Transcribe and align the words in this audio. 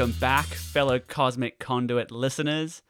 Welcome 0.00 0.18
back, 0.18 0.46
fellow 0.46 0.98
Cosmic 0.98 1.58
Conduit 1.58 2.10
listeners. 2.10 2.80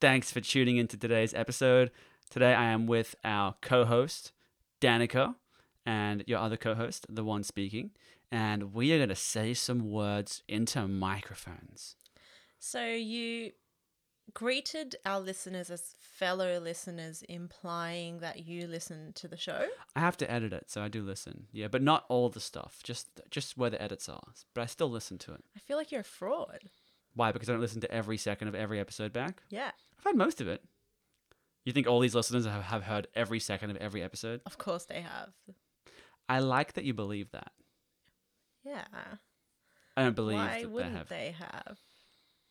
Thanks 0.00 0.32
for 0.32 0.40
tuning 0.40 0.78
into 0.78 0.96
today's 0.96 1.32
episode. 1.32 1.92
Today 2.28 2.54
I 2.54 2.72
am 2.72 2.88
with 2.88 3.14
our 3.22 3.54
co 3.62 3.84
host, 3.84 4.32
Danica, 4.80 5.36
and 5.86 6.24
your 6.26 6.40
other 6.40 6.56
co 6.56 6.74
host, 6.74 7.06
the 7.08 7.22
one 7.22 7.44
speaking. 7.44 7.92
And 8.32 8.74
we 8.74 8.92
are 8.92 8.96
going 8.96 9.10
to 9.10 9.14
say 9.14 9.54
some 9.54 9.92
words 9.92 10.42
into 10.48 10.88
microphones. 10.88 11.94
So 12.58 12.84
you 12.84 13.52
greeted 14.34 14.96
our 15.04 15.20
listeners 15.20 15.70
as 15.70 15.94
fellow 16.00 16.58
listeners, 16.58 17.22
implying 17.28 18.18
that 18.18 18.46
you 18.46 18.66
listen 18.66 19.12
to 19.14 19.28
the 19.28 19.36
show. 19.36 19.66
I 19.94 20.00
have 20.00 20.16
to 20.18 20.30
edit 20.30 20.52
it, 20.52 20.70
so 20.70 20.82
I 20.82 20.88
do 20.88 21.02
listen. 21.02 21.46
Yeah, 21.52 21.68
but 21.68 21.82
not 21.82 22.04
all 22.08 22.28
the 22.28 22.40
stuff, 22.40 22.80
just 22.82 23.08
just 23.30 23.56
where 23.56 23.70
the 23.70 23.80
edits 23.80 24.08
are. 24.08 24.22
But 24.54 24.62
I 24.62 24.66
still 24.66 24.90
listen 24.90 25.18
to 25.18 25.32
it. 25.34 25.44
I 25.56 25.60
feel 25.60 25.76
like 25.76 25.90
you're 25.92 26.00
a 26.02 26.04
fraud. 26.04 26.60
Why? 27.14 27.32
Because 27.32 27.48
I 27.48 27.52
don't 27.52 27.60
listen 27.62 27.80
to 27.80 27.90
every 27.90 28.18
second 28.18 28.48
of 28.48 28.54
every 28.54 28.78
episode 28.78 29.12
back? 29.12 29.42
Yeah, 29.48 29.70
I've 29.98 30.04
had 30.04 30.16
most 30.16 30.40
of 30.40 30.48
it. 30.48 30.62
You 31.64 31.72
think 31.72 31.86
all 31.88 31.98
these 32.00 32.14
listeners 32.14 32.46
have, 32.46 32.62
have 32.62 32.84
heard 32.84 33.08
every 33.14 33.40
second 33.40 33.70
of 33.70 33.76
every 33.78 34.02
episode? 34.02 34.40
of 34.46 34.56
course 34.58 34.84
they 34.84 35.00
have. 35.00 35.30
I 36.28 36.38
like 36.40 36.74
that 36.74 36.84
you 36.84 36.94
believe 36.94 37.30
that. 37.32 37.52
Yeah. 38.64 38.84
I 39.96 40.02
don't 40.02 40.14
believe 40.16 40.36
Why 40.38 40.46
that 40.46 40.58
they 40.60 40.66
wouldn't 40.66 40.96
have. 40.96 41.08
they 41.08 41.34
have? 41.38 41.78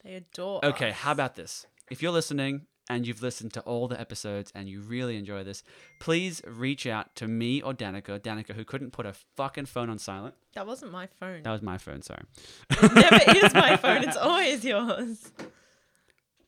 They 0.05 0.15
adore. 0.15 0.63
Okay, 0.63 0.89
us. 0.91 0.95
how 0.97 1.11
about 1.11 1.35
this? 1.35 1.65
If 1.89 2.01
you're 2.01 2.11
listening 2.11 2.67
and 2.89 3.07
you've 3.07 3.23
listened 3.23 3.53
to 3.53 3.61
all 3.61 3.87
the 3.87 3.99
episodes 3.99 4.51
and 4.53 4.69
you 4.69 4.81
really 4.81 5.17
enjoy 5.17 5.43
this, 5.43 5.63
please 5.99 6.41
reach 6.47 6.85
out 6.85 7.15
to 7.15 7.27
me 7.27 7.61
or 7.61 7.73
Danica. 7.73 8.19
Danica, 8.19 8.53
who 8.53 8.63
couldn't 8.63 8.91
put 8.91 9.07
her 9.07 9.13
fucking 9.35 9.65
phone 9.65 9.89
on 9.89 9.97
silent. 9.97 10.35
that 10.53 10.67
wasn't 10.67 10.91
my 10.91 11.07
phone. 11.07 11.41
That 11.43 11.51
was 11.51 11.63
my 11.63 11.79
phone, 11.79 12.03
sorry. 12.03 12.23
It 12.69 12.93
never 12.93 13.45
is 13.45 13.53
my 13.55 13.75
phone. 13.81 14.03
It's 14.03 14.15
always 14.17 14.63
yours. 14.63 15.31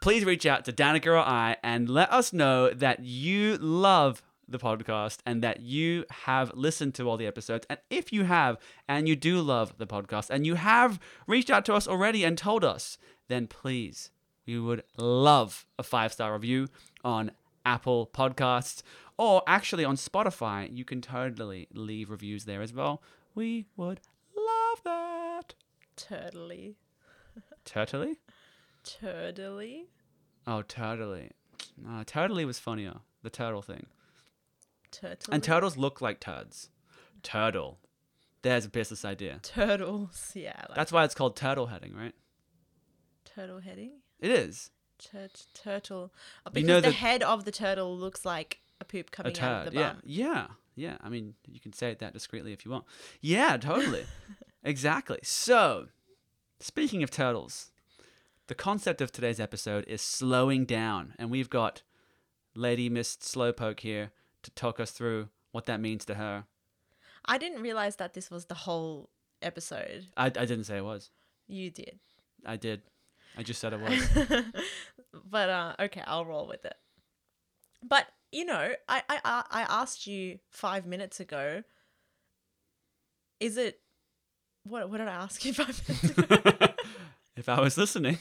please 0.02 0.24
reach 0.24 0.46
out 0.46 0.64
to 0.66 0.72
Danica 0.72 1.08
or 1.08 1.18
I 1.18 1.58
and 1.64 1.90
let 1.90 2.14
us 2.14 2.32
know 2.32 2.70
that 2.72 3.04
you 3.04 3.58
love 3.58 4.22
the 4.48 4.60
podcast 4.60 5.18
and 5.26 5.44
that 5.44 5.60
you 5.62 6.06
have 6.10 6.52
listened 6.56 6.94
to 6.96 7.10
all 7.10 7.18
the 7.18 7.26
episodes. 7.26 7.66
And 7.70 7.80
if 7.90 8.14
you 8.14 8.24
have, 8.24 8.58
and 8.88 9.08
you 9.08 9.16
do 9.16 9.42
love 9.42 9.78
the 9.78 9.88
podcast, 9.88 10.30
and 10.30 10.46
you 10.46 10.56
have 10.56 11.00
reached 11.28 11.50
out 11.50 11.66
to 11.66 11.74
us 11.74 11.88
already 11.88 12.24
and 12.24 12.38
told 12.38 12.64
us, 12.64 12.98
then 13.28 13.48
please, 13.48 14.12
we 14.46 14.60
would 14.60 14.84
love 14.98 15.66
a 15.78 15.84
five 15.84 16.14
star 16.14 16.34
review 16.34 16.68
on 17.04 17.32
Apple 17.66 18.10
Podcasts 18.14 18.82
or 19.18 19.44
actually 19.48 19.84
on 19.84 19.96
Spotify. 19.96 20.70
You 20.72 20.86
can 20.86 21.02
totally 21.02 21.68
leave 21.74 22.10
reviews 22.10 22.46
there 22.46 22.62
as 22.62 22.74
well. 22.74 23.02
We 23.36 23.66
would 23.76 24.00
love 24.36 24.82
that. 24.84 25.54
Turtley. 25.98 26.76
Turtley? 27.66 28.18
Turtley. 28.84 29.88
Oh, 30.46 30.64
Turtley. 30.68 31.32
Uh, 31.86 32.04
Turtley 32.06 32.46
was 32.46 32.60
funnier. 32.60 32.96
The 33.24 33.30
turtle 33.30 33.62
thing. 33.62 33.88
Turtle. 34.92 35.34
And 35.34 35.44
turtles 35.44 35.76
look 35.76 36.00
like 36.00 36.20
turds. 36.20 36.70
Turtle. 37.24 37.80
There's 38.44 38.66
a 38.66 38.70
business 38.70 39.04
idea. 39.04 39.40
Turtles. 39.44 40.32
Yeah. 40.34 40.62
Like 40.70 40.76
That's 40.76 40.92
why 40.92 41.04
it's 41.04 41.16
called 41.16 41.36
turtle 41.36 41.68
heading, 41.68 41.94
right? 41.96 42.14
Turtle 43.38 43.60
heading. 43.60 43.92
It 44.20 44.32
is. 44.32 44.72
Tur- 44.98 45.30
turtle. 45.54 46.12
Oh, 46.46 46.50
You 46.50 46.54
because 46.54 46.68
know 46.68 46.82
the 46.82 46.88
that- 46.88 46.94
head 46.94 47.24
of 47.24 47.46
the 47.46 47.52
turtle 47.52 47.96
looks 47.98 48.26
like 48.26 48.60
a 48.82 48.86
poop 48.86 49.08
A 49.10 49.12
coming 49.12 49.40
out 49.40 49.68
of 49.68 49.74
the 49.74 49.80
Yeah. 49.80 49.96
Yeah. 50.04 50.48
Yeah. 50.76 50.98
I 51.02 51.10
mean, 51.10 51.36
you 51.48 51.60
can 51.60 51.74
say 51.74 51.92
it 51.92 52.00
that 52.00 52.14
discreetly 52.14 52.52
if 52.54 52.66
you 52.66 52.72
want. 52.72 52.86
Yeah, 53.22 53.58
totally. 53.58 54.06
exactly. 54.64 55.20
So, 55.24 55.88
speaking 56.60 57.04
of 57.04 57.12
turtles, 57.12 57.72
the 58.48 58.56
concept 58.56 59.02
of 59.02 59.12
today's 59.12 59.40
episode 59.40 59.86
is 59.88 60.02
slowing 60.02 60.66
down. 60.66 61.14
And 61.20 61.30
we've 61.30 61.50
got 61.50 61.84
Lady 62.56 62.90
Miss 62.90 63.16
Slowpoke 63.18 63.82
here 63.82 64.12
to 64.44 64.52
talk 64.52 64.80
us 64.80 64.92
through 64.92 65.30
what 65.52 65.66
that 65.66 65.80
means 65.80 66.06
to 66.06 66.16
her. 66.16 66.46
I 67.26 67.38
didn't 67.38 67.62
realize 67.62 67.98
that 67.98 68.14
this 68.14 68.32
was 68.32 68.46
the 68.46 68.56
whole 68.56 69.10
episode. 69.42 70.08
I, 70.16 70.26
I 70.28 70.30
didn't 70.30 70.64
say 70.64 70.78
it 70.78 70.86
was. 70.86 71.12
You 71.48 71.70
did. 71.70 72.00
I 72.46 72.56
did. 72.58 72.82
I 73.38 73.44
just 73.44 73.62
said 73.62 73.74
it 73.74 73.80
was. 73.80 74.44
but 75.30 75.50
uh, 75.50 75.74
okay, 75.82 76.02
I'll 76.06 76.26
roll 76.26 76.48
with 76.48 76.66
it. 76.66 76.76
But 77.84 78.08
you 78.32 78.46
know, 78.46 78.74
I, 78.90 79.04
I 79.08 79.20
I 79.24 79.44
I 79.52 79.62
asked 79.82 80.08
you 80.08 80.40
five 80.50 80.86
minutes 80.86 81.20
ago. 81.20 81.64
Is 83.40 83.58
it 83.58 83.80
what? 84.64 84.90
What 84.90 84.98
did 84.98 85.08
I 85.08 85.14
ask 85.14 85.44
you 85.46 85.54
five 85.54 85.80
minutes 85.88 86.18
ago? 86.18 86.68
if 87.36 87.48
I 87.48 87.60
was 87.62 87.78
listening, 87.78 88.18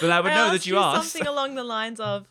then 0.00 0.10
I 0.12 0.20
would 0.20 0.28
know 0.28 0.48
that 0.48 0.54
asked 0.56 0.66
you 0.66 0.76
asked. 0.78 1.12
something 1.12 1.26
along 1.26 1.54
the 1.54 1.64
lines 1.64 1.98
of, 2.00 2.28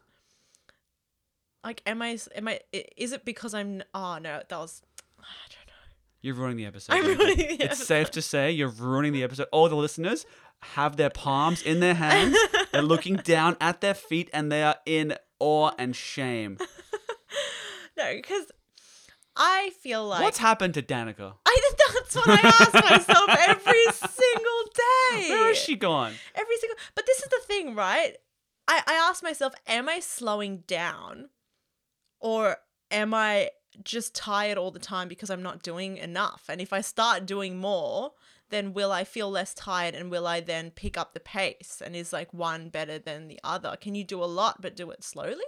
like, 1.64 1.82
am 1.88 2.02
I? 2.02 2.18
Am 2.36 2.48
I? 2.48 2.60
i- 2.74 2.86
Is 2.96 3.12
it 3.12 3.26
because 3.26 3.54
I'm? 3.54 3.82
Oh 3.94 4.20
no, 4.20 4.42
that 4.48 4.58
was. 4.58 4.82
I 5.20 5.24
don't 5.50 5.68
know. 5.68 5.74
You're 6.22 6.36
ruining 6.36 6.58
the 6.58 6.66
episode. 6.68 6.94
I'm 6.94 7.06
ruining 7.06 7.38
the 7.58 7.64
It's 7.66 7.84
safe 7.84 8.12
to 8.12 8.22
say 8.22 8.52
you're 8.52 8.68
ruining 8.70 9.14
the 9.14 9.24
episode. 9.24 9.48
All 9.52 9.68
the 9.68 9.76
listeners 9.76 10.26
have 10.62 10.98
their 10.98 11.10
palms 11.10 11.62
in 11.62 11.80
their 11.80 11.96
hands. 11.96 12.38
They're 12.72 12.82
looking 12.82 13.16
down 13.24 13.58
at 13.62 13.82
their 13.82 13.94
feet 13.94 14.30
and 14.34 14.52
they 14.52 14.64
are 14.64 14.78
in 14.86 15.16
awe 15.40 15.72
and 15.78 15.96
shame. 15.96 16.58
No, 17.98 18.14
because 18.16 18.46
I 19.36 19.72
feel 19.82 20.08
like 20.08 20.24
What's 20.24 20.38
happened 20.38 20.74
to 20.76 20.82
Danica? 20.82 21.34
I 21.46 21.58
that's 21.94 22.16
what 22.16 22.30
I 22.30 22.48
ask 22.48 22.74
myself 22.74 23.30
every 23.48 23.86
single 23.92 24.64
day. 24.74 25.30
Where 25.30 25.52
is 25.52 25.58
she 25.58 25.76
gone? 25.76 26.14
Every 26.34 26.58
single 26.58 26.78
but 26.96 27.06
this 27.06 27.20
is 27.20 27.28
the 27.28 27.42
thing, 27.46 27.76
right? 27.76 28.14
I, 28.68 28.82
I 28.88 28.94
ask 28.94 29.22
myself, 29.22 29.54
am 29.68 29.90
I 29.90 30.00
slowing 30.00 30.64
down? 30.68 31.30
Or 32.22 32.58
am 32.92 33.14
I 33.14 33.50
just 33.84 34.16
tired 34.16 34.58
all 34.58 34.72
the 34.72 34.80
time 34.80 35.08
because 35.08 35.30
I'm 35.30 35.44
not 35.44 35.64
doing 35.64 35.98
enough? 35.98 36.44
And 36.50 36.62
if 36.62 36.72
I 36.72 36.82
start 36.82 37.26
doing 37.26 37.58
more, 37.58 38.12
then 38.50 38.74
will 38.74 38.92
I 38.92 39.04
feel 39.04 39.30
less 39.30 39.54
tired 39.54 39.96
and 39.96 40.10
will 40.10 40.28
I 40.28 40.40
then 40.40 40.72
pick 40.72 40.98
up 40.98 41.14
the 41.14 41.20
pace? 41.20 41.82
And 41.84 41.96
is 41.96 42.14
like 42.14 42.34
one 42.34 42.70
better 42.70 43.00
than 43.00 43.28
the 43.28 43.40
other? 43.44 43.78
Can 43.80 43.96
you 43.96 44.04
do 44.04 44.24
a 44.24 44.26
lot 44.26 44.62
but 44.62 44.76
do 44.76 44.92
it 44.92 45.04
slowly? 45.04 45.46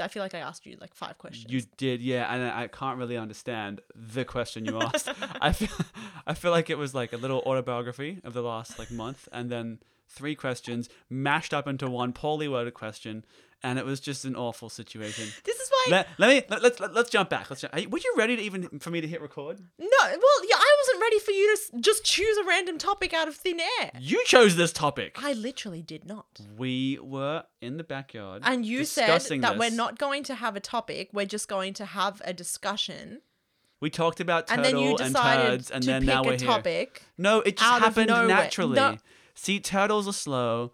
I 0.00 0.08
feel 0.08 0.22
like 0.22 0.34
I 0.34 0.38
asked 0.38 0.66
you 0.66 0.76
like 0.80 0.94
five 0.94 1.18
questions. 1.18 1.52
You 1.52 1.62
did, 1.76 2.00
yeah, 2.00 2.32
and 2.32 2.50
I 2.50 2.68
can't 2.68 2.98
really 2.98 3.16
understand 3.16 3.80
the 3.94 4.24
question 4.24 4.64
you 4.64 4.80
asked. 4.94 5.08
I 5.40 5.52
feel, 5.52 5.86
I 6.26 6.34
feel 6.34 6.50
like 6.50 6.70
it 6.70 6.78
was 6.78 6.94
like 6.94 7.12
a 7.12 7.16
little 7.16 7.40
autobiography 7.40 8.20
of 8.24 8.32
the 8.32 8.42
last 8.42 8.78
like 8.78 8.90
month, 8.90 9.28
and 9.32 9.50
then 9.50 9.80
three 10.08 10.34
questions 10.34 10.88
mashed 11.10 11.52
up 11.52 11.66
into 11.66 11.88
one 11.88 12.12
poorly 12.12 12.48
worded 12.48 12.74
question, 12.74 13.24
and 13.62 13.78
it 13.78 13.84
was 13.84 14.00
just 14.00 14.24
an 14.24 14.36
awful 14.36 14.68
situation. 14.68 15.24
this 15.44 15.56
is 15.58 15.68
why 15.70 15.86
Let, 15.90 16.08
let 16.18 16.28
me 16.28 16.42
let, 16.48 16.62
let's 16.62 16.80
let, 16.80 16.94
let's 16.94 17.10
jump 17.10 17.28
back. 17.30 17.50
Let's. 17.50 17.62
Jump, 17.62 17.78
you- 17.78 17.88
were 17.88 17.98
you 17.98 18.14
ready 18.16 18.36
to 18.36 18.42
even 18.42 18.78
for 18.78 18.90
me 18.90 19.00
to 19.00 19.06
hit 19.08 19.20
record? 19.20 19.58
No, 19.78 19.86
well, 20.02 20.48
yeah, 20.48 20.56
I 20.56 20.76
wasn't 20.82 21.02
ready 21.02 21.18
for 21.18 21.30
you 21.32 21.56
to 21.56 21.80
just 21.80 22.04
choose 22.04 22.36
a 22.38 22.44
random 22.44 22.78
topic 22.78 23.12
out 23.12 23.28
of 23.28 23.34
thin 23.34 23.60
air. 23.60 23.90
You 23.98 24.22
chose 24.24 24.56
this 24.56 24.72
topic. 24.72 25.16
I 25.22 25.32
literally 25.32 25.82
did 25.82 26.04
not. 26.06 26.40
We 26.56 26.98
were 27.02 27.44
in 27.60 27.76
the 27.76 27.84
backyard, 27.84 28.42
And 28.44 28.64
you 28.64 28.84
said 28.84 29.20
that 29.42 29.58
we're 29.58 29.70
not 29.70 29.98
going 29.98 30.22
to 30.24 30.34
have 30.34 30.56
a 30.56 30.60
topic, 30.60 31.10
we're 31.12 31.26
just 31.26 31.48
going 31.48 31.74
to 31.74 31.84
have 31.84 32.22
a 32.24 32.32
discussion. 32.32 33.20
We 33.80 33.90
talked 33.90 34.18
about 34.20 34.48
turtle 34.48 34.64
and 34.64 34.74
then 34.76 34.82
you 34.82 34.90
and 34.90 34.98
decided 34.98 35.46
turds, 35.46 35.70
and 35.70 35.82
to 35.82 35.86
then 35.86 36.02
pick 36.02 36.08
now 36.08 36.24
we're 36.24 36.32
a 36.34 36.36
here. 36.36 36.48
topic. 36.48 37.02
No, 37.16 37.40
it 37.40 37.56
just 37.56 37.80
happened 37.82 38.08
naturally. 38.08 38.74
No. 38.74 38.96
See, 39.34 39.60
turtles 39.60 40.08
are 40.08 40.12
slow. 40.12 40.72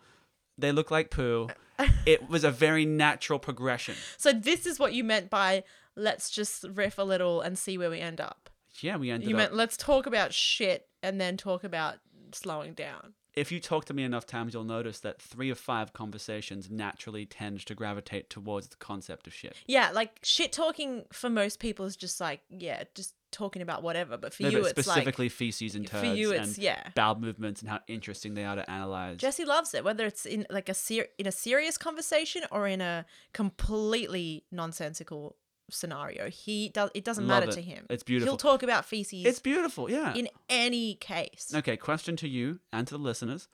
They 0.56 0.72
look 0.72 0.90
like 0.90 1.10
poo. 1.10 1.48
it 2.06 2.28
was 2.28 2.44
a 2.44 2.50
very 2.50 2.84
natural 2.84 3.38
progression. 3.38 3.94
So 4.16 4.32
this 4.32 4.66
is 4.66 4.78
what 4.78 4.92
you 4.94 5.04
meant 5.04 5.30
by 5.30 5.64
let's 5.96 6.30
just 6.30 6.64
riff 6.74 6.98
a 6.98 7.02
little 7.02 7.40
and 7.40 7.58
see 7.58 7.78
where 7.78 7.90
we 7.90 8.00
end 8.00 8.20
up. 8.20 8.50
Yeah, 8.80 8.96
we 8.96 9.10
ended 9.10 9.28
You 9.28 9.36
up. 9.36 9.38
meant 9.38 9.54
let's 9.54 9.76
talk 9.76 10.06
about 10.06 10.32
shit 10.34 10.88
and 11.02 11.20
then 11.20 11.36
talk 11.36 11.62
about 11.64 11.96
slowing 12.32 12.74
down. 12.74 13.14
If 13.36 13.50
you 13.50 13.60
talk 13.60 13.84
to 13.86 13.94
me 13.94 14.04
enough 14.04 14.26
times, 14.26 14.54
you'll 14.54 14.64
notice 14.64 15.00
that 15.00 15.20
three 15.20 15.50
of 15.50 15.58
five 15.58 15.92
conversations 15.92 16.70
naturally 16.70 17.26
tend 17.26 17.64
to 17.66 17.74
gravitate 17.74 18.30
towards 18.30 18.68
the 18.68 18.76
concept 18.76 19.26
of 19.26 19.34
shit. 19.34 19.56
Yeah, 19.66 19.90
like 19.92 20.18
shit 20.22 20.52
talking 20.52 21.04
for 21.12 21.28
most 21.28 21.58
people 21.58 21.84
is 21.84 21.96
just 21.96 22.20
like, 22.20 22.42
yeah, 22.48 22.84
just 22.94 23.14
talking 23.32 23.62
about 23.62 23.82
whatever. 23.82 24.16
But 24.16 24.32
for 24.32 24.44
No, 24.44 24.48
you, 24.50 24.62
but 24.62 24.78
it's 24.78 24.86
like 24.86 24.94
specifically 24.98 25.28
feces 25.28 25.74
and 25.74 25.86
turds. 25.86 26.08
for 26.08 26.14
you, 26.14 26.30
it's 26.32 26.54
and 26.54 26.58
yeah. 26.58 26.88
bowel 26.94 27.16
movements 27.18 27.60
and 27.60 27.68
how 27.68 27.80
interesting 27.88 28.34
they 28.34 28.44
are 28.44 28.54
to 28.54 28.70
analyze. 28.70 29.18
Jesse 29.18 29.44
loves 29.44 29.74
it, 29.74 29.82
whether 29.82 30.06
it's 30.06 30.24
in 30.24 30.46
like 30.50 30.68
a 30.68 30.74
ser- 30.74 31.08
in 31.18 31.26
a 31.26 31.32
serious 31.32 31.76
conversation 31.76 32.42
or 32.52 32.68
in 32.68 32.80
a 32.80 33.04
completely 33.32 34.44
nonsensical 34.52 35.36
scenario. 35.70 36.28
He 36.30 36.68
does. 36.68 36.90
It 36.94 37.04
doesn't 37.04 37.26
Love 37.26 37.40
matter 37.40 37.50
it. 37.50 37.54
to 37.54 37.62
him. 37.62 37.86
It's 37.90 38.02
beautiful. 38.02 38.32
He'll 38.32 38.36
talk 38.38 38.62
about 38.62 38.84
feces 38.84 39.24
it's 39.24 39.40
beautiful, 39.40 39.90
yeah. 39.90 40.14
in 40.14 40.28
any 40.48 40.94
case. 40.94 41.52
Okay, 41.54 41.76
question 41.76 42.16
to 42.16 42.28
you 42.28 42.60
and 42.72 42.86
to 42.86 42.94
the 42.94 43.02
listeners. 43.02 43.48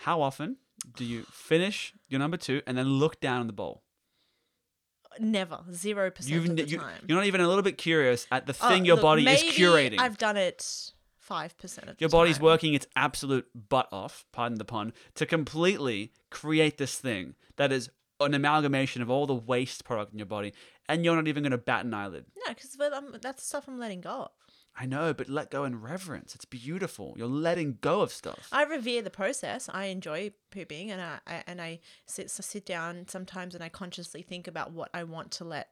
How 0.00 0.20
often 0.20 0.56
do 0.96 1.04
you 1.04 1.22
finish 1.30 1.94
your 2.08 2.18
number 2.18 2.36
two 2.36 2.62
and 2.66 2.76
then 2.76 2.86
look 2.86 3.20
down 3.20 3.40
in 3.40 3.46
the 3.46 3.52
bowl? 3.52 3.82
Never, 5.18 5.60
zero 5.72 6.10
percent 6.10 6.36
of 6.50 6.56
the 6.56 6.64
you, 6.68 6.78
time. 6.78 7.02
you're 7.08 7.16
not 7.16 7.26
even 7.26 7.40
a 7.40 7.48
little 7.48 7.62
bit 7.62 7.78
curious 7.78 8.26
at 8.30 8.46
the 8.46 8.54
Oh, 8.60 8.68
thing 8.68 8.84
your 8.84 8.96
look, 8.96 9.02
body 9.02 9.26
is 9.26 9.42
curating. 9.44 9.98
I've 9.98 10.18
done 10.18 10.36
it 10.36 10.92
five 11.18 11.56
percent 11.56 11.88
of 11.88 11.98
Your 11.98 12.10
body's 12.10 12.36
time. 12.36 12.44
working 12.44 12.74
its 12.74 12.86
absolute 12.94 13.46
butt 13.54 13.88
off, 13.90 14.26
pardon 14.32 14.58
the 14.58 14.66
pun, 14.66 14.92
to 15.14 15.24
completely 15.24 16.12
create 16.30 16.76
this 16.76 16.98
thing 16.98 17.34
that 17.56 17.72
is 17.72 17.88
an 18.20 18.34
amalgamation 18.34 19.02
of 19.02 19.10
all 19.10 19.26
the 19.26 19.34
waste 19.34 19.84
product 19.84 20.12
in 20.12 20.18
your 20.18 20.26
body, 20.26 20.52
and 20.88 21.04
you're 21.04 21.16
not 21.16 21.28
even 21.28 21.42
going 21.42 21.50
to 21.52 21.58
bat 21.58 21.84
an 21.84 21.94
eyelid. 21.94 22.24
No, 22.46 22.54
because 22.54 22.76
that's 23.20 23.46
stuff 23.46 23.68
I'm 23.68 23.78
letting 23.78 24.00
go 24.00 24.10
of. 24.10 24.30
I 24.78 24.84
know, 24.84 25.14
but 25.14 25.28
let 25.30 25.50
go 25.50 25.64
in 25.64 25.80
reverence. 25.80 26.34
It's 26.34 26.44
beautiful. 26.44 27.14
You're 27.16 27.28
letting 27.28 27.78
go 27.80 28.02
of 28.02 28.12
stuff. 28.12 28.48
I 28.52 28.64
revere 28.64 29.00
the 29.00 29.08
process. 29.10 29.70
I 29.72 29.86
enjoy 29.86 30.32
pooping, 30.50 30.90
and 30.90 31.00
I, 31.00 31.18
I 31.26 31.42
and 31.46 31.62
I 31.62 31.80
sit 32.06 32.30
so 32.30 32.42
sit 32.42 32.66
down 32.66 33.06
sometimes 33.08 33.54
and 33.54 33.64
I 33.64 33.70
consciously 33.70 34.20
think 34.22 34.46
about 34.46 34.72
what 34.72 34.90
I 34.92 35.04
want 35.04 35.30
to 35.32 35.44
let 35.44 35.70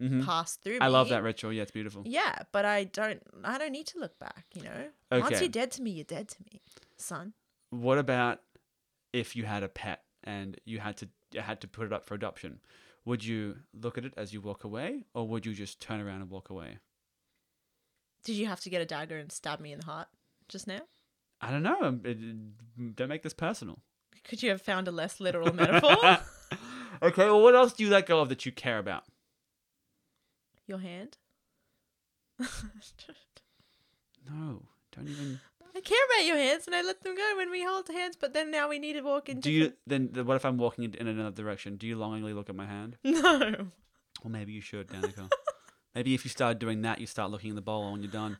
Mhm. 0.00 0.24
pass 0.24 0.56
through. 0.56 0.78
I 0.80 0.86
love 0.86 1.08
that 1.10 1.22
ritual. 1.22 1.52
Yeah, 1.52 1.62
it's 1.62 1.72
beautiful. 1.72 2.04
Yeah, 2.06 2.38
but 2.52 2.64
I 2.64 2.84
don't. 2.84 3.22
I 3.44 3.58
don't 3.58 3.72
need 3.72 3.86
to 3.88 3.98
look 3.98 4.18
back. 4.18 4.46
You 4.54 4.62
know, 4.62 4.88
once 5.10 5.40
you're 5.40 5.48
dead 5.50 5.70
to 5.72 5.82
me, 5.82 5.90
you're 5.90 6.04
dead 6.04 6.28
to 6.28 6.36
me, 6.50 6.62
son. 6.96 7.34
What 7.70 7.98
about 7.98 8.40
if 9.12 9.36
you 9.36 9.44
had 9.44 9.62
a 9.62 9.68
pet 9.68 10.04
and 10.28 10.60
you 10.64 10.78
had 10.78 10.96
to 10.98 11.08
had 11.40 11.60
to 11.62 11.66
put 11.68 11.86
it 11.86 11.92
up 11.92 12.04
for 12.06 12.14
adoption? 12.14 12.60
Would 13.04 13.24
you 13.24 13.56
look 13.72 13.96
at 13.96 14.04
it 14.04 14.12
as 14.16 14.32
you 14.34 14.40
walk 14.42 14.64
away, 14.64 15.04
or 15.14 15.26
would 15.26 15.46
you 15.46 15.54
just 15.54 15.80
turn 15.80 16.00
around 16.00 16.20
and 16.20 16.30
walk 16.30 16.50
away? 16.50 16.78
Did 18.24 18.36
you 18.36 18.46
have 18.46 18.60
to 18.60 18.70
get 18.70 18.82
a 18.82 18.86
dagger 18.86 19.16
and 19.16 19.32
stab 19.32 19.60
me 19.60 19.72
in 19.72 19.80
the 19.80 19.86
heart 19.86 20.08
just 20.48 20.66
now? 20.66 20.80
I 21.40 21.50
don't 21.50 21.62
know. 21.62 21.80
um, 21.82 22.52
don't 22.94 23.08
make 23.08 23.22
this 23.22 23.32
personal. 23.32 23.78
Could 24.24 24.42
you 24.42 24.50
have 24.50 24.60
found 24.60 24.88
a 24.88 24.90
less 24.90 25.20
literal 25.20 25.54
metaphor? 25.54 26.18
okay. 27.02 27.26
Well, 27.26 27.40
what 27.42 27.54
else 27.54 27.72
do 27.72 27.84
you 27.84 27.90
let 27.90 28.06
go 28.06 28.20
of 28.20 28.28
that 28.28 28.44
you 28.44 28.52
care 28.52 28.78
about? 28.78 29.04
Your 30.66 30.78
hand. 30.78 31.16
No, 34.30 34.62
don't 34.94 35.08
even. 35.08 35.40
I 35.78 35.80
care 35.80 35.98
about 36.12 36.26
your 36.26 36.36
hands, 36.36 36.66
and 36.66 36.74
I 36.74 36.82
let 36.82 37.02
them 37.02 37.14
go 37.14 37.34
when 37.36 37.50
we 37.50 37.62
hold 37.64 37.88
hands. 37.88 38.16
But 38.20 38.34
then 38.34 38.50
now 38.50 38.68
we 38.68 38.78
need 38.78 38.94
to 38.94 39.02
walk 39.02 39.28
in. 39.28 39.40
Do 39.40 39.50
you 39.52 39.72
then? 39.86 40.10
What 40.24 40.34
if 40.36 40.44
I'm 40.44 40.58
walking 40.58 40.84
in, 40.84 40.94
in 40.94 41.06
another 41.06 41.30
direction? 41.42 41.76
Do 41.76 41.86
you 41.86 41.96
longingly 41.96 42.32
look 42.32 42.48
at 42.48 42.56
my 42.56 42.66
hand? 42.66 42.96
No. 43.04 43.68
Well, 44.24 44.32
maybe 44.32 44.52
you 44.52 44.60
should, 44.60 44.88
Danica. 44.88 45.30
maybe 45.94 46.12
if 46.12 46.24
you 46.24 46.28
start 46.30 46.58
doing 46.58 46.82
that, 46.82 46.98
you 47.00 47.06
start 47.06 47.30
looking 47.30 47.50
in 47.50 47.56
the 47.56 47.62
bowl 47.62 47.92
when 47.92 48.02
you're 48.02 48.10
done, 48.10 48.38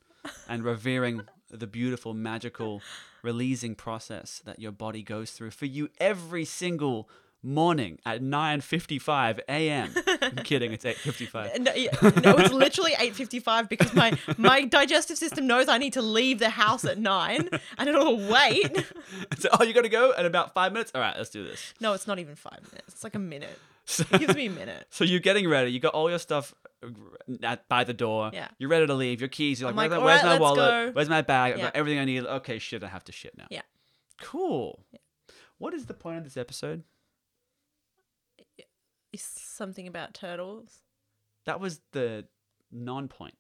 and 0.49 0.65
revering 0.65 1.23
the 1.51 1.69
beautiful, 1.69 2.15
magical 2.15 2.83
releasing 3.23 3.77
process 3.77 4.43
that 4.45 4.59
your 4.59 4.73
body 4.73 5.03
goes 5.05 5.31
through 5.31 5.53
for 5.53 5.67
you 5.67 5.89
every 6.01 6.45
single 6.45 7.09
morning 7.43 7.99
at 8.05 8.21
9:55 8.23 9.41
a.m. 9.49 9.91
I'm 10.23 10.37
kidding. 10.45 10.73
It's 10.73 10.85
8:55. 10.85 11.59
No, 11.61 11.73
yeah, 11.75 11.91
no, 12.23 12.37
it's 12.39 12.53
literally 12.53 12.95
eight 12.99 13.15
fifty-five 13.15 13.69
because 13.69 13.95
my 13.95 14.17
my 14.37 14.65
digestive 14.65 15.19
system 15.19 15.47
knows 15.47 15.69
I 15.69 15.79
need 15.79 15.93
to 15.95 16.03
leave 16.03 16.39
the 16.39 16.51
house 16.51 16.85
at 16.85 16.99
nine, 16.99 17.49
and 17.79 17.89
it'll 17.89 18.17
wait. 18.29 18.77
so, 19.39 19.49
oh, 19.59 19.65
you 19.65 19.73
got 19.73 19.83
to 19.83 19.89
go 19.89 20.13
in 20.13 20.27
about 20.27 20.55
five 20.55 20.73
minutes. 20.73 20.93
All 20.95 21.01
right, 21.01 21.17
let's 21.17 21.31
do 21.31 21.45
this. 21.45 21.75
No, 21.81 21.93
it's 21.93 22.07
not 22.07 22.19
even 22.19 22.35
five 22.35 22.61
minutes. 22.73 22.89
It's 22.95 23.05
like 23.05 23.15
a 23.15 23.19
minute. 23.21 23.59
So, 23.85 24.05
It 24.13 24.19
gives 24.21 24.37
me 24.37 24.47
a 24.47 24.51
minute. 24.51 24.87
so 24.91 25.03
you're 25.05 25.19
getting 25.21 25.49
ready. 25.49 25.71
You 25.73 25.81
got 25.81 25.95
all 25.95 26.11
your 26.11 26.19
stuff 26.19 26.53
at, 27.43 27.67
by 27.71 27.85
the 27.85 27.95
door. 27.95 28.31
Yeah. 28.35 28.49
You're 28.59 28.69
ready 28.69 28.87
to 28.87 28.93
leave. 28.93 29.21
Your 29.23 29.29
keys. 29.31 29.63
You're 29.63 29.73
like, 29.73 29.91
like, 29.91 30.03
where's, 30.03 30.21
"All 30.21 30.27
my- 30.27 30.33
right, 30.33 30.39
my 30.39 30.39
wallet? 30.39 30.59
go." 30.59 30.91
Where's 30.93 31.09
my 31.09 31.23
bag? 31.23 31.53
I've 31.53 31.59
Yeah. 31.59 31.65
got 31.67 31.77
everything 31.77 31.99
I 31.99 32.05
need. 32.05 32.25
Okay, 32.27 32.59
shit. 32.59 32.85
I 32.85 32.89
have 32.89 33.05
to 33.05 33.13
shit 33.13 33.39
now. 33.39 33.47
Yeah. 33.49 33.63
Cool. 34.21 34.85
What 35.57 35.73
is 35.73 35.87
the 35.87 35.95
point 35.95 36.19
of 36.19 36.25
this 36.25 36.37
episode? 36.37 36.83
It's 39.13 39.41
something 39.41 39.87
about 39.87 40.15
turtles. 40.15 40.83
That 41.47 41.61
was 41.61 41.81
the 41.93 42.27
non-point. 42.71 43.37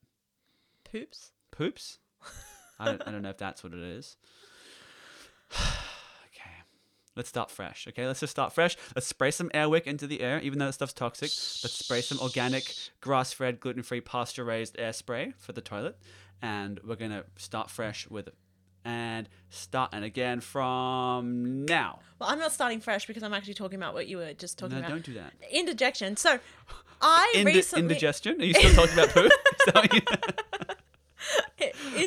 Poops. 0.91 1.32
Poops. 1.50 1.99
I 2.79 2.87
don't, 2.87 3.03
I 3.06 3.11
don't 3.11 3.23
know 3.23 3.31
if 3.31 3.38
that's 3.38 3.62
what 3.62 3.73
it 3.75 3.81
is. 3.81 4.17
okay. 5.53 6.50
Let's 7.17 7.29
start 7.29 7.50
fresh. 7.50 7.87
Okay, 7.88 8.06
let's 8.06 8.20
just 8.20 8.31
start 8.31 8.53
fresh. 8.53 8.76
Let's 8.94 9.06
spray 9.06 9.31
some 9.31 9.50
Airwick 9.50 9.87
into 9.87 10.06
the 10.06 10.20
air, 10.20 10.41
even 10.41 10.59
though 10.59 10.67
that 10.67 10.75
stuff's 10.75 10.93
toxic. 10.93 11.31
Let's 11.31 11.75
spray 11.75 12.00
some 12.00 12.19
organic, 12.21 12.75
grass-fed, 13.00 13.61
gluten-free, 13.61 14.03
pasture-raised 14.03 14.76
air 14.79 14.93
spray 14.93 15.35
for 15.37 15.53
the 15.53 15.61
toilet, 15.61 15.99
and 16.41 16.81
we're 16.87 16.97
gonna 16.97 17.25
start 17.37 17.71
fresh 17.71 18.09
with 18.09 18.29
it. 18.29 18.35
And 18.84 19.28
start 19.50 19.90
and 19.92 20.04
again 20.04 20.40
from 20.40 21.64
now. 21.66 21.98
Well, 22.19 22.30
I'm 22.30 22.38
not 22.38 22.52
starting 22.52 22.80
fresh 22.80 23.06
because 23.06 23.22
I'm 23.22 23.34
actually 23.34 23.54
talking 23.54 23.76
about 23.78 23.92
what 23.94 24.06
you 24.08 24.16
were 24.19 24.32
just 24.32 24.58
talking 24.58 24.75
No, 24.76 24.80
about. 24.80 24.90
don't 24.90 25.04
do 25.04 25.14
that. 25.14 25.34
Indigestion. 25.50 26.16
So, 26.16 26.38
I 27.02 27.32
Indi- 27.36 27.52
recently 27.52 27.82
indigestion? 27.82 28.40
Are 28.40 28.44
you 28.44 28.54
still 28.54 28.75
talking 28.75 28.94
about 28.94 29.10
poo? 29.10 29.25
Is 29.26 29.30
that 29.66 29.75
what 29.75 29.92
you- 29.92 30.00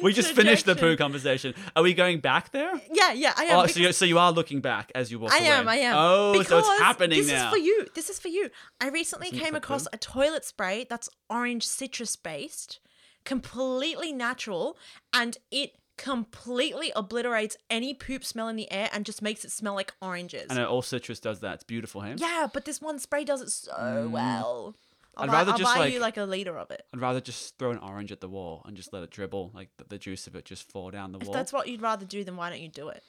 we 0.02 0.14
just 0.14 0.34
finished 0.34 0.66
the 0.66 0.76
poo 0.76 0.96
conversation. 0.96 1.54
Are 1.76 1.84
we 1.84 1.94
going 1.94 2.20
back 2.22 2.52
there? 2.52 2.72
Yeah, 2.92 3.12
yeah, 3.12 3.34
I 3.38 3.44
am. 3.46 3.60
Oh, 3.60 3.68
so, 3.68 3.80
you're, 3.80 3.92
so 3.92 4.06
you 4.06 4.18
are 4.18 4.32
looking 4.32 4.62
back 4.62 4.92
as 4.96 5.12
you 5.12 5.20
walk 5.20 5.34
I 5.34 5.40
away. 5.40 5.48
am, 5.48 5.68
I 5.68 5.76
am. 5.78 5.96
Oh, 5.98 6.34
so 6.36 6.40
it's 6.40 6.50
Because 6.50 6.80
happening 6.80 7.20
this 7.20 7.30
now. 7.32 7.48
is 7.48 7.52
for 7.52 7.58
you. 7.58 7.86
This 7.94 8.10
is 8.10 8.20
for 8.20 8.30
you. 8.30 8.50
I 8.80 8.88
recently 8.90 9.28
Isn't 9.28 9.40
came 9.40 9.56
across 9.56 9.84
poo? 9.84 9.90
a 9.94 9.98
toilet 9.98 10.46
spray 10.46 10.86
that's 10.90 11.10
orange 11.30 11.68
citrus 11.68 12.16
based, 12.16 12.80
completely 13.26 14.14
natural, 14.14 14.78
and 15.14 15.38
it 15.52 15.74
completely 16.02 16.92
obliterates 16.96 17.56
any 17.70 17.94
poop 17.94 18.26
smell 18.26 18.48
in 18.48 18.56
the 18.56 18.72
air 18.72 18.90
and 18.92 19.06
just 19.06 19.22
makes 19.22 19.46
it 19.46 19.52
smell 19.52 19.76
like 19.76 19.94
oranges. 20.02 20.48
I 20.50 20.56
know 20.56 20.66
all 20.66 20.82
citrus 20.82 21.20
does 21.20 21.42
that. 21.42 21.56
It's 21.56 21.64
beautiful, 21.64 22.02
hey? 22.02 22.16
Yeah, 22.18 22.48
but 22.52 22.66
this 22.66 22.82
one 22.82 22.98
spray 23.00 23.24
does 23.24 23.42
it 23.42 23.52
so 23.52 24.10
well. 24.12 24.76
I'll 25.16 25.26
Mm. 25.28 25.28
I'd 25.28 25.28
buy, 25.28 25.34
rather 25.34 25.52
I'll 25.52 25.58
just, 25.58 25.76
buy 25.76 25.86
you 25.88 26.00
like- 26.00 26.18
like 26.18 26.24
a 26.26 26.30
liter 26.30 26.58
of 26.58 26.72
it. 26.72 26.86
I'd 26.94 27.02
rather 27.02 27.22
just 27.22 27.58
throw 27.60 27.70
an 27.72 27.78
orange 27.80 28.12
at 28.12 28.22
the 28.22 28.30
wall 28.30 28.64
and 28.66 28.76
just 28.78 28.94
let 28.94 29.04
it 29.04 29.12
dribble, 29.12 29.52
like 29.54 29.70
the, 29.78 29.84
the 29.84 29.98
juice 29.98 30.26
of 30.26 30.36
it 30.36 30.46
just 30.46 30.72
fall 30.72 30.90
down 30.90 31.12
the 31.12 31.20
If 31.20 31.28
wall. 31.28 31.34
that's 31.34 31.52
what 31.54 31.68
you'd 31.68 31.82
rather 31.82 32.06
do, 32.06 32.24
then 32.24 32.36
why 32.38 32.50
don't 32.50 32.62
you 32.62 32.70
do 32.70 32.88
it? 32.90 33.04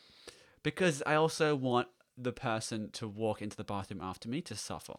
Because 0.63 1.03
I 1.07 1.15
also 1.15 1.55
want 1.57 1.89
the 2.19 2.33
person 2.33 2.91
to 2.93 3.09
walk 3.09 3.41
into 3.41 3.57
the 3.57 3.65
bathroom 3.65 4.01
after 4.03 4.29
me 4.29 4.41
to 4.43 4.55
suffer. 4.57 4.95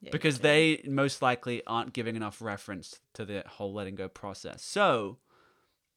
Yeah, 0.00 0.10
Because 0.12 0.38
they 0.40 0.80
most 0.86 1.20
likely 1.22 1.62
aren't 1.66 1.92
giving 1.92 2.16
enough 2.16 2.40
reference 2.40 3.00
to 3.14 3.24
the 3.24 3.42
whole 3.46 3.72
letting 3.74 3.94
go 3.96 4.08
process. 4.08 4.62
So, 4.64 5.18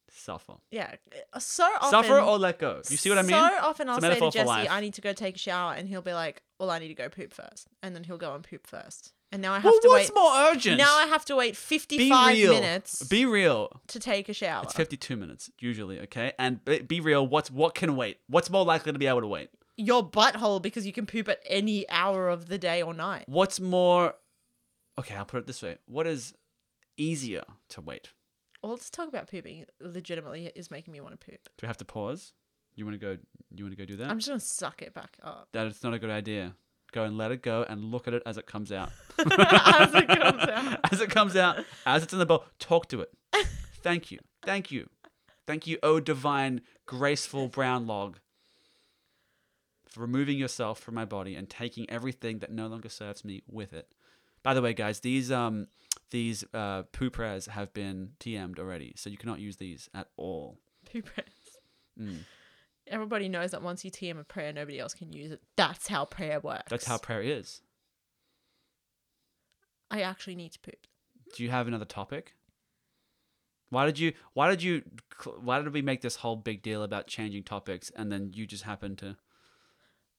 suffer. 0.09 0.53
yeah, 0.71 0.95
uh, 1.33 1.39
so 1.39 1.63
often 1.63 1.89
Suffer 1.89 2.19
or 2.19 2.37
let 2.37 2.59
go. 2.59 2.81
You 2.89 2.97
see 2.97 3.09
what 3.09 3.17
I 3.19 3.21
mean? 3.21 3.31
So 3.31 3.37
often 3.61 3.89
I'll 3.89 4.01
say 4.01 4.19
to 4.19 4.31
Jesse. 4.31 4.69
I 4.69 4.79
need 4.81 4.93
to 4.95 5.01
go 5.01 5.13
take 5.13 5.35
a 5.35 5.39
shower, 5.39 5.73
and 5.73 5.87
he'll 5.87 6.01
be 6.01 6.13
like, 6.13 6.41
"Well, 6.59 6.69
I 6.71 6.79
need 6.79 6.89
to 6.89 6.93
go 6.93 7.09
poop 7.09 7.33
first. 7.33 7.67
and 7.83 7.95
then 7.95 8.03
he'll 8.03 8.17
go 8.17 8.33
and 8.35 8.43
poop 8.43 8.67
first, 8.67 9.13
and 9.31 9.41
now 9.41 9.51
I 9.53 9.57
have 9.57 9.65
well, 9.65 9.79
to 9.81 9.87
what's 9.89 10.09
wait. 10.09 10.15
more 10.15 10.33
urgent? 10.51 10.77
Now 10.77 10.95
I 10.97 11.05
have 11.07 11.25
to 11.25 11.35
wait 11.35 11.51
Be 11.51 11.55
fifty-five 11.55 12.35
real. 12.35 12.53
minutes 12.53 13.03
Be 13.03 13.25
real. 13.25 13.81
to 13.87 13.99
take 13.99 14.29
a 14.29 14.33
shower. 14.33 14.63
It's 14.63 14.73
52 14.73 15.15
minutes 15.17 15.49
usually, 15.59 15.99
okay? 16.01 16.33
And 16.39 16.63
be, 16.65 16.79
be 16.79 16.99
real, 16.99 17.25
what's 17.27 17.51
what 17.51 17.75
can 17.75 17.95
wait? 17.95 18.19
What's 18.27 18.49
more 18.49 18.65
likely 18.65 18.91
to 18.93 18.99
be 18.99 19.07
able 19.07 19.21
to 19.21 19.27
wait? 19.27 19.49
Your 19.77 20.09
butthole 20.09 20.61
because 20.61 20.85
you 20.85 20.93
can 20.93 21.05
poop 21.05 21.27
at 21.27 21.39
any 21.45 21.89
hour 21.89 22.29
of 22.29 22.47
the 22.47 22.57
day 22.57 22.81
or 22.81 22.93
night. 22.93 23.25
What's 23.27 23.59
more 23.59 24.13
Okay, 24.97 25.13
I'll 25.15 25.25
put 25.25 25.39
it 25.39 25.47
this 25.47 25.61
way. 25.61 25.77
What 25.87 26.07
is 26.07 26.33
easier 26.97 27.43
to 27.69 27.81
wait? 27.81 28.09
Well, 28.65 28.73
let's 28.73 28.89
talk 28.89 29.07
about 29.07 29.29
pooping. 29.29 29.67
Legitimately 29.79 30.51
is 30.55 30.71
making 30.71 30.91
me 30.91 30.99
want 30.99 31.21
to 31.21 31.23
poop. 31.23 31.37
Do 31.55 31.61
we 31.61 31.67
have 31.67 31.77
to 31.77 31.85
pause? 31.85 32.33
You 32.73 32.83
want 32.83 32.99
to 32.99 33.05
go 33.05 33.15
you 33.53 33.63
want 33.63 33.77
to 33.77 33.77
go 33.77 33.85
do 33.85 33.95
that? 33.97 34.09
I'm 34.09 34.17
just 34.17 34.27
gonna 34.27 34.39
suck 34.39 34.81
it 34.81 34.91
back 34.91 35.19
up 35.21 35.49
That 35.53 35.67
is 35.67 35.83
not 35.83 35.93
a 35.93 35.99
good 35.99 36.09
idea. 36.09 36.55
Go 36.91 37.03
and 37.03 37.15
let 37.15 37.31
it 37.31 37.43
go 37.43 37.63
and 37.69 37.83
look 37.83 38.07
at 38.07 38.15
it 38.15 38.23
as 38.25 38.39
it 38.39 38.47
comes 38.47 38.71
out. 38.71 38.89
as 39.19 39.93
it 39.93 40.07
comes 40.07 40.43
out. 40.49 40.79
as 40.91 40.99
it 40.99 41.11
comes 41.11 41.35
out, 41.35 41.63
as 41.85 42.01
it's 42.01 42.11
in 42.11 42.17
the 42.17 42.25
bowl, 42.25 42.45
talk 42.57 42.89
to 42.89 43.01
it. 43.01 43.11
Thank 43.83 44.09
you. 44.09 44.17
Thank 44.43 44.71
you. 44.71 44.89
Thank 45.45 45.67
you, 45.67 45.77
oh 45.83 45.99
divine, 45.99 46.61
graceful 46.87 47.47
brown 47.49 47.85
log, 47.85 48.17
for 49.87 49.99
removing 49.99 50.39
yourself 50.39 50.79
from 50.79 50.95
my 50.95 51.05
body 51.05 51.35
and 51.35 51.47
taking 51.47 51.87
everything 51.87 52.39
that 52.39 52.51
no 52.51 52.65
longer 52.65 52.89
serves 52.89 53.23
me 53.23 53.43
with 53.47 53.73
it. 53.73 53.89
By 54.41 54.55
the 54.55 54.61
way, 54.63 54.73
guys, 54.73 55.01
these 55.01 55.31
um 55.31 55.67
these 56.11 56.43
uh, 56.53 56.83
poo 56.83 57.09
prayers 57.09 57.47
have 57.47 57.73
been 57.73 58.11
TM'd 58.19 58.59
already, 58.59 58.93
so 58.95 59.09
you 59.09 59.17
cannot 59.17 59.39
use 59.39 59.57
these 59.57 59.89
at 59.93 60.07
all. 60.17 60.59
Poop 60.91 61.05
prayers. 61.05 61.29
Mm. 61.99 62.19
Everybody 62.87 63.29
knows 63.29 63.51
that 63.51 63.63
once 63.63 63.83
you 63.83 63.91
TM 63.91 64.19
a 64.19 64.23
prayer, 64.23 64.53
nobody 64.53 64.79
else 64.79 64.93
can 64.93 65.11
use 65.11 65.31
it. 65.31 65.41
That's 65.55 65.87
how 65.87 66.05
prayer 66.05 66.39
works. 66.39 66.69
That's 66.69 66.85
how 66.85 66.97
prayer 66.97 67.21
is. 67.21 67.61
I 69.89 70.01
actually 70.01 70.35
need 70.35 70.51
to 70.53 70.59
poop. 70.59 70.87
Do 71.35 71.43
you 71.43 71.49
have 71.49 71.67
another 71.67 71.85
topic? 71.85 72.33
Why 73.69 73.85
did 73.85 73.97
you? 73.97 74.13
Why 74.33 74.49
did 74.49 74.61
you? 74.61 74.83
Why 75.41 75.61
did 75.61 75.73
we 75.73 75.81
make 75.81 76.01
this 76.01 76.17
whole 76.17 76.35
big 76.35 76.61
deal 76.61 76.83
about 76.83 77.07
changing 77.07 77.43
topics, 77.43 77.91
and 77.95 78.11
then 78.11 78.31
you 78.33 78.45
just 78.45 78.63
happen 78.63 78.95
to 78.97 79.17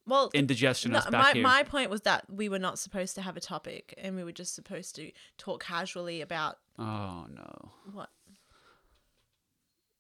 Well, 0.07 0.31
indigestion 0.35 0.93
no, 0.93 1.03
my, 1.11 1.33
here? 1.33 1.43
my 1.43 1.63
point 1.65 1.91
was 1.91 2.03
that 2.03 2.25
we 2.31 2.49
were 2.49 2.59
not 2.59 2.79
supposed 2.79 3.15
to 3.17 3.23
have 3.23 3.37
a 3.37 3.41
topic 3.41 3.95
and 3.99 4.15
we 4.17 4.23
were 4.25 4.33
just 4.33 4.55
supposed 4.55 4.95
to 4.97 5.11
talk 5.37 5.65
casually 5.65 6.21
about 6.21 6.59
Oh 6.79 7.27
no! 7.35 7.73
what? 7.93 8.11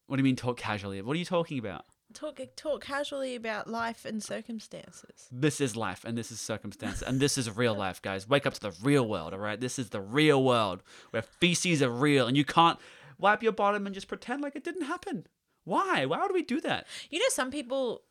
What 0.06 0.16
do 0.16 0.20
you 0.20 0.24
mean 0.24 0.36
talk 0.36 0.56
casually? 0.56 1.02
What 1.02 1.14
are 1.16 1.18
you 1.18 1.24
talking 1.24 1.58
about? 1.58 1.84
Talk 2.14 2.40
talk 2.54 2.84
casually 2.84 3.34
about 3.34 3.68
life 3.68 4.04
and 4.04 4.22
circumstances. 4.22 5.28
This 5.32 5.60
is 5.60 5.74
life, 5.76 6.04
and 6.04 6.16
this 6.16 6.30
is 6.30 6.38
circumstance, 6.40 7.02
and 7.02 7.18
this 7.18 7.36
is 7.36 7.50
real 7.56 7.74
life, 7.74 8.00
guys. 8.00 8.28
Wake 8.28 8.46
up 8.46 8.54
to 8.54 8.60
the 8.60 8.72
real 8.82 9.06
world, 9.08 9.32
all 9.34 9.40
right? 9.40 9.60
This 9.60 9.78
is 9.78 9.90
the 9.90 10.00
real 10.00 10.42
world 10.44 10.82
where 11.10 11.22
feces 11.22 11.82
are 11.82 11.90
real, 11.90 12.28
and 12.28 12.36
you 12.36 12.44
can't. 12.44 12.78
wipe 13.18 13.42
your 13.42 13.52
bottom 13.52 13.86
and 13.86 13.94
just 13.94 14.08
pretend 14.08 14.42
like 14.42 14.54
it 14.54 14.62
didn't 14.62 14.84
happen. 14.86 15.26
Why? 15.64 16.04
Why 16.06 16.20
would 16.22 16.32
we 16.32 16.42
do 16.42 16.60
that? 16.60 16.86
You 17.10 17.18
know, 17.18 17.24
some 17.30 17.50
people 17.50 18.02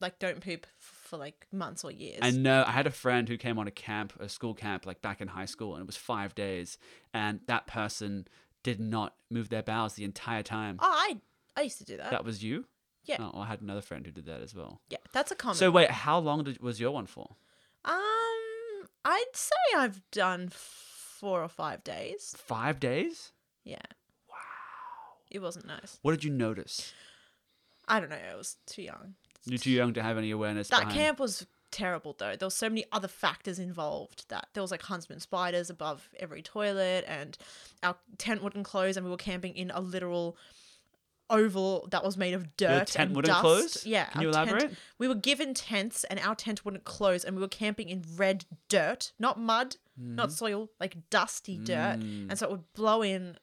like 0.00 0.18
don't 0.18 0.40
poop 0.40 0.66
for 0.78 1.16
like 1.16 1.46
months 1.52 1.84
or 1.84 1.90
years. 1.90 2.18
I 2.22 2.30
know 2.30 2.64
I 2.66 2.70
had 2.72 2.86
a 2.86 2.90
friend 2.90 3.28
who 3.28 3.36
came 3.36 3.58
on 3.58 3.66
a 3.66 3.70
camp, 3.70 4.12
a 4.20 4.28
school 4.28 4.54
camp, 4.54 4.86
like 4.86 5.02
back 5.02 5.20
in 5.20 5.28
high 5.28 5.44
school, 5.46 5.74
and 5.74 5.82
it 5.82 5.86
was 5.86 5.96
five 5.96 6.34
days, 6.34 6.78
and 7.12 7.40
that 7.46 7.66
person 7.66 8.26
did 8.62 8.78
not 8.80 9.14
move 9.30 9.48
their 9.48 9.62
bowels 9.62 9.94
the 9.94 10.04
entire 10.04 10.42
time. 10.42 10.76
oh, 10.80 10.86
I 10.90 11.20
I 11.56 11.62
used 11.62 11.78
to 11.78 11.84
do 11.84 11.96
that. 11.96 12.10
That 12.10 12.24
was 12.24 12.42
you? 12.42 12.66
Yeah. 13.04 13.16
Oh, 13.18 13.40
I 13.40 13.46
had 13.46 13.60
another 13.62 13.80
friend 13.80 14.04
who 14.06 14.12
did 14.12 14.26
that 14.26 14.42
as 14.42 14.54
well. 14.54 14.80
Yeah, 14.90 14.98
that's 15.12 15.30
a 15.30 15.34
common. 15.34 15.56
So 15.56 15.70
wait, 15.70 15.90
how 15.90 16.18
long 16.18 16.44
did, 16.44 16.60
was 16.60 16.78
your 16.80 16.90
one 16.92 17.06
for? 17.06 17.36
um, 17.84 17.94
I'd 19.04 19.24
say 19.32 19.54
I've 19.76 20.02
done 20.10 20.50
four 20.52 21.42
or 21.42 21.48
five 21.48 21.82
days. 21.82 22.34
Five 22.38 22.78
days? 22.78 23.32
Yeah, 23.64 23.78
Wow. 24.28 24.36
it 25.30 25.40
wasn't 25.40 25.66
nice. 25.66 25.98
What 26.02 26.12
did 26.12 26.24
you 26.24 26.30
notice? 26.30 26.92
I 27.88 27.98
don't 28.00 28.10
know. 28.10 28.16
I 28.32 28.36
was 28.36 28.56
too 28.66 28.82
young. 28.82 29.14
You're 29.46 29.58
too 29.58 29.70
young 29.70 29.94
to 29.94 30.02
have 30.02 30.18
any 30.18 30.30
awareness. 30.30 30.68
That 30.68 30.80
behind- 30.80 30.94
camp 30.96 31.20
was 31.20 31.46
terrible 31.70 32.14
though. 32.18 32.36
There 32.36 32.46
were 32.46 32.50
so 32.50 32.68
many 32.68 32.84
other 32.92 33.08
factors 33.08 33.58
involved 33.58 34.28
that 34.28 34.48
there 34.54 34.62
was 34.62 34.70
like 34.70 34.82
huntsman 34.82 35.20
spiders 35.20 35.70
above 35.70 36.08
every 36.18 36.42
toilet 36.42 37.04
and 37.06 37.38
our 37.82 37.96
tent 38.18 38.42
wouldn't 38.42 38.64
close 38.64 38.96
and 38.96 39.04
we 39.04 39.10
were 39.10 39.16
camping 39.16 39.54
in 39.54 39.70
a 39.70 39.80
literal 39.80 40.36
oval 41.28 41.86
that 41.92 42.02
was 42.02 42.16
made 42.16 42.34
of 42.34 42.56
dirt 42.56 42.88
tent 42.88 43.08
and 43.08 43.16
wouldn't 43.16 43.32
dust. 43.32 43.40
close? 43.40 43.86
Yeah. 43.86 44.06
Can 44.06 44.22
you 44.22 44.28
our 44.28 44.34
tent- 44.34 44.50
elaborate? 44.50 44.76
we 44.98 45.06
were 45.06 45.14
given 45.14 45.54
tents 45.54 46.02
and 46.04 46.18
our 46.20 46.34
tent 46.34 46.64
wouldn't 46.64 46.84
close 46.84 47.24
and 47.24 47.36
we 47.36 47.40
were 47.40 47.48
camping 47.48 47.88
in 47.88 48.04
red 48.16 48.44
dirt, 48.68 49.12
not 49.18 49.38
mud, 49.38 49.76
not 49.96 50.32
soil, 50.32 50.70
like 50.80 50.96
dusty 51.10 51.56
dirt. 51.58 51.98
Mm. 52.00 52.30
And 52.30 52.38
so 52.38 52.46
it 52.46 52.50
would 52.50 52.72
blow 52.72 53.02
in 53.02 53.36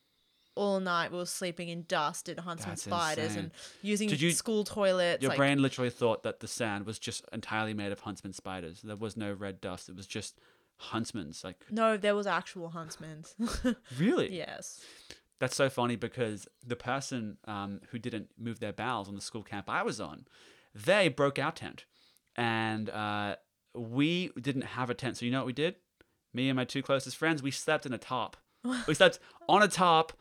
all 0.57 0.79
night. 0.79 1.11
We 1.11 1.17
were 1.17 1.25
sleeping 1.25 1.69
in 1.69 1.83
dust 1.87 2.27
in 2.29 2.37
huntsman 2.37 2.71
That's 2.71 2.83
spiders 2.83 3.25
insane. 3.31 3.39
and 3.39 3.51
using 3.81 4.09
Did 4.09 4.21
you- 4.21 4.31
school 4.31 4.63
toilets. 4.63 5.21
Your 5.21 5.29
like, 5.29 5.37
brain 5.37 5.61
literally 5.61 5.89
thought 5.89 6.23
that 6.23 6.39
the 6.39 6.47
sand 6.47 6.85
was 6.85 6.99
just 6.99 7.23
entirely 7.31 7.73
made 7.73 7.91
of 7.91 8.01
huntsman 8.01 8.33
spiders. 8.33 8.81
There 8.81 8.95
was 8.95 9.15
no 9.15 9.31
red 9.31 9.61
dust. 9.61 9.87
It 9.89 9.95
was 9.95 10.07
just 10.07 10.39
huntsman's. 10.77 11.43
Like 11.43 11.65
No, 11.69 11.97
there 11.97 12.15
was 12.15 12.27
actual 12.27 12.69
huntsmen. 12.69 13.23
really? 13.97 14.35
yes. 14.35 14.81
That's 15.39 15.55
so 15.55 15.69
funny 15.69 15.95
because 15.95 16.47
the 16.65 16.75
person 16.75 17.37
um, 17.45 17.81
who 17.91 17.99
didn't 17.99 18.29
move 18.39 18.59
their 18.59 18.73
bowels 18.73 19.07
on 19.07 19.13
the 19.15 19.21
school 19.21 19.43
camp 19.43 19.69
I 19.69 19.83
was 19.83 20.01
on, 20.01 20.25
they 20.73 21.09
broke 21.09 21.37
our 21.37 21.51
tent, 21.51 21.85
and 22.35 22.89
uh, 22.89 23.35
we 23.75 24.31
didn't 24.41 24.63
have 24.63 24.89
a 24.89 24.95
tent. 24.95 25.17
So 25.17 25.25
you 25.25 25.31
know 25.31 25.39
what 25.39 25.45
we 25.47 25.53
did? 25.53 25.75
Me 26.33 26.49
and 26.49 26.55
my 26.55 26.65
two 26.65 26.81
closest 26.81 27.17
friends, 27.17 27.41
we 27.43 27.51
slept 27.51 27.85
in 27.85 27.93
a 27.93 27.97
tarp. 27.99 28.35
we 28.87 28.93
slept 28.95 29.19
on 29.47 29.61
a 29.61 29.67
tarp. 29.67 30.11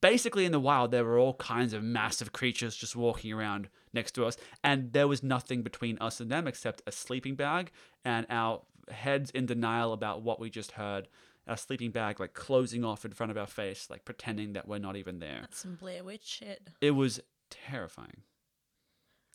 Basically, 0.00 0.44
in 0.44 0.52
the 0.52 0.60
wild, 0.60 0.90
there 0.90 1.04
were 1.04 1.18
all 1.18 1.34
kinds 1.34 1.72
of 1.72 1.82
massive 1.82 2.32
creatures 2.32 2.76
just 2.76 2.94
walking 2.94 3.32
around 3.32 3.68
next 3.92 4.12
to 4.12 4.24
us, 4.26 4.36
and 4.62 4.92
there 4.92 5.08
was 5.08 5.22
nothing 5.22 5.62
between 5.62 5.98
us 5.98 6.20
and 6.20 6.30
them 6.30 6.46
except 6.46 6.82
a 6.86 6.92
sleeping 6.92 7.34
bag 7.34 7.70
and 8.04 8.26
our 8.30 8.62
heads 8.90 9.30
in 9.30 9.46
denial 9.46 9.92
about 9.92 10.22
what 10.22 10.40
we 10.40 10.50
just 10.50 10.72
heard. 10.72 11.08
Our 11.46 11.56
sleeping 11.56 11.92
bag 11.92 12.20
like 12.20 12.34
closing 12.34 12.84
off 12.84 13.06
in 13.06 13.12
front 13.12 13.32
of 13.32 13.38
our 13.38 13.46
face, 13.46 13.88
like 13.88 14.04
pretending 14.04 14.52
that 14.52 14.68
we're 14.68 14.78
not 14.78 14.96
even 14.96 15.18
there. 15.18 15.38
That's 15.40 15.58
some 15.60 15.76
Blair 15.76 16.04
Witch 16.04 16.26
shit. 16.26 16.68
It 16.82 16.90
was 16.90 17.20
terrifying. 17.50 18.22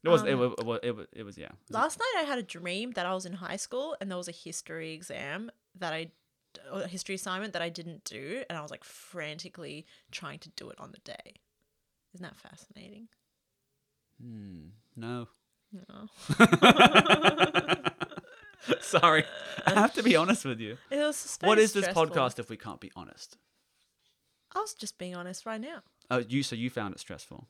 It 0.03 0.10
was. 0.10 0.22
it, 0.24 0.34
Um, 0.34 0.39
was. 0.39 0.53
It 0.60 0.65
was. 0.65 0.79
It 0.84 0.96
was. 0.96 1.08
It 1.13 1.24
was. 1.24 1.38
Yeah. 1.39 1.46
It 1.46 1.74
Last 1.74 1.98
night 1.98 2.13
I 2.20 2.24
had 2.24 2.38
a 2.38 2.43
dream 2.43 2.91
that 2.91 3.08
I 3.08 3.13
was 3.15 3.25
in 3.25 3.34
high 3.34 3.55
school 3.55 3.96
and 4.00 4.12
there 4.12 4.17
was 4.17 4.27
a 4.27 4.34
history 4.34 4.93
exam 4.93 5.50
that 5.79 5.91
I 5.93 6.12
a 6.72 6.88
history 6.88 7.15
assignment 7.15 7.53
that 7.53 7.62
I 7.62 7.69
didn't 7.69 8.03
do 8.05 8.43
and 8.50 8.57
I 8.57 8.62
was 8.62 8.72
like 8.72 8.83
frantically 8.83 9.86
trying 10.12 10.39
to 10.39 10.50
do 10.50 10.69
it 10.69 10.79
on 10.79 10.91
the 10.91 11.00
day. 11.00 11.36
Isn't 12.13 12.24
that 12.24 12.38
fascinating? 12.38 13.07
Hmm, 14.22 14.67
no. 14.95 15.27
No. 15.89 16.07
Sorry, 18.81 19.25
I 19.65 19.72
have 19.72 19.93
to 19.95 20.03
be 20.03 20.15
honest 20.15 20.45
with 20.45 20.60
you. 20.60 20.77
It 20.89 20.98
was 21.00 21.38
What 21.41 21.57
is 21.60 21.74
this 21.74 21.83
stressful. 21.86 22.07
podcast 22.07 22.39
if 22.39 22.50
we 22.50 22.57
can't 22.57 22.79
be 22.79 22.91
honest? 22.95 23.38
I 24.55 24.60
was 24.60 24.74
just 24.74 24.98
being 24.98 25.15
honest 25.15 25.45
right 25.45 25.60
now. 25.60 25.81
Oh, 26.12 26.19
you. 26.19 26.43
So 26.43 26.55
you 26.55 26.69
found 26.69 26.93
it 26.93 27.00
stressful. 27.00 27.48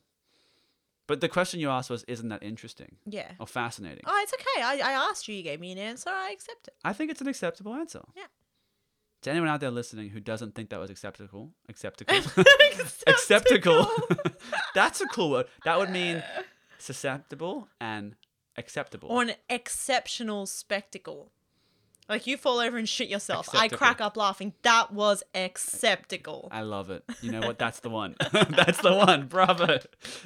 But 1.06 1.20
the 1.20 1.28
question 1.28 1.60
you 1.60 1.68
asked 1.68 1.90
was, 1.90 2.02
"Isn't 2.04 2.30
that 2.30 2.42
interesting 2.42 2.96
Yeah. 3.04 3.30
or 3.38 3.46
fascinating?" 3.46 4.04
Oh, 4.06 4.20
it's 4.22 4.32
okay. 4.32 4.62
I, 4.62 4.90
I 4.90 4.92
asked 5.10 5.28
you, 5.28 5.34
you 5.34 5.42
gave 5.42 5.60
me 5.60 5.70
an 5.70 5.78
answer. 5.78 6.08
I 6.10 6.30
accept 6.30 6.68
it. 6.68 6.74
I 6.82 6.94
think 6.94 7.10
it's 7.10 7.20
an 7.20 7.28
acceptable 7.28 7.74
answer. 7.74 8.00
Yeah. 8.16 8.24
To 9.24 9.30
anyone 9.30 9.48
out 9.48 9.60
there 9.60 9.70
listening 9.70 10.10
who 10.10 10.20
doesn't 10.20 10.54
think 10.54 10.68
that 10.68 10.78
was 10.78 10.90
acceptable, 10.90 11.50
acceptable, 11.70 12.14
acceptable, 13.06 13.90
that's 14.74 15.00
a 15.00 15.06
cool 15.06 15.30
word. 15.30 15.46
That 15.64 15.78
would 15.78 15.88
mean 15.88 16.22
susceptible 16.76 17.68
and 17.80 18.16
acceptable. 18.58 19.08
or 19.08 19.22
an 19.22 19.32
exceptional 19.48 20.44
spectacle. 20.44 21.32
Like 22.06 22.26
you 22.26 22.36
fall 22.36 22.58
over 22.60 22.76
and 22.76 22.86
shit 22.86 23.08
yourself. 23.08 23.48
I 23.54 23.68
crack 23.68 24.02
up 24.02 24.18
laughing. 24.18 24.52
That 24.60 24.92
was 24.92 25.22
acceptable. 25.34 26.50
I 26.52 26.60
love 26.60 26.90
it. 26.90 27.02
You 27.22 27.32
know 27.32 27.40
what? 27.40 27.58
That's 27.64 27.80
the 27.80 27.88
one. 27.88 28.16
That's 28.30 28.82
the 28.82 28.92
one. 28.94 29.26
Bravo. 29.26 29.78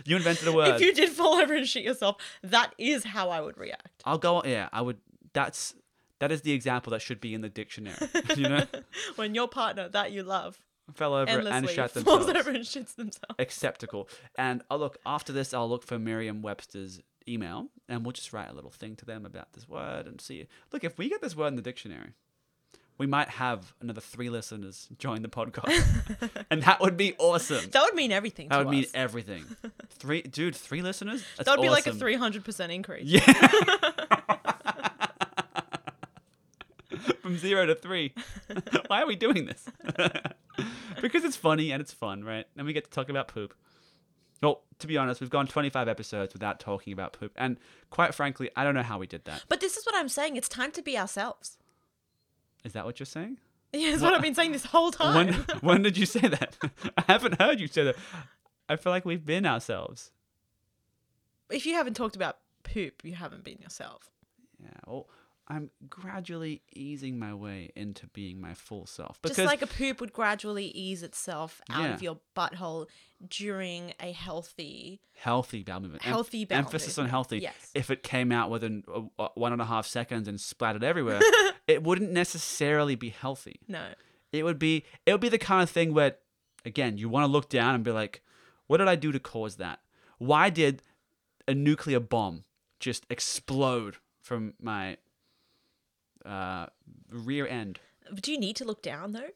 You 0.04 0.16
invented 0.16 0.48
a 0.48 0.52
word. 0.52 0.74
If 0.74 0.80
you 0.80 0.92
did 0.92 1.10
fall 1.10 1.34
over 1.34 1.54
and 1.54 1.68
shit 1.68 1.84
yourself, 1.84 2.16
that 2.42 2.74
is 2.78 3.04
how 3.04 3.30
I 3.30 3.40
would 3.40 3.56
react. 3.58 4.02
I'll 4.04 4.18
go. 4.18 4.42
Yeah, 4.44 4.68
I 4.72 4.82
would. 4.82 4.96
That's 5.34 5.76
that 6.20 6.32
is 6.32 6.42
the 6.42 6.52
example 6.52 6.90
that 6.92 7.02
should 7.02 7.20
be 7.20 7.34
in 7.34 7.40
the 7.40 7.48
dictionary. 7.48 7.96
You 8.36 8.48
know, 8.48 8.64
when 9.16 9.34
your 9.34 9.48
partner 9.48 9.88
that 9.88 10.12
you 10.12 10.22
love 10.22 10.60
fell 10.94 11.14
over 11.14 11.30
and 11.30 11.46
endlessly 11.48 11.74
shut 11.74 11.90
falls 11.92 12.28
over 12.28 12.50
and 12.50 12.64
shits 12.64 12.94
themselves. 12.94 13.34
Acceptable. 13.38 14.08
And 14.36 14.62
I'll 14.70 14.78
look 14.78 14.98
after 15.04 15.32
this. 15.32 15.52
I'll 15.52 15.68
look 15.68 15.82
for 15.84 15.98
Merriam-Webster's 15.98 17.00
email, 17.28 17.68
and 17.88 18.04
we'll 18.04 18.12
just 18.12 18.32
write 18.32 18.50
a 18.50 18.54
little 18.54 18.70
thing 18.70 18.96
to 18.96 19.04
them 19.04 19.26
about 19.26 19.52
this 19.52 19.68
word 19.68 20.06
and 20.06 20.20
see. 20.20 20.46
Look, 20.72 20.84
if 20.84 20.98
we 20.98 21.08
get 21.08 21.20
this 21.20 21.36
word 21.36 21.48
in 21.48 21.56
the 21.56 21.62
dictionary, 21.62 22.12
we 22.96 23.06
might 23.06 23.28
have 23.28 23.74
another 23.80 24.00
three 24.00 24.28
listeners 24.28 24.88
join 24.98 25.22
the 25.22 25.28
podcast, 25.28 26.46
and 26.50 26.62
that 26.64 26.80
would 26.80 26.96
be 26.96 27.14
awesome. 27.18 27.70
That 27.70 27.82
would 27.84 27.94
mean 27.94 28.10
everything. 28.12 28.48
That 28.48 28.58
would 28.58 28.68
mean 28.68 28.86
everything. 28.92 29.44
Three, 29.90 30.22
dude, 30.22 30.56
three 30.56 30.82
listeners. 30.82 31.24
That's 31.36 31.48
that 31.48 31.58
would 31.58 31.62
be 31.62 31.70
like 31.70 31.86
a 31.86 31.94
three 31.94 32.16
hundred 32.16 32.44
percent 32.44 32.72
increase. 32.72 33.04
Yeah. 33.04 34.04
From 37.28 37.36
zero 37.36 37.66
to 37.66 37.74
three. 37.74 38.14
Why 38.86 39.02
are 39.02 39.06
we 39.06 39.14
doing 39.14 39.44
this? 39.44 39.66
because 41.02 41.24
it's 41.24 41.36
funny 41.36 41.70
and 41.72 41.82
it's 41.82 41.92
fun, 41.92 42.24
right? 42.24 42.46
And 42.56 42.66
we 42.66 42.72
get 42.72 42.84
to 42.84 42.90
talk 42.90 43.10
about 43.10 43.28
poop. 43.28 43.52
Well, 44.42 44.62
to 44.78 44.86
be 44.86 44.96
honest, 44.96 45.20
we've 45.20 45.28
gone 45.28 45.46
25 45.46 45.88
episodes 45.88 46.32
without 46.32 46.58
talking 46.58 46.94
about 46.94 47.12
poop. 47.12 47.32
And 47.36 47.58
quite 47.90 48.14
frankly, 48.14 48.48
I 48.56 48.64
don't 48.64 48.74
know 48.74 48.82
how 48.82 48.98
we 48.98 49.06
did 49.06 49.26
that. 49.26 49.44
But 49.46 49.60
this 49.60 49.76
is 49.76 49.84
what 49.84 49.94
I'm 49.94 50.08
saying. 50.08 50.36
It's 50.36 50.48
time 50.48 50.72
to 50.72 50.80
be 50.80 50.96
ourselves. 50.96 51.58
Is 52.64 52.72
that 52.72 52.86
what 52.86 52.98
you're 52.98 53.06
saying? 53.06 53.36
Yeah, 53.74 53.90
that's 53.90 54.02
what 54.02 54.14
I've 54.14 54.22
been 54.22 54.34
saying 54.34 54.52
this 54.52 54.64
whole 54.64 54.90
time. 54.90 55.26
When, 55.26 55.34
when 55.60 55.82
did 55.82 55.98
you 55.98 56.06
say 56.06 56.20
that? 56.20 56.56
I 56.96 57.02
haven't 57.06 57.38
heard 57.38 57.60
you 57.60 57.66
say 57.66 57.84
that. 57.84 57.96
I 58.66 58.76
feel 58.76 58.90
like 58.90 59.04
we've 59.04 59.26
been 59.26 59.44
ourselves. 59.44 60.10
if 61.50 61.66
you 61.66 61.74
haven't 61.74 61.92
talked 61.92 62.16
about 62.16 62.38
poop, 62.62 63.04
you 63.04 63.14
haven't 63.14 63.44
been 63.44 63.58
yourself. 63.58 64.10
Yeah. 64.58 64.70
Well, 64.86 65.06
I'm 65.50 65.70
gradually 65.88 66.60
easing 66.74 67.18
my 67.18 67.32
way 67.32 67.70
into 67.74 68.06
being 68.08 68.38
my 68.40 68.52
full 68.52 68.84
self. 68.86 69.20
Because 69.22 69.38
Just 69.38 69.46
like 69.46 69.62
a 69.62 69.66
poop 69.66 69.98
would 70.00 70.12
gradually 70.12 70.66
ease 70.66 71.02
itself 71.02 71.62
out 71.70 71.82
Yeah. 71.84 71.94
of 71.94 72.02
your 72.02 72.18
butthole 72.36 72.86
during 73.26 73.94
a 73.98 74.12
healthy, 74.12 75.00
healthy 75.14 75.62
bowel 75.62 75.80
movement. 75.80 76.02
Healthy 76.02 76.44
bowel 76.44 76.58
emphasis 76.58 76.98
on 76.98 77.08
healthy. 77.08 77.38
Yes. 77.38 77.70
If 77.74 77.90
it 77.90 78.02
came 78.02 78.30
out 78.30 78.50
within 78.50 78.82
one 79.34 79.52
and 79.52 79.62
a 79.62 79.64
half 79.64 79.86
seconds 79.86 80.28
and 80.28 80.38
splattered 80.40 80.84
everywhere, 80.84 81.20
it 81.66 81.82
wouldn't 81.82 82.12
necessarily 82.12 82.94
be 82.94 83.08
healthy. 83.08 83.60
No. 83.66 83.86
It 84.32 84.44
would 84.44 84.58
be 84.58 84.84
it 85.06 85.12
would 85.12 85.20
be 85.22 85.30
the 85.30 85.38
kind 85.38 85.62
of 85.62 85.70
thing 85.70 85.94
where, 85.94 86.16
again, 86.66 86.98
you 86.98 87.08
want 87.08 87.24
to 87.24 87.32
look 87.32 87.48
down 87.48 87.74
and 87.74 87.82
be 87.82 87.90
like, 87.90 88.20
what 88.66 88.76
did 88.76 88.88
I 88.88 88.96
do 88.96 89.12
to 89.12 89.18
cause 89.18 89.56
that? 89.56 89.80
Why 90.18 90.50
did 90.50 90.82
a 91.46 91.54
nuclear 91.54 92.00
bomb 92.00 92.44
just 92.78 93.06
explode 93.08 93.96
from 94.20 94.52
my 94.60 94.98
uh, 96.28 96.66
rear 97.10 97.46
end? 97.46 97.78
Do 98.14 98.30
you 98.32 98.38
need 98.38 98.56
to 98.56 98.64
look 98.64 98.82
down 98.82 99.12
though? 99.12 99.30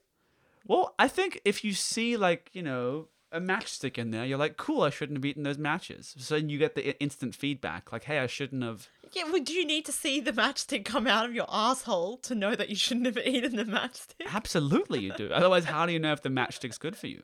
Well, 0.67 0.95
I 0.97 1.07
think 1.07 1.41
if 1.45 1.63
you 1.63 1.73
see 1.73 2.15
like 2.17 2.49
you 2.53 2.61
know 2.61 3.07
a 3.31 3.41
matchstick 3.41 3.97
in 3.97 4.11
there, 4.11 4.25
you're 4.25 4.37
like, 4.37 4.57
cool, 4.57 4.83
I 4.83 4.89
shouldn't 4.91 5.17
have 5.17 5.25
eaten 5.25 5.41
those 5.43 5.57
matches. 5.57 6.13
So 6.19 6.35
then 6.35 6.49
you 6.49 6.59
get 6.59 6.75
the 6.75 6.99
instant 7.01 7.33
feedback, 7.35 7.91
like, 7.91 8.03
hey, 8.03 8.19
I 8.19 8.27
shouldn't 8.27 8.61
have. 8.63 8.87
Yeah, 9.11 9.23
well, 9.25 9.41
do 9.43 9.53
you 9.53 9.65
need 9.65 9.85
to 9.85 9.91
see 9.91 10.19
the 10.19 10.31
matchstick 10.31 10.85
come 10.85 11.07
out 11.07 11.25
of 11.25 11.33
your 11.35 11.45
asshole 11.49 12.17
to 12.17 12.35
know 12.35 12.55
that 12.55 12.69
you 12.69 12.75
shouldn't 12.75 13.05
have 13.07 13.17
eaten 13.25 13.55
the 13.55 13.63
matchstick? 13.65 14.27
Absolutely, 14.31 14.99
you 15.01 15.13
do. 15.13 15.29
Otherwise, 15.31 15.65
how 15.65 15.85
do 15.85 15.93
you 15.93 15.99
know 15.99 16.13
if 16.13 16.21
the 16.21 16.29
matchstick's 16.29 16.77
good 16.77 16.95
for 16.95 17.07
you? 17.07 17.23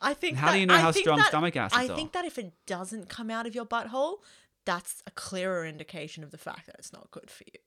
I 0.00 0.14
think. 0.14 0.36
How 0.38 0.52
do 0.52 0.58
you 0.58 0.66
know 0.66 0.74
I 0.74 0.80
how 0.80 0.90
strong 0.92 1.18
that- 1.18 1.28
stomach 1.28 1.56
acids 1.56 1.78
I 1.88 1.92
are? 1.92 1.96
think 1.96 2.12
that 2.12 2.24
if 2.24 2.38
it 2.38 2.52
doesn't 2.66 3.08
come 3.08 3.30
out 3.30 3.46
of 3.46 3.54
your 3.54 3.64
butthole, 3.66 4.18
that's 4.64 5.02
a 5.06 5.10
clearer 5.10 5.66
indication 5.66 6.24
of 6.24 6.30
the 6.30 6.38
fact 6.38 6.66
that 6.66 6.76
it's 6.78 6.92
not 6.92 7.10
good 7.10 7.30
for 7.30 7.44
you. 7.52 7.58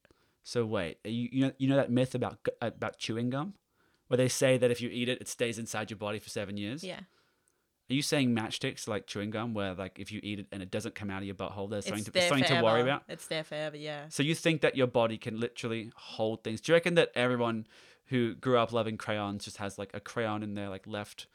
So 0.47 0.63
wait, 0.63 0.99
you 1.03 1.27
you 1.31 1.41
know 1.41 1.51
you 1.57 1.67
know 1.67 1.75
that 1.75 1.89
myth 1.89 2.13
about 2.13 2.37
about 2.61 2.99
chewing 2.99 3.31
gum, 3.31 3.55
where 4.09 4.17
they 4.17 4.27
say 4.27 4.59
that 4.59 4.69
if 4.69 4.79
you 4.79 4.89
eat 4.91 5.09
it, 5.09 5.19
it 5.19 5.27
stays 5.27 5.57
inside 5.57 5.89
your 5.89 5.97
body 5.97 6.19
for 6.19 6.29
seven 6.29 6.55
years. 6.55 6.83
Yeah. 6.83 6.99
Are 7.89 7.93
you 7.93 8.03
saying 8.03 8.35
matchsticks 8.35 8.87
like 8.87 9.07
chewing 9.07 9.31
gum, 9.31 9.55
where 9.55 9.73
like 9.73 9.97
if 9.97 10.11
you 10.11 10.19
eat 10.21 10.39
it 10.39 10.47
and 10.51 10.61
it 10.61 10.69
doesn't 10.69 10.93
come 10.93 11.09
out 11.09 11.23
of 11.23 11.25
your 11.25 11.33
butthole, 11.33 11.67
there's 11.67 11.87
something, 11.87 12.03
to, 12.03 12.11
there 12.11 12.29
something 12.29 12.45
forever. 12.45 12.61
to 12.61 12.63
worry 12.63 12.81
about? 12.81 13.01
It's 13.09 13.25
there 13.25 13.43
forever, 13.43 13.75
yeah. 13.75 14.03
So 14.09 14.21
you 14.21 14.35
think 14.35 14.61
that 14.61 14.77
your 14.77 14.85
body 14.85 15.17
can 15.17 15.39
literally 15.39 15.91
hold 15.95 16.43
things? 16.43 16.61
Do 16.61 16.71
you 16.71 16.75
reckon 16.75 16.93
that 16.93 17.09
everyone 17.15 17.65
who 18.05 18.35
grew 18.35 18.59
up 18.59 18.71
loving 18.71 18.97
crayons 18.97 19.45
just 19.45 19.57
has 19.57 19.79
like 19.79 19.89
a 19.95 19.99
crayon 19.99 20.43
in 20.43 20.53
their 20.53 20.69
like 20.69 20.85
left 20.85 21.25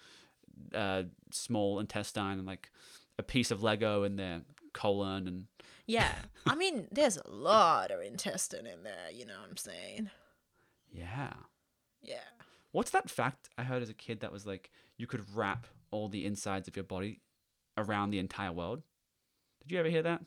uh, 0.73 1.03
small 1.33 1.81
intestine 1.81 2.39
and 2.39 2.47
like 2.47 2.71
a 3.19 3.25
piece 3.25 3.51
of 3.51 3.65
Lego 3.65 4.05
in 4.05 4.15
their 4.15 4.43
colon 4.73 5.27
and 5.29 5.47
Yeah. 5.87 6.15
I 6.47 6.55
mean, 6.55 6.89
there's 6.91 7.17
a 7.17 7.29
lot 7.31 7.91
of 7.91 8.01
intestine 8.01 8.67
in 8.67 8.83
there, 8.83 9.11
you 9.13 9.27
know 9.27 9.39
what 9.41 9.51
I'm 9.51 9.57
saying? 9.57 10.11
yeah. 10.93 11.33
Yeah. 12.03 12.17
What's 12.73 12.91
that 12.93 13.11
fact 13.11 13.49
I 13.59 13.65
heard 13.65 13.83
as 13.83 13.91
a 13.91 13.95
kid 13.95 14.21
that 14.21 14.33
was 14.33 14.47
like 14.47 14.71
you 14.97 15.07
could 15.07 15.25
wrap 15.35 15.67
all 15.91 16.09
the 16.09 16.25
insides 16.25 16.69
of 16.69 16.77
your 16.77 16.85
body 16.85 17.21
around 17.77 18.11
the 18.11 18.19
entire 18.19 18.53
world? 18.53 18.83
Did 19.63 19.73
you 19.73 19.79
ever 19.81 19.89
hear 19.89 20.03
that? 20.03 20.23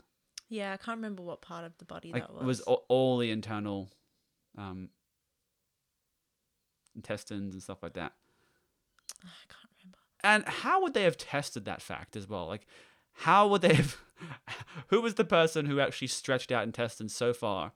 Yeah, 0.49 0.73
I 0.73 0.77
can't 0.77 0.97
remember 0.97 1.23
what 1.23 1.41
part 1.41 1.65
of 1.65 1.75
the 1.79 1.85
body 1.85 2.11
Like 2.11 2.27
that 2.27 2.33
it 2.33 2.37
was 2.43 2.59
was. 2.59 2.61
all, 2.61 2.85
all 2.89 3.17
the 3.17 3.31
internal 3.31 3.89
um, 4.57 4.89
intestines 6.95 7.53
and 7.53 7.63
stuff 7.63 7.81
like 7.81 7.93
that. 7.93 8.13
I 9.23 9.27
can't 9.47 9.69
remember. 9.81 9.97
And 10.23 10.45
how 10.47 10.81
would 10.81 10.93
they 10.93 11.03
have 11.03 11.17
tested 11.17 11.65
that 11.65 11.81
fact 11.81 12.15
as 12.15 12.27
well? 12.27 12.47
Like, 12.47 12.67
how 13.13 13.47
would 13.47 13.61
they 13.61 13.75
have? 13.75 13.97
who 14.87 15.01
was 15.01 15.15
the 15.15 15.25
person 15.25 15.65
who 15.65 15.79
actually 15.79 16.07
stretched 16.07 16.51
out 16.51 16.63
intestines 16.63 17.15
so 17.15 17.33
far 17.33 17.73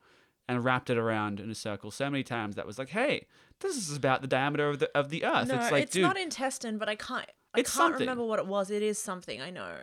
and 0.47 0.63
wrapped 0.63 0.89
it 0.89 0.97
around 0.97 1.39
in 1.39 1.49
a 1.49 1.55
circle 1.55 1.91
so 1.91 2.09
many 2.09 2.23
times 2.23 2.55
that 2.55 2.65
was 2.65 2.79
like, 2.79 2.89
hey, 2.89 3.25
this 3.59 3.75
is 3.75 3.95
about 3.95 4.21
the 4.21 4.27
diameter 4.27 4.69
of 4.69 4.79
the 4.79 4.89
of 4.97 5.09
the 5.09 5.25
Earth. 5.25 5.47
no, 5.47 5.55
it's 5.55 5.71
like, 5.71 5.89
dude, 5.89 6.03
not 6.03 6.17
intestine, 6.17 6.77
but 6.77 6.87
I 6.89 6.95
can't. 6.95 7.29
I 7.53 7.59
can't 7.59 7.67
something. 7.67 8.01
remember 8.01 8.23
what 8.23 8.39
it 8.39 8.47
was. 8.47 8.69
It 8.69 8.83
is 8.83 8.99
something. 8.99 9.41
I 9.41 9.49
know. 9.49 9.75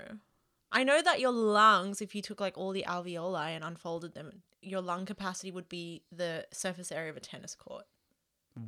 I 0.70 0.84
know 0.84 1.00
that 1.02 1.20
your 1.20 1.32
lungs, 1.32 2.00
if 2.00 2.14
you 2.14 2.23
took 2.23 2.40
like 2.40 2.58
all 2.58 2.73
the 2.73 2.84
alveoli 2.87 3.50
and 3.50 3.62
unfolded 3.62 4.14
them, 4.14 4.42
your 4.61 4.80
lung 4.80 5.06
capacity 5.06 5.50
would 5.50 5.68
be 5.68 6.02
the 6.11 6.46
surface 6.52 6.90
area 6.90 7.11
of 7.11 7.16
a 7.16 7.20
tennis 7.20 7.54
court, 7.54 7.84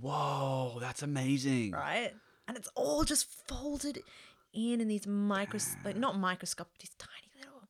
whoa, 0.00 0.78
that's 0.80 1.02
amazing. 1.02 1.72
right? 1.72 2.12
And 2.48 2.56
it's 2.56 2.68
all 2.74 3.02
just 3.04 3.26
folded 3.48 4.02
in 4.56 4.80
in 4.80 4.88
these 4.88 5.02
micros, 5.06 5.76
like 5.84 5.96
not 5.96 6.18
microscopic, 6.18 6.78
these 6.78 6.90
tiny 6.98 7.30
little 7.38 7.68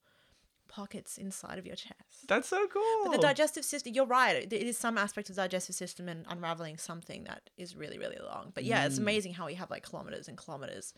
pockets 0.69 1.19
inside 1.19 1.59
of 1.59 1.67
your 1.67 1.77
chest. 1.77 2.27
That's 2.29 2.49
so 2.49 2.67
cool. 2.69 2.83
But 3.05 3.13
the 3.13 3.19
digestive 3.19 3.65
system, 3.65 3.93
you're 3.95 4.07
right. 4.07 4.37
It 4.37 4.53
is 4.53 4.79
some 4.79 4.97
aspect 4.99 5.29
of 5.31 5.37
the 5.37 5.43
digestive 5.43 5.75
system 5.77 6.09
and 6.09 6.25
unraveling 6.29 6.77
something 6.79 7.25
that 7.25 7.51
is 7.57 7.75
really, 7.77 7.99
really 7.99 8.19
long. 8.23 8.53
But 8.55 8.65
yeah, 8.65 8.83
Mm. 8.83 8.87
it's 8.87 8.99
amazing 8.99 9.35
how 9.35 9.47
we 9.47 9.55
have 9.55 9.71
like 9.71 9.83
kilometers 9.89 10.29
and 10.29 10.37
kilometers, 10.39 10.93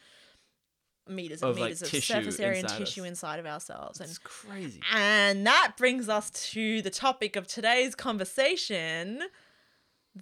meters 1.09 1.41
and 1.43 1.51
Of, 1.53 1.59
like, 1.59 1.71
meters 1.71 1.83
of 1.83 2.05
surface 2.05 2.39
area 2.39 2.59
and 2.59 2.65
inside 2.65 2.83
us. 2.83 2.89
tissue 2.91 3.05
inside 3.05 3.39
of 3.41 3.47
ourselves. 3.47 4.01
And 4.01 4.11
It's 4.11 4.19
crazy. 4.19 4.81
and 4.93 5.47
that 5.47 5.75
brings 5.79 6.09
us 6.09 6.31
to 6.53 6.83
the 6.83 6.91
topic 6.91 7.35
of 7.37 7.47
today's 7.47 7.95
conversation. 7.95 9.23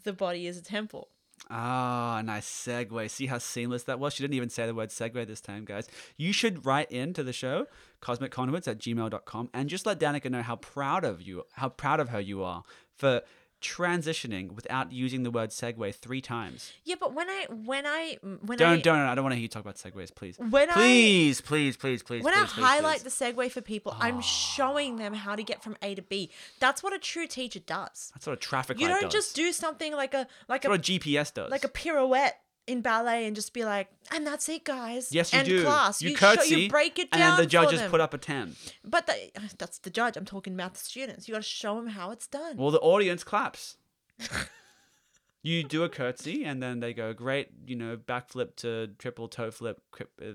The 0.04 0.12
body 0.12 0.46
is 0.46 0.56
a 0.58 0.62
temple. 0.62 1.08
Ah, 1.48 2.22
nice 2.24 2.46
segue. 2.46 3.08
See 3.10 3.26
how 3.26 3.38
seamless 3.38 3.84
that 3.84 4.00
was? 4.00 4.14
She 4.14 4.22
didn't 4.22 4.34
even 4.34 4.50
say 4.50 4.66
the 4.66 4.74
word 4.74 4.90
segue 4.90 5.26
this 5.26 5.40
time, 5.40 5.64
guys. 5.64 5.88
You 6.16 6.32
should 6.32 6.66
write 6.66 6.90
into 6.90 7.22
the 7.22 7.32
show, 7.32 7.66
cosmicconduits 8.02 8.66
at 8.66 8.78
gmail.com, 8.78 9.50
and 9.54 9.68
just 9.68 9.86
let 9.86 10.00
Danica 10.00 10.30
know 10.30 10.42
how 10.42 10.56
proud 10.56 11.04
of 11.04 11.22
you, 11.22 11.44
how 11.52 11.68
proud 11.68 12.00
of 12.00 12.08
her 12.08 12.20
you 12.20 12.42
are 12.42 12.64
for 12.96 13.22
transitioning 13.62 14.52
without 14.52 14.92
using 14.92 15.22
the 15.22 15.30
word 15.30 15.50
segue 15.50 15.94
three 15.94 16.20
times. 16.20 16.72
Yeah, 16.84 16.96
but 16.98 17.14
when 17.14 17.28
I 17.28 17.46
when 17.50 17.86
I 17.86 18.18
when 18.22 18.58
Don't, 18.58 18.78
I 18.78 18.80
don't, 18.80 18.98
I 18.98 19.14
don't 19.14 19.24
want 19.24 19.32
to 19.32 19.36
hear 19.36 19.42
you 19.42 19.48
talk 19.48 19.62
about 19.62 19.76
segues, 19.76 20.14
please. 20.14 20.36
When 20.38 20.70
I- 20.70 20.74
please, 20.74 21.40
please, 21.40 21.76
please, 21.76 22.02
please, 22.02 22.22
when 22.22 22.34
please, 22.34 22.42
I 22.42 22.46
please, 22.46 22.64
highlight 22.64 23.02
please. 23.02 23.14
the 23.14 23.24
segue 23.24 23.50
for 23.50 23.60
people, 23.60 23.96
I'm 23.98 24.18
ah. 24.18 24.20
showing 24.20 24.96
them 24.96 25.14
how 25.14 25.36
to 25.36 25.42
get 25.42 25.62
from 25.62 25.76
A 25.82 25.94
to 25.94 26.02
B. 26.02 26.30
That's 26.60 26.82
what 26.82 26.92
a 26.92 26.98
true 26.98 27.26
teacher 27.26 27.60
does. 27.60 28.12
That's 28.14 28.26
what 28.26 28.34
a 28.34 28.36
traffic 28.36 28.80
You 28.80 28.88
don't 28.88 29.02
does. 29.02 29.12
just 29.12 29.36
do 29.36 29.52
something 29.52 29.92
like 29.94 30.14
a 30.14 30.26
like 30.48 30.62
That's 30.62 30.66
a 30.66 30.70
what 30.70 30.80
a 30.80 30.82
GPS 30.82 31.32
does. 31.32 31.50
like 31.50 31.64
a 31.64 31.68
pirouette 31.68 32.40
in 32.66 32.80
ballet 32.80 33.26
and 33.26 33.36
just 33.36 33.52
be 33.52 33.64
like, 33.64 33.88
and 34.12 34.26
that's 34.26 34.48
it, 34.48 34.64
guys. 34.64 35.12
yes, 35.12 35.32
you 35.32 35.38
End 35.38 35.48
do. 35.48 35.62
class. 35.62 36.02
You, 36.02 36.10
You, 36.10 36.16
show- 36.16 36.34
curtsy, 36.36 36.60
you 36.62 36.68
break 36.68 36.98
it 36.98 37.08
and 37.12 37.20
down 37.20 37.36
then 37.36 37.44
the 37.44 37.50
judges 37.50 37.82
put 37.82 38.00
up 38.00 38.12
a 38.14 38.18
10. 38.18 38.56
But 38.84 39.06
the, 39.06 39.30
that's 39.58 39.78
the 39.78 39.90
judge. 39.90 40.16
I'm 40.16 40.24
talking 40.24 40.54
about 40.54 40.74
the 40.74 40.80
students. 40.80 41.28
You 41.28 41.32
got 41.34 41.38
to 41.42 41.48
show 41.48 41.76
them 41.76 41.88
how 41.88 42.10
it's 42.10 42.26
done. 42.26 42.56
Well, 42.56 42.70
the 42.70 42.80
audience 42.80 43.22
claps. 43.24 43.76
you 45.42 45.62
do 45.62 45.84
a 45.84 45.88
curtsy, 45.88 46.44
and 46.44 46.62
then 46.62 46.80
they 46.80 46.92
go, 46.92 47.12
"Great," 47.12 47.48
you 47.66 47.76
know, 47.76 47.96
backflip 47.96 48.56
to 48.56 48.88
triple 48.98 49.28
toe 49.28 49.50
flip, 49.50 49.80
uh, 50.20 50.32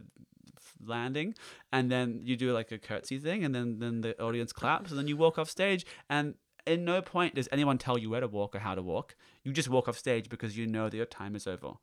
landing, 0.85 1.35
and 1.71 1.91
then 1.91 2.21
you 2.23 2.35
do 2.37 2.53
like 2.53 2.71
a 2.71 2.77
curtsy 2.77 3.17
thing, 3.19 3.43
and 3.43 3.53
then 3.53 3.79
then 3.79 4.01
the 4.01 4.19
audience 4.21 4.53
claps, 4.53 4.89
and 4.91 4.99
then 4.99 5.07
you 5.07 5.17
walk 5.17 5.37
off 5.37 5.49
stage, 5.49 5.85
and 6.09 6.35
in 6.67 6.85
no 6.85 7.01
point 7.01 7.35
does 7.35 7.49
anyone 7.51 7.77
tell 7.77 7.97
you 7.97 8.09
where 8.09 8.21
to 8.21 8.27
walk 8.27 8.55
or 8.55 8.59
how 8.59 8.75
to 8.75 8.81
walk. 8.81 9.15
You 9.43 9.51
just 9.51 9.69
walk 9.69 9.87
off 9.87 9.97
stage 9.97 10.29
because 10.29 10.55
you 10.57 10.67
know 10.67 10.89
that 10.89 10.95
your 10.97 11.05
time 11.07 11.35
is 11.35 11.47
over. 11.47 11.73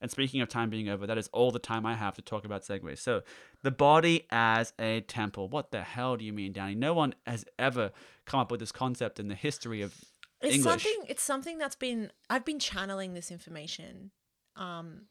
And 0.00 0.10
speaking 0.10 0.40
of 0.40 0.48
time 0.48 0.68
being 0.68 0.88
over, 0.88 1.06
that 1.06 1.16
is 1.16 1.28
all 1.32 1.50
the 1.50 1.58
time 1.58 1.86
I 1.86 1.94
have 1.94 2.14
to 2.16 2.22
talk 2.22 2.44
about 2.44 2.62
segues. 2.62 2.98
So, 2.98 3.22
the 3.62 3.70
body 3.70 4.26
as 4.30 4.72
a 4.78 5.00
temple. 5.02 5.48
What 5.48 5.70
the 5.70 5.82
hell 5.82 6.16
do 6.16 6.24
you 6.24 6.32
mean, 6.32 6.52
Danny? 6.52 6.74
No 6.74 6.92
one 6.92 7.14
has 7.26 7.44
ever 7.58 7.92
come 8.26 8.40
up 8.40 8.50
with 8.50 8.60
this 8.60 8.72
concept 8.72 9.18
in 9.18 9.28
the 9.28 9.34
history 9.34 9.82
of 9.82 9.94
it's 10.40 10.56
English. 10.56 10.82
something. 10.82 11.04
It's 11.08 11.22
something 11.22 11.58
that's 11.58 11.76
been. 11.76 12.10
I've 12.28 12.44
been 12.44 12.58
channeling 12.58 13.14
this 13.14 13.30
information. 13.30 14.10
Um, 14.54 15.02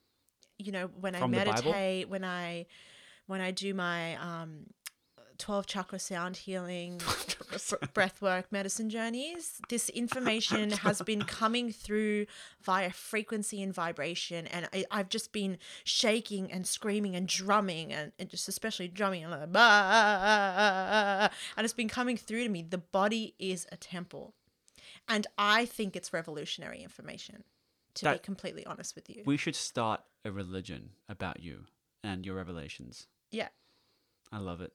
you 0.58 0.71
know, 0.71 0.89
when 1.00 1.13
From 1.15 1.34
I 1.34 1.38
meditate, 1.38 2.10
when 2.10 2.24
I 2.24 2.67
when 3.28 3.41
I 3.41 3.52
do 3.52 3.74
my 3.74 4.15
um. 4.15 4.67
12 5.38 5.65
chakra 5.65 6.00
sound 6.00 6.38
healing 6.38 7.02
breath 7.93 8.21
work 8.21 8.52
medicine 8.52 8.89
journeys. 8.89 9.60
This 9.69 9.89
information 10.04 10.71
has 10.71 11.02
been 11.02 11.24
coming 11.24 11.71
through 11.71 12.26
via 12.62 12.91
frequency 12.91 13.62
and 13.62 13.74
vibration 13.74 14.48
and 14.48 14.67
I, 14.74 14.86
i've 14.91 15.10
just 15.10 15.32
been 15.32 15.58
shaking 15.84 16.52
and 16.52 16.65
screaming 16.65 17.15
and 17.15 17.28
drumming 17.28 17.93
and, 17.93 18.12
and 18.17 18.30
just 18.30 18.48
especially 18.48 18.88
drumming 18.88 19.24
and 19.24 19.32
like 19.32 19.52
bah, 19.52 19.60
ah, 19.60 20.54
ah, 20.58 21.30
ah, 21.30 21.30
and 21.58 21.65
it's 21.65 21.74
been 21.74 21.89
coming 21.89 22.17
through 22.17 22.43
to 22.43 22.50
me. 22.50 22.63
The 22.63 22.78
body 22.78 23.36
is 23.39 23.67
a 23.71 23.78
temple 23.78 24.34
and 25.08 25.28
i 25.38 25.65
think 25.65 25.95
it's 25.95 26.13
revolutionary 26.13 26.82
information 26.82 27.43
to 27.95 28.12
be 28.13 28.19
completely 28.19 28.65
honest 28.65 28.95
with 28.95 29.10
you. 29.10 29.24
We 29.26 29.38
should 29.38 29.56
start 29.56 30.02
a 30.24 30.32
religion 30.32 30.91
about 31.10 31.41
you 31.41 31.65
and 32.04 32.26
your 32.26 32.36
revelations. 32.36 33.08
yeah. 33.32 33.48
I 34.32 34.39
love 34.39 34.60
it. 34.60 34.74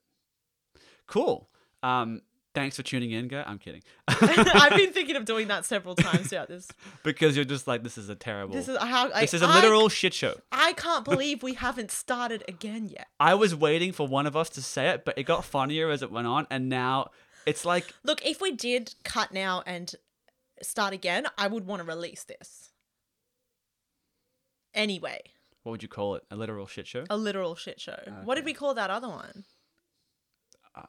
Cool. 1.11 1.49
Um, 1.83 2.23
thanks 2.55 2.77
for 2.77 2.83
tuning 2.83 3.11
in, 3.11 3.27
guy. 3.29 3.43
I'm 3.47 3.59
kidding. 3.59 3.83
i've 4.09 4.77
been 4.77 4.93
thinking 4.93 5.17
of 5.17 5.25
doing 5.25 5.49
that 5.49 5.65
several 5.65 5.95
times 5.97 6.29
throughout 6.29 6.49
this 6.49 6.69
because 7.03 7.35
you're 7.37 7.45
just 7.45 7.67
like, 7.67 7.83
this 7.83 7.99
is 7.99 8.09
a 8.09 8.15
terrible. 8.15 8.55
this 8.55 8.69
is 8.69 8.79
how 8.79 9.11
I, 9.13 9.23
this 9.23 9.35
is 9.35 9.43
a 9.43 9.47
I- 9.47 9.55
literal 9.57 9.89
shit 9.89 10.15
show. 10.15 10.35
I 10.53 10.73
can't 10.77 11.05
believe 11.05 11.43
we 11.43 11.55
haven't 11.55 11.91
started 11.91 12.45
again 12.49 12.89
yet. 12.89 13.09
I 13.19 13.35
was 13.35 13.55
waiting 13.55 13.93
for 13.93 14.07
one 14.07 14.27
of 14.27 14.37
us 14.37 14.49
to 14.51 14.63
say 14.63 14.89
it, 14.91 15.05
but 15.05 15.19
it 15.19 15.25
got 15.25 15.45
funnier 15.45 15.91
as 15.91 16.03
it 16.03 16.11
went 16.13 16.27
on, 16.29 16.47
and 16.51 16.69
now 16.69 17.11
it's 17.47 17.65
like 17.65 17.93
Look, 18.05 18.25
if 18.25 18.41
we 18.41 18.53
did 18.53 18.95
cut 19.05 19.33
now 19.33 19.63
and 19.67 19.93
start 20.63 20.93
again, 20.95 21.27
I 21.37 21.49
would 21.49 21.67
want 21.67 21.81
to 21.81 21.87
release 21.89 22.23
this. 22.25 22.71
Anyway, 24.75 25.21
what 25.65 25.73
would 25.73 25.83
you 25.83 25.89
call 25.89 26.15
it? 26.15 26.23
A 26.31 26.37
literal 26.37 26.67
shit 26.67 26.87
show? 26.87 27.05
a 27.11 27.17
literal 27.17 27.57
shit 27.57 27.81
show. 27.81 27.99
What 28.25 28.37
did 28.37 28.45
we 28.45 28.55
call 28.55 28.75
that 28.75 28.91
other 28.91 29.09
one? 29.09 29.45
Uh, 30.75 30.85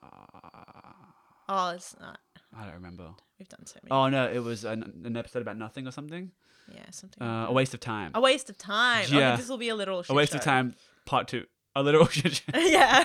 Oh, 1.50 1.70
it's 1.72 1.96
not. 2.00 2.20
I 2.58 2.64
don't 2.64 2.76
remember. 2.76 3.10
We've 3.38 3.50
done 3.50 3.66
so 3.66 3.80
many. 3.84 3.92
Oh 3.92 4.08
no, 4.08 4.32
it 4.32 4.40
was 4.40 4.64
an, 4.64 5.02
an 5.06 5.18
episode 5.18 5.42
about 5.42 5.58
nothing 5.58 5.86
or 5.88 5.92
something. 5.92 6.32
yeah, 6.74 6.90
something. 6.92 7.22
Uh, 7.22 7.48
a 7.48 7.52
waste 7.52 7.74
of 7.74 7.80
time. 7.82 8.12
a 8.14 8.22
waste 8.22 8.50
of 8.50 8.58
time. 8.58 9.06
Yeah. 9.10 9.32
Okay, 9.34 9.42
this 9.42 9.50
will 9.50 9.58
be 9.58 9.70
a 9.70 9.76
literal 9.76 10.06
A 10.08 10.14
waste 10.14 10.32
show. 10.34 10.38
of 10.38 10.44
time. 10.44 10.76
Part 11.06 11.28
two. 11.28 11.46
A 11.76 11.84
literal 11.84 12.08
shit 12.10 12.36
show. 12.36 12.44
yeah. 12.58 13.04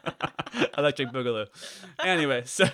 Electric 0.78 1.08
Boogaloo. 1.10 1.46
Anyway, 2.04 2.42
so 2.44 2.66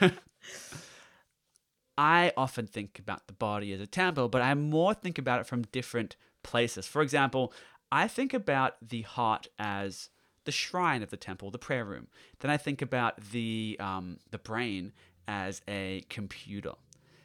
I 1.96 2.32
often 2.36 2.66
think 2.66 2.98
about 2.98 3.26
the 3.26 3.32
body 3.32 3.72
as 3.72 3.80
a 3.80 3.86
temple, 3.86 4.28
but 4.28 4.42
I 4.42 4.54
more 4.54 4.94
think 4.94 5.18
about 5.18 5.40
it 5.40 5.46
from 5.46 5.62
different 5.62 6.16
places. 6.42 6.86
For 6.86 7.02
example, 7.02 7.52
I 7.90 8.08
think 8.08 8.32
about 8.34 8.76
the 8.86 9.02
heart 9.02 9.48
as 9.58 10.10
the 10.48 10.52
shrine 10.52 11.02
of 11.02 11.10
the 11.10 11.16
temple, 11.18 11.50
the 11.50 11.58
prayer 11.58 11.84
room. 11.84 12.06
Then 12.40 12.50
I 12.50 12.56
think 12.56 12.80
about 12.80 13.20
the 13.32 13.76
um, 13.78 14.16
the 14.30 14.38
brain 14.38 14.92
as 15.26 15.60
a 15.68 16.06
computer. 16.08 16.72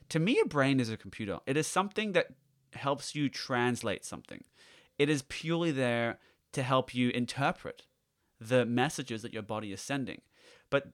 To 0.09 0.19
me, 0.19 0.41
a 0.43 0.45
brain 0.45 0.81
is 0.81 0.89
a 0.89 0.97
computer. 0.97 1.39
It 1.45 1.55
is 1.55 1.65
something 1.65 2.11
that 2.11 2.27
helps 2.73 3.15
you 3.15 3.29
translate 3.29 4.03
something. 4.03 4.43
It 4.99 5.09
is 5.09 5.21
purely 5.21 5.71
there 5.71 6.19
to 6.51 6.63
help 6.63 6.93
you 6.93 7.11
interpret 7.11 7.83
the 8.41 8.65
messages 8.65 9.21
that 9.21 9.33
your 9.33 9.41
body 9.41 9.71
is 9.71 9.79
sending. 9.79 10.19
But 10.69 10.87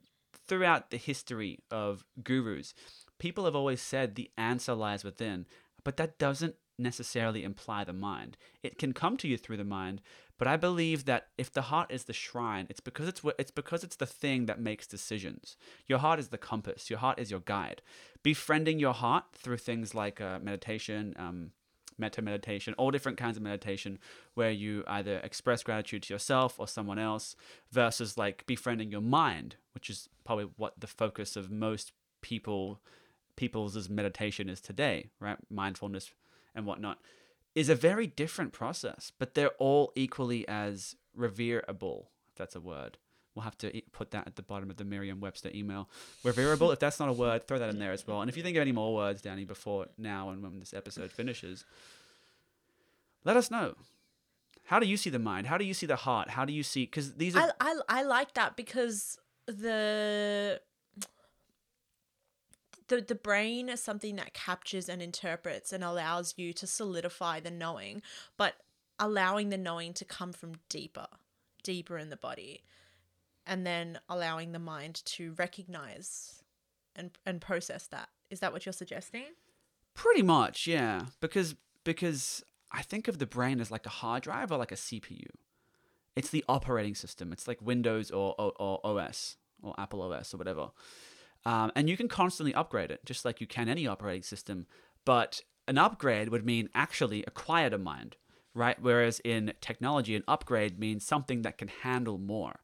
throughout 0.48 0.92
the 0.92 0.98
history 0.98 1.64
of 1.72 2.06
gurus, 2.24 2.76
people 3.18 3.46
have 3.46 3.56
always 3.56 3.82
said 3.82 4.14
the 4.14 4.30
answer 4.38 4.76
lies 4.76 5.04
within, 5.04 5.48
but 5.84 5.98
that 5.98 6.20
doesn't 6.20 6.58
necessarily 6.78 7.44
imply 7.44 7.84
the 7.84 7.92
mind. 7.92 8.38
It 8.62 8.78
can 8.78 8.94
come 8.94 9.18
to 9.18 9.28
you 9.28 9.36
through 9.36 9.58
the 9.58 9.64
mind, 9.64 10.02
but 10.40 10.48
I 10.48 10.56
believe 10.56 11.04
that 11.06 11.28
if 11.38 11.52
the 11.52 11.64
heart 11.64 11.92
is 11.92 12.06
the 12.06 12.14
shrine, 12.14 12.66
it's 12.70 12.80
because 12.80 13.10
it's 13.10 13.22
it's 13.38 13.52
because 13.52 13.84
it's 13.84 13.98
the 13.98 14.06
thing 14.06 14.46
that 14.46 14.60
makes 14.60 14.88
decisions. 14.88 15.58
Your 15.86 16.00
heart 16.00 16.18
is 16.18 16.30
the 16.30 16.38
compass. 16.38 16.90
Your 16.90 17.00
heart 17.00 17.20
is 17.20 17.30
your 17.30 17.42
guide. 17.42 17.82
Befriending 18.24 18.80
your 18.80 18.94
heart 18.94 19.26
through 19.34 19.58
things 19.58 19.94
like 19.94 20.22
uh, 20.22 20.40
meditation, 20.40 21.14
um, 21.20 21.52
metta 21.98 22.22
meditation, 22.22 22.74
all 22.78 22.90
different 22.90 23.18
kinds 23.18 23.36
of 23.36 23.44
meditation, 23.44 24.00
where 24.34 24.50
you 24.50 24.86
either 24.88 25.20
express 25.20 25.62
gratitude 25.62 26.04
to 26.04 26.14
yourself 26.14 26.58
or 26.58 26.70
someone 26.70 26.98
else, 26.98 27.36
versus 27.70 28.18
like 28.18 28.46
befriending 28.48 28.92
your 28.92 29.02
mind, 29.02 29.58
which 29.74 29.90
is 29.90 30.08
probably 30.24 30.48
what 30.56 30.80
the 30.80 30.88
focus 30.88 31.36
of 31.36 31.52
most 31.52 31.92
people 32.22 32.80
people's 33.36 33.90
meditation 33.90 34.50
is 34.50 34.62
today, 34.62 35.10
right? 35.20 35.38
Mindfulness 35.50 36.12
and 36.56 36.66
whatnot 36.66 36.98
is 37.60 37.68
a 37.68 37.76
very 37.76 38.08
different 38.08 38.54
process, 38.54 39.12
but 39.20 39.34
they're 39.34 39.52
all 39.60 39.92
equally 39.94 40.48
as 40.48 40.96
revereable, 41.14 42.10
if 42.30 42.36
that's 42.36 42.56
a 42.56 42.62
word. 42.62 42.98
We'll 43.36 43.44
have 43.44 43.58
to 43.60 43.82
put 43.92 44.12
that 44.12 44.26
at 44.28 44.38
the 44.38 44.42
bottom 44.42 44.70
of 44.70 44.78
the 44.78 44.86
Merriam 44.86 45.20
Webster 45.20 45.52
email. 45.54 45.90
Revereable, 46.24 46.72
if 46.72 46.80
that's 46.80 47.02
not 47.02 47.10
a 47.10 47.14
word, 47.14 47.48
throw 47.48 47.60
that 47.60 47.70
in 47.70 47.78
there 47.78 47.92
as 47.92 48.08
well. 48.08 48.22
And 48.22 48.30
if 48.30 48.38
you 48.38 48.44
think 48.44 48.56
of 48.56 48.62
any 48.62 48.72
more 48.72 48.96
words, 48.96 49.22
Danny, 49.22 49.44
before 49.44 49.88
now 49.98 50.30
and 50.30 50.42
when 50.42 50.60
this 50.60 50.74
episode 50.74 51.12
finishes, 51.12 51.66
let 53.26 53.36
us 53.36 53.52
know. 53.52 53.76
How 54.64 54.80
do 54.80 54.88
you 54.88 54.96
see 54.96 55.10
the 55.10 55.20
mind? 55.20 55.48
How 55.48 55.58
do 55.58 55.66
you 55.66 55.74
see 55.74 55.86
the 55.86 55.98
heart? 55.98 56.30
How 56.30 56.46
do 56.46 56.54
you 56.54 56.64
see? 56.64 56.86
Because 56.86 57.16
these 57.16 57.36
are. 57.36 57.52
I, 57.60 57.74
I 57.90 58.00
I 58.00 58.04
like 58.04 58.36
that 58.36 58.56
because 58.56 59.18
the 59.48 60.62
the 62.90 63.02
the 63.02 63.16
brain 63.16 63.70
is 63.70 63.82
something 63.82 64.18
that 64.18 64.34
captures 64.34 64.90
and 64.90 65.02
interprets 65.02 65.72
and 65.72 65.84
allows 65.84 66.34
you 66.38 66.52
to 66.54 66.68
solidify 66.68 67.40
the 67.40 67.52
knowing, 67.52 68.02
but 68.38 68.56
allowing 69.00 69.50
the 69.50 69.58
knowing 69.58 69.94
to 69.94 70.06
come 70.06 70.34
from 70.34 70.54
deeper, 70.68 71.08
deeper 71.64 71.98
in 71.98 72.10
the 72.10 72.18
body, 72.18 72.64
and 73.48 73.66
then 73.66 74.00
allowing 74.10 74.52
the 74.52 74.60
mind 74.60 75.02
to 75.06 75.34
recognize 75.38 76.44
and 76.96 77.12
and 77.26 77.40
process 77.40 77.88
that. 77.88 78.10
Is 78.30 78.42
that 78.42 78.52
what 78.52 78.66
you're 78.66 78.74
suggesting? 78.74 79.24
Pretty 79.94 80.22
much, 80.22 80.68
yeah. 80.68 81.06
Because 81.22 81.56
because 81.84 82.44
I 82.72 82.82
think 82.82 83.08
of 83.08 83.18
the 83.18 83.26
brain 83.26 83.60
as 83.60 83.72
like 83.72 83.86
a 83.86 83.90
hard 83.90 84.24
drive 84.24 84.52
or 84.52 84.58
like 84.58 84.72
a 84.72 84.76
CPU. 84.76 85.28
It's 86.16 86.30
the 86.30 86.44
operating 86.50 86.96
system. 86.96 87.32
It's 87.32 87.48
like 87.48 87.62
Windows 87.62 88.12
or, 88.12 88.36
or, 88.38 88.52
or 88.60 88.80
OS 88.84 89.38
or 89.62 89.74
Apple 89.78 90.02
OS 90.02 90.34
or 90.34 90.38
whatever. 90.38 90.70
Um, 91.46 91.72
and 91.76 91.90
you 91.90 91.98
can 91.98 92.08
constantly 92.08 92.54
upgrade 92.54 92.92
it, 92.92 93.06
just 93.06 93.26
like 93.26 93.42
you 93.42 93.48
can 93.48 93.70
any 93.70 93.88
operating 93.88 94.24
system. 94.24 94.66
But 95.06 95.42
an 95.68 95.78
upgrade 95.78 96.30
would 96.30 96.46
mean 96.46 96.70
actually 96.76 97.24
a 97.28 97.32
mind, 97.78 98.18
right? 98.54 98.78
Whereas 98.82 99.22
in 99.24 99.54
technology, 99.62 100.16
an 100.16 100.24
upgrade 100.28 100.80
means 100.80 101.06
something 101.06 101.44
that 101.44 101.58
can 101.58 101.70
handle 101.70 102.18
more. 102.18 102.62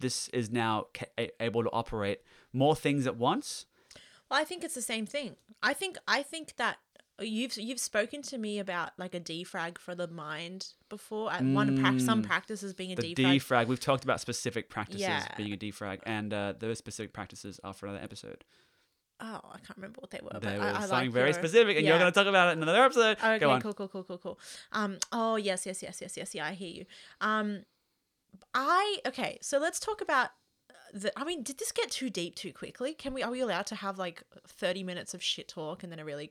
This 0.00 0.28
is 0.28 0.50
now 0.50 0.86
ca- 0.94 1.30
able 1.40 1.62
to 1.62 1.70
operate 1.70 2.20
more 2.52 2.76
things 2.76 3.06
at 3.06 3.16
once. 3.16 3.66
Well, 4.30 4.40
I 4.40 4.44
think 4.44 4.62
it's 4.62 4.74
the 4.74 4.82
same 4.82 5.06
thing. 5.06 5.36
I 5.62 5.72
think 5.72 5.96
I 6.06 6.22
think 6.22 6.56
that 6.56 6.76
you've 7.20 7.56
you've 7.56 7.80
spoken 7.80 8.22
to 8.22 8.38
me 8.38 8.58
about 8.58 8.90
like 8.98 9.14
a 9.14 9.20
defrag 9.20 9.78
for 9.78 9.94
the 9.94 10.06
mind 10.08 10.68
before. 10.88 11.32
At 11.32 11.42
one 11.44 11.80
prac- 11.80 12.00
some 12.00 12.22
practices 12.22 12.74
being 12.74 12.92
a 12.92 12.96
Mm. 12.96 13.14
The 13.16 13.24
defrag. 13.24 13.36
defrag. 13.36 13.66
We've 13.66 13.80
talked 13.80 14.04
about 14.04 14.20
specific 14.20 14.68
practices 14.70 15.00
Yeah. 15.02 15.26
being 15.36 15.52
a 15.52 15.56
defrag, 15.56 16.00
and 16.04 16.32
uh, 16.32 16.54
those 16.58 16.78
specific 16.78 17.12
practices 17.12 17.60
are 17.64 17.72
for 17.74 17.86
another 17.86 18.02
episode. 18.04 18.44
oh, 19.20 19.40
I 19.52 19.58
can't 19.58 19.76
remember 19.76 20.00
what 20.00 20.10
they 20.10 20.20
were. 20.22 20.30
They 20.38 20.38
but 20.50 20.58
were 20.58 20.64
I, 20.64 20.68
I 20.68 20.72
something 20.82 20.90
like 20.90 21.10
very 21.10 21.26
your- 21.30 21.34
specific, 21.34 21.76
and 21.76 21.84
you're 21.84 21.98
going 21.98 22.12
to 22.12 22.16
talk 22.16 22.28
about 22.28 22.50
it 22.50 22.52
in 22.52 22.62
another 22.62 22.84
episode. 22.84 23.16
Okay, 23.18 23.38
Go 23.40 23.50
on. 23.50 23.60
cool, 23.60 23.74
cool, 23.74 23.88
cool, 23.88 24.04
cool, 24.04 24.18
cool. 24.18 24.38
Um, 24.70 24.98
oh 25.10 25.34
yes, 25.34 25.66
yes, 25.66 25.82
yes, 25.82 26.00
yes, 26.00 26.16
yes, 26.16 26.34
yeah, 26.36 26.46
I 26.46 26.52
hear 26.52 26.68
you. 26.70 26.84
Um, 27.20 27.64
I 28.54 28.98
okay, 29.06 29.38
so 29.42 29.58
let's 29.58 29.80
talk 29.80 30.00
about 30.00 30.30
the. 30.94 31.10
I 31.18 31.24
mean, 31.24 31.42
did 31.42 31.58
this 31.58 31.72
get 31.72 31.90
too 31.90 32.10
deep 32.10 32.36
too 32.36 32.52
quickly? 32.52 32.94
Can 32.94 33.12
we? 33.12 33.22
Are 33.24 33.30
we 33.30 33.40
allowed 33.40 33.66
to 33.66 33.74
have 33.74 33.98
like 33.98 34.22
thirty 34.46 34.82
minutes 34.84 35.14
of 35.14 35.22
shit 35.22 35.48
talk 35.48 35.82
and 35.82 35.90
then 35.90 35.98
a 35.98 36.04
really? 36.04 36.30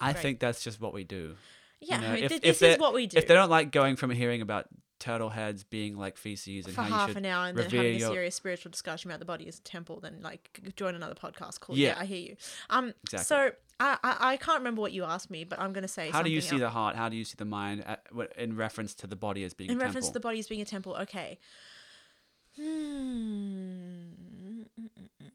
I 0.00 0.12
Great. 0.12 0.22
think 0.22 0.40
that's 0.40 0.62
just 0.62 0.80
what 0.80 0.94
we 0.94 1.04
do. 1.04 1.34
Yeah, 1.80 1.96
You 1.96 2.00
know, 2.02 2.08
I 2.08 2.14
mean, 2.14 2.24
if- 2.24 2.28
th- 2.30 2.38
if 2.38 2.42
this 2.42 2.58
they're- 2.60 2.70
is 2.72 2.78
what 2.78 2.94
we 2.94 3.06
do 3.06 3.16
If 3.18 3.26
they 3.26 3.34
don't 3.34 3.50
like 3.50 3.70
going 3.72 3.96
from 3.96 4.10
hearing 4.10 4.42
about 4.42 4.66
turtle 4.98 5.30
heads 5.30 5.62
being 5.62 5.96
like 5.96 6.16
feces 6.16 6.66
and 6.66 6.74
for 6.74 6.82
how 6.82 6.88
you 6.88 6.94
half 6.94 7.08
should 7.10 7.16
an 7.18 7.24
hour 7.26 7.46
and 7.46 7.56
then 7.56 7.70
having 7.70 7.94
a 7.96 8.00
serious 8.00 8.34
spiritual 8.34 8.70
discussion 8.72 9.08
about 9.10 9.20
the 9.20 9.24
body 9.24 9.46
as 9.46 9.58
a 9.58 9.62
temple, 9.62 10.00
then 10.00 10.18
like 10.22 10.60
join 10.74 10.96
another 10.96 11.14
podcast 11.14 11.60
called 11.60 11.78
Yeah. 11.78 11.90
Yeah, 11.94 12.00
I 12.00 12.04
hear 12.04 12.18
you. 12.18 12.36
Um, 12.68 12.94
Exactly. 13.04 13.24
so 13.24 13.52
I, 13.78 13.96
I 14.02 14.16
I 14.32 14.36
can't 14.38 14.58
remember 14.58 14.80
what 14.80 14.90
you 14.92 15.04
asked 15.04 15.30
me, 15.30 15.44
but 15.44 15.60
I'm 15.60 15.72
gonna 15.72 15.86
say 15.86 16.10
how 16.10 16.22
do 16.22 16.30
you 16.30 16.40
see 16.40 16.56
else. 16.56 16.60
the 16.62 16.70
heart? 16.70 16.96
How 16.96 17.08
do 17.08 17.16
you 17.16 17.24
see 17.24 17.36
the 17.38 17.44
mind 17.44 17.84
at, 17.86 18.12
what- 18.12 18.32
in 18.36 18.56
reference 18.56 18.92
to 18.94 19.06
the 19.06 19.14
body 19.14 19.44
as 19.44 19.54
being 19.54 19.70
in 19.70 19.78
reference 19.78 20.06
temple? 20.06 20.10
to 20.10 20.14
the 20.14 20.20
body 20.20 20.38
as 20.40 20.48
being 20.48 20.62
a 20.62 20.64
temple 20.64 20.96
okay 20.96 21.38
hmm. 22.56 24.62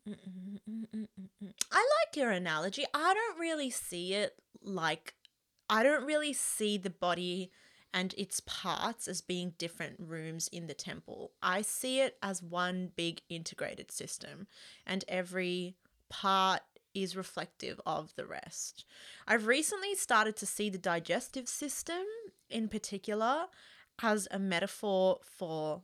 I 0.07 1.77
like 1.77 2.15
your 2.15 2.31
analogy 2.31 2.85
i 2.93 3.13
don't 3.13 3.39
really 3.39 3.69
see 3.69 4.13
it 4.13 4.35
like 4.61 5.13
i 5.69 5.81
don't 5.81 6.05
really 6.05 6.33
see 6.33 6.77
the 6.77 6.89
body 6.89 7.51
and 7.93 8.13
its 8.17 8.41
parts 8.41 9.07
as 9.07 9.21
being 9.21 9.53
different 9.57 9.95
rooms 9.99 10.49
in 10.49 10.67
the 10.67 10.73
temple 10.73 11.31
i 11.41 11.61
see 11.61 12.01
it 12.01 12.17
as 12.21 12.43
one 12.43 12.91
big 12.95 13.21
integrated 13.29 13.91
system 13.91 14.47
and 14.85 15.05
every 15.07 15.75
part 16.09 16.61
is 16.93 17.15
reflective 17.15 17.81
of 17.85 18.13
the 18.15 18.25
rest. 18.25 18.85
I've 19.27 19.47
recently 19.47 19.95
started 19.95 20.35
to 20.37 20.45
see 20.45 20.69
the 20.69 20.77
digestive 20.77 21.47
system 21.47 22.03
in 22.49 22.67
particular 22.67 23.45
as 24.01 24.27
a 24.31 24.39
metaphor 24.39 25.19
for 25.23 25.81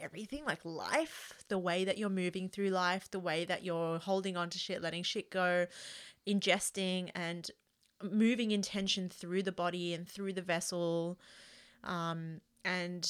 everything 0.00 0.44
like 0.44 0.64
life, 0.64 1.32
the 1.48 1.58
way 1.58 1.84
that 1.84 1.98
you're 1.98 2.08
moving 2.08 2.48
through 2.48 2.70
life, 2.70 3.10
the 3.10 3.18
way 3.18 3.44
that 3.44 3.64
you're 3.64 3.98
holding 3.98 4.36
on 4.36 4.50
to 4.50 4.58
shit, 4.58 4.82
letting 4.82 5.02
shit 5.02 5.30
go, 5.30 5.66
ingesting 6.26 7.10
and 7.14 7.50
moving 8.02 8.50
intention 8.50 9.08
through 9.08 9.42
the 9.42 9.52
body 9.52 9.94
and 9.94 10.08
through 10.08 10.32
the 10.32 10.42
vessel. 10.42 11.18
Um, 11.84 12.40
and 12.64 13.08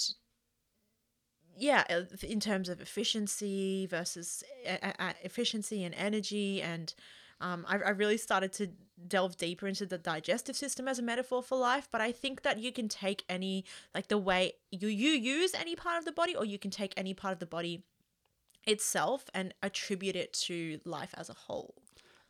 yeah, 1.57 1.85
uh, 1.90 2.03
in 2.22 2.40
terms 2.40 2.68
of 2.68 2.81
efficiency 2.81 3.87
versus 3.87 4.44
efficiency 4.64 5.85
and 5.85 5.94
energy, 5.94 6.62
and 6.62 6.94
um, 7.40 7.64
I, 7.68 7.77
I 7.77 7.90
really 7.90 8.16
started 8.16 8.53
to 8.55 8.68
delve 9.07 9.37
deeper 9.37 9.68
into 9.68 9.87
the 9.87 9.98
digestive 9.98 10.57
system 10.57 10.88
as 10.88 10.98
a 10.98 11.03
metaphor 11.03 11.42
for 11.42 11.57
life. 11.57 11.88
But 11.90 12.01
I 12.01 12.12
think 12.12 12.42
that 12.42 12.59
you 12.59 12.72
can 12.72 12.88
take 12.88 13.24
any, 13.29 13.64
like 13.94 14.09
the 14.09 14.18
way 14.18 14.55
you 14.70 14.88
you 14.88 15.11
use 15.11 15.55
any 15.55 15.77
part 15.77 15.98
of 15.98 16.05
the 16.05 16.12
body, 16.12 16.35
or 16.35 16.44
you 16.44 16.59
can 16.59 16.70
take 16.70 16.94
any 16.96 17.14
part 17.14 17.33
of 17.33 17.38
the 17.38 17.46
body 17.46 17.85
itself 18.66 19.24
and 19.35 19.55
attribute 19.62 20.16
it 20.16 20.33
to 20.33 20.81
life 20.85 21.14
as 21.16 21.31
a 21.31 21.35
whole. 21.35 21.74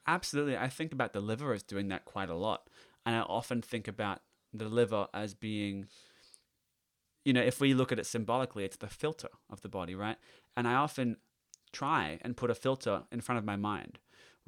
Absolutely. 0.06 0.56
I 0.56 0.68
think 0.68 0.92
about 0.92 1.12
the 1.12 1.20
liver 1.20 1.52
as 1.52 1.62
doing 1.62 1.88
that 1.88 2.04
quite 2.04 2.30
a 2.30 2.34
lot. 2.34 2.68
And 3.04 3.14
I 3.16 3.20
often 3.20 3.60
think 3.60 3.88
about 3.88 4.20
the 4.52 4.68
liver 4.68 5.08
as 5.12 5.34
being, 5.34 5.86
you 7.24 7.32
know, 7.32 7.42
if 7.42 7.60
we 7.60 7.74
look 7.74 7.92
at 7.92 7.98
it 7.98 8.06
symbolically, 8.06 8.64
it's 8.64 8.76
the 8.76 8.86
filter 8.86 9.28
of 9.50 9.60
the 9.62 9.68
body, 9.68 9.94
right? 9.94 10.16
And 10.56 10.66
I 10.66 10.74
often 10.74 11.16
try 11.72 12.18
and 12.22 12.36
put 12.36 12.50
a 12.50 12.54
filter 12.54 13.02
in 13.12 13.20
front 13.20 13.38
of 13.38 13.44
my 13.44 13.56
mind 13.56 13.98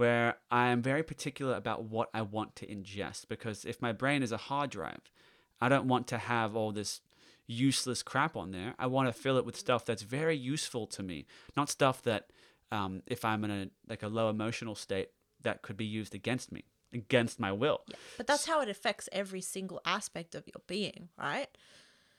where 0.00 0.36
I 0.50 0.68
am 0.68 0.80
very 0.80 1.02
particular 1.02 1.54
about 1.54 1.84
what 1.84 2.08
I 2.14 2.22
want 2.22 2.56
to 2.56 2.66
ingest. 2.66 3.28
Because 3.28 3.66
if 3.66 3.82
my 3.82 3.92
brain 3.92 4.22
is 4.22 4.32
a 4.32 4.38
hard 4.38 4.70
drive, 4.70 5.02
I 5.60 5.68
don't 5.68 5.88
want 5.88 6.06
to 6.06 6.16
have 6.16 6.56
all 6.56 6.72
this 6.72 7.02
useless 7.46 8.02
crap 8.02 8.34
on 8.34 8.50
there. 8.50 8.74
I 8.78 8.86
want 8.86 9.08
to 9.08 9.12
fill 9.12 9.36
it 9.36 9.44
with 9.44 9.58
stuff 9.58 9.84
that's 9.84 10.00
very 10.00 10.34
useful 10.34 10.86
to 10.86 11.02
me, 11.02 11.26
not 11.54 11.68
stuff 11.68 12.00
that, 12.04 12.30
um, 12.72 13.02
if 13.06 13.26
I'm 13.26 13.44
in 13.44 13.50
a 13.50 13.68
like 13.90 14.02
a 14.02 14.08
low 14.08 14.30
emotional 14.30 14.74
state, 14.74 15.10
that 15.42 15.60
could 15.60 15.76
be 15.76 15.84
used 15.84 16.14
against 16.14 16.50
me, 16.50 16.64
against 16.94 17.38
my 17.38 17.52
will. 17.52 17.82
Yeah, 17.86 17.96
but 18.16 18.26
that's 18.26 18.46
how 18.46 18.62
it 18.62 18.70
affects 18.70 19.06
every 19.12 19.42
single 19.42 19.82
aspect 19.84 20.34
of 20.34 20.46
your 20.46 20.62
being, 20.66 21.10
right? 21.18 21.48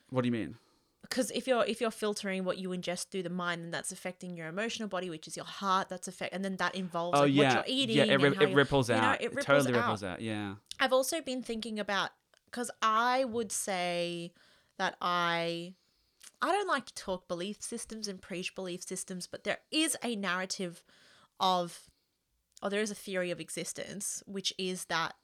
What 0.08 0.22
do 0.22 0.28
you 0.28 0.32
mean? 0.32 0.54
Because 1.02 1.30
if 1.32 1.46
you're 1.46 1.64
if 1.66 1.80
you're 1.80 1.90
filtering 1.90 2.44
what 2.44 2.58
you 2.58 2.70
ingest 2.70 3.08
through 3.08 3.24
the 3.24 3.30
mind, 3.30 3.62
then 3.62 3.70
that's 3.70 3.92
affecting 3.92 4.36
your 4.36 4.46
emotional 4.48 4.88
body, 4.88 5.10
which 5.10 5.26
is 5.28 5.36
your 5.36 5.44
heart. 5.44 5.88
That's 5.88 6.08
affect, 6.08 6.34
and 6.34 6.44
then 6.44 6.56
that 6.56 6.74
involves 6.74 7.18
Oh 7.18 7.22
like, 7.24 7.32
yeah, 7.34 7.56
what 7.56 7.68
you're 7.68 7.76
eating. 7.78 7.96
yeah. 7.96 8.04
It, 8.04 8.20
ri- 8.20 8.36
it 8.40 8.54
ripples 8.54 8.88
you 8.88 8.94
know, 8.94 9.00
out. 9.02 9.20
it 9.20 9.24
it 9.24 9.28
ripples 9.34 9.46
totally 9.46 9.74
out. 9.74 9.82
ripples 9.82 10.04
out. 10.04 10.20
Yeah. 10.20 10.54
I've 10.80 10.92
also 10.92 11.20
been 11.20 11.42
thinking 11.42 11.78
about 11.78 12.10
because 12.46 12.70
I 12.80 13.24
would 13.24 13.52
say 13.52 14.32
that 14.78 14.96
I 15.00 15.74
I 16.40 16.50
don't 16.52 16.68
like 16.68 16.86
to 16.86 16.94
talk 16.94 17.28
belief 17.28 17.62
systems 17.62 18.08
and 18.08 18.20
preach 18.20 18.54
belief 18.54 18.82
systems, 18.82 19.26
but 19.26 19.44
there 19.44 19.58
is 19.70 19.96
a 20.02 20.16
narrative 20.16 20.82
of 21.38 21.90
or 22.62 22.70
there 22.70 22.80
is 22.80 22.90
a 22.90 22.94
theory 22.96 23.30
of 23.30 23.40
existence 23.40 24.22
which 24.26 24.52
is 24.56 24.84
that 24.86 25.14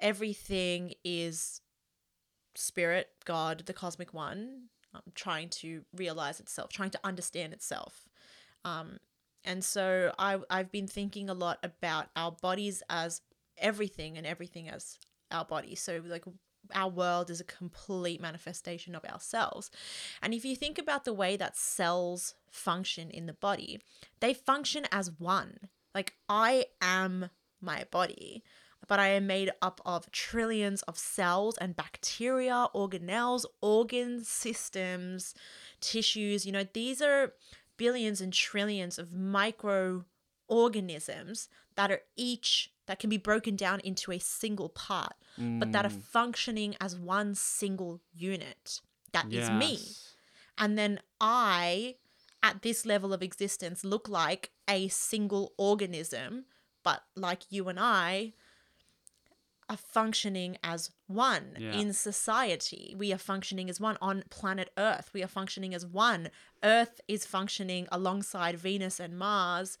everything 0.00 0.94
is 1.04 1.60
spirit, 2.54 3.08
God, 3.24 3.64
the 3.66 3.72
cosmic 3.72 4.14
one, 4.14 4.64
um, 4.94 5.02
trying 5.14 5.48
to 5.50 5.82
realize 5.94 6.40
itself, 6.40 6.70
trying 6.70 6.90
to 6.90 7.00
understand 7.04 7.52
itself. 7.52 8.08
Um, 8.64 8.98
and 9.44 9.62
so 9.62 10.12
I, 10.18 10.38
I've 10.48 10.72
been 10.72 10.86
thinking 10.86 11.28
a 11.28 11.34
lot 11.34 11.58
about 11.62 12.08
our 12.16 12.32
bodies 12.32 12.82
as 12.88 13.20
everything 13.58 14.16
and 14.16 14.26
everything 14.26 14.68
as 14.68 14.98
our 15.30 15.44
body. 15.44 15.74
So 15.74 16.02
like 16.06 16.24
our 16.74 16.88
world 16.88 17.30
is 17.30 17.40
a 17.40 17.44
complete 17.44 18.20
manifestation 18.20 18.94
of 18.94 19.04
ourselves. 19.04 19.70
And 20.22 20.32
if 20.32 20.44
you 20.44 20.56
think 20.56 20.78
about 20.78 21.04
the 21.04 21.12
way 21.12 21.36
that 21.36 21.56
cells 21.56 22.34
function 22.50 23.10
in 23.10 23.26
the 23.26 23.34
body, 23.34 23.80
they 24.20 24.32
function 24.32 24.86
as 24.90 25.10
one. 25.18 25.58
Like 25.94 26.14
I 26.28 26.66
am 26.80 27.30
my 27.60 27.84
body, 27.90 28.42
but 28.88 28.98
I 28.98 29.08
am 29.08 29.26
made 29.26 29.50
up 29.62 29.80
of 29.84 30.10
trillions 30.10 30.82
of 30.82 30.98
cells 30.98 31.56
and 31.58 31.76
bacteria, 31.76 32.66
organelles, 32.74 33.44
organs, 33.60 34.28
systems, 34.28 35.34
tissues. 35.80 36.46
You 36.46 36.52
know, 36.52 36.66
these 36.72 37.02
are 37.02 37.34
billions 37.76 38.20
and 38.20 38.32
trillions 38.32 38.98
of 38.98 39.12
microorganisms 39.12 41.48
that 41.76 41.90
are 41.90 42.02
each 42.16 42.72
that 42.86 42.98
can 42.98 43.10
be 43.10 43.16
broken 43.16 43.56
down 43.56 43.80
into 43.80 44.12
a 44.12 44.18
single 44.18 44.68
part, 44.68 45.14
but 45.58 45.72
that 45.72 45.86
are 45.86 45.90
Mm. 45.90 46.02
functioning 46.02 46.76
as 46.80 46.96
one 46.96 47.34
single 47.34 48.00
unit. 48.12 48.80
That 49.12 49.32
is 49.32 49.50
me. 49.50 49.94
And 50.58 50.76
then 50.76 51.00
I, 51.20 51.96
at 52.42 52.62
this 52.62 52.84
level 52.84 53.12
of 53.12 53.22
existence, 53.22 53.84
look 53.84 54.08
like 54.08 54.52
a 54.68 54.88
single 54.88 55.54
organism, 55.56 56.46
but 56.82 57.04
like 57.16 57.50
you 57.50 57.68
and 57.68 57.80
I 57.80 58.34
are 59.68 59.76
functioning 59.76 60.58
as 60.62 60.90
one 61.06 61.56
Yeah. 61.58 61.72
in 61.72 61.92
society. 61.92 62.94
We 62.96 63.12
are 63.12 63.18
functioning 63.18 63.68
as 63.70 63.80
one 63.80 63.96
on 64.00 64.24
planet 64.30 64.70
Earth. 64.76 65.10
We 65.12 65.22
are 65.22 65.28
functioning 65.28 65.74
as 65.74 65.86
one. 65.86 66.30
Earth 66.62 67.00
is 67.08 67.26
functioning 67.26 67.88
alongside 67.92 68.58
Venus 68.58 69.00
and 69.00 69.18
Mars 69.18 69.78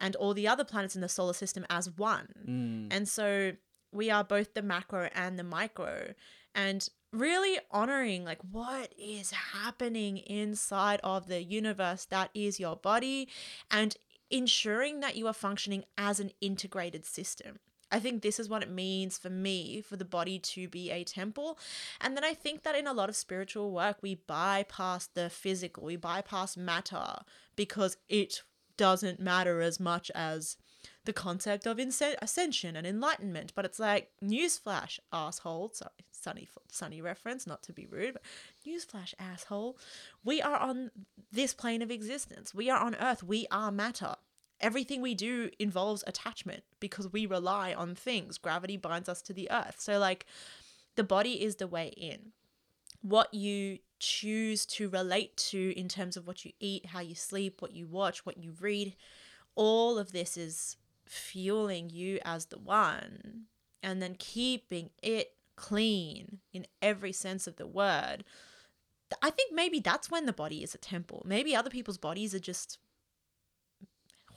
and 0.00 0.14
all 0.16 0.34
the 0.34 0.46
other 0.46 0.64
planets 0.64 0.94
in 0.94 1.00
the 1.00 1.08
solar 1.08 1.32
system 1.32 1.66
as 1.68 1.90
one. 1.90 2.28
Mm. 2.46 2.88
And 2.96 3.08
so 3.08 3.52
we 3.92 4.10
are 4.10 4.22
both 4.24 4.54
the 4.54 4.62
macro 4.62 5.08
and 5.14 5.38
the 5.38 5.42
micro 5.44 6.14
and 6.54 6.88
really 7.12 7.58
honoring 7.70 8.24
like 8.24 8.40
what 8.50 8.92
is 8.98 9.30
happening 9.30 10.18
inside 10.18 11.00
of 11.02 11.26
the 11.26 11.42
universe 11.42 12.04
that 12.06 12.30
is 12.34 12.60
your 12.60 12.76
body 12.76 13.28
and 13.70 13.96
ensuring 14.30 15.00
that 15.00 15.16
you 15.16 15.26
are 15.26 15.32
functioning 15.32 15.84
as 15.96 16.20
an 16.20 16.30
integrated 16.40 17.06
system. 17.06 17.58
I 17.90 18.00
think 18.00 18.22
this 18.22 18.38
is 18.38 18.48
what 18.48 18.62
it 18.62 18.70
means 18.70 19.18
for 19.18 19.30
me 19.30 19.80
for 19.80 19.96
the 19.96 20.04
body 20.04 20.38
to 20.38 20.68
be 20.68 20.90
a 20.90 21.04
temple. 21.04 21.58
And 22.00 22.16
then 22.16 22.24
I 22.24 22.34
think 22.34 22.62
that 22.62 22.76
in 22.76 22.86
a 22.86 22.92
lot 22.92 23.08
of 23.08 23.16
spiritual 23.16 23.70
work, 23.70 23.98
we 24.02 24.14
bypass 24.14 25.06
the 25.06 25.30
physical, 25.30 25.84
we 25.84 25.96
bypass 25.96 26.56
matter 26.56 27.20
because 27.56 27.96
it 28.08 28.42
doesn't 28.76 29.20
matter 29.20 29.60
as 29.60 29.80
much 29.80 30.10
as 30.14 30.56
the 31.04 31.12
concept 31.12 31.66
of 31.66 31.78
ascension 31.78 32.76
and 32.76 32.86
enlightenment. 32.86 33.52
But 33.54 33.64
it's 33.64 33.78
like, 33.78 34.10
newsflash, 34.22 34.98
asshole. 35.12 35.70
Sorry, 35.72 35.90
sunny, 36.12 36.48
sunny 36.70 37.00
reference, 37.00 37.46
not 37.46 37.62
to 37.64 37.72
be 37.72 37.86
rude, 37.86 38.12
but 38.12 38.22
newsflash, 38.66 39.14
asshole. 39.18 39.78
We 40.22 40.42
are 40.42 40.58
on 40.58 40.90
this 41.32 41.54
plane 41.54 41.82
of 41.82 41.90
existence. 41.90 42.54
We 42.54 42.70
are 42.70 42.78
on 42.78 42.94
Earth. 42.96 43.22
We 43.22 43.46
are 43.50 43.72
matter. 43.72 44.16
Everything 44.60 45.00
we 45.00 45.14
do 45.14 45.50
involves 45.58 46.02
attachment 46.06 46.64
because 46.80 47.12
we 47.12 47.26
rely 47.26 47.72
on 47.72 47.94
things. 47.94 48.38
Gravity 48.38 48.76
binds 48.76 49.08
us 49.08 49.22
to 49.22 49.32
the 49.32 49.48
Earth. 49.50 49.76
So, 49.78 49.98
like, 49.98 50.26
the 50.96 51.04
body 51.04 51.42
is 51.42 51.56
the 51.56 51.68
way 51.68 51.88
in. 51.96 52.32
What 53.02 53.32
you 53.32 53.78
choose 54.00 54.66
to 54.66 54.88
relate 54.88 55.36
to 55.36 55.78
in 55.78 55.88
terms 55.88 56.16
of 56.16 56.26
what 56.26 56.44
you 56.44 56.52
eat, 56.58 56.86
how 56.86 57.00
you 57.00 57.14
sleep, 57.14 57.62
what 57.62 57.72
you 57.72 57.86
watch, 57.86 58.26
what 58.26 58.38
you 58.38 58.54
read, 58.60 58.94
all 59.54 59.98
of 59.98 60.12
this 60.12 60.36
is 60.36 60.76
fueling 61.06 61.90
you 61.90 62.18
as 62.24 62.46
the 62.46 62.58
one 62.58 63.44
and 63.82 64.02
then 64.02 64.16
keeping 64.18 64.90
it 65.02 65.34
clean 65.56 66.38
in 66.52 66.66
every 66.82 67.12
sense 67.12 67.46
of 67.46 67.56
the 67.56 67.66
word. 67.66 68.24
I 69.22 69.30
think 69.30 69.52
maybe 69.52 69.80
that's 69.80 70.10
when 70.10 70.26
the 70.26 70.32
body 70.32 70.62
is 70.62 70.74
a 70.74 70.78
temple. 70.78 71.22
Maybe 71.26 71.56
other 71.56 71.70
people's 71.70 71.98
bodies 71.98 72.34
are 72.34 72.40
just 72.40 72.78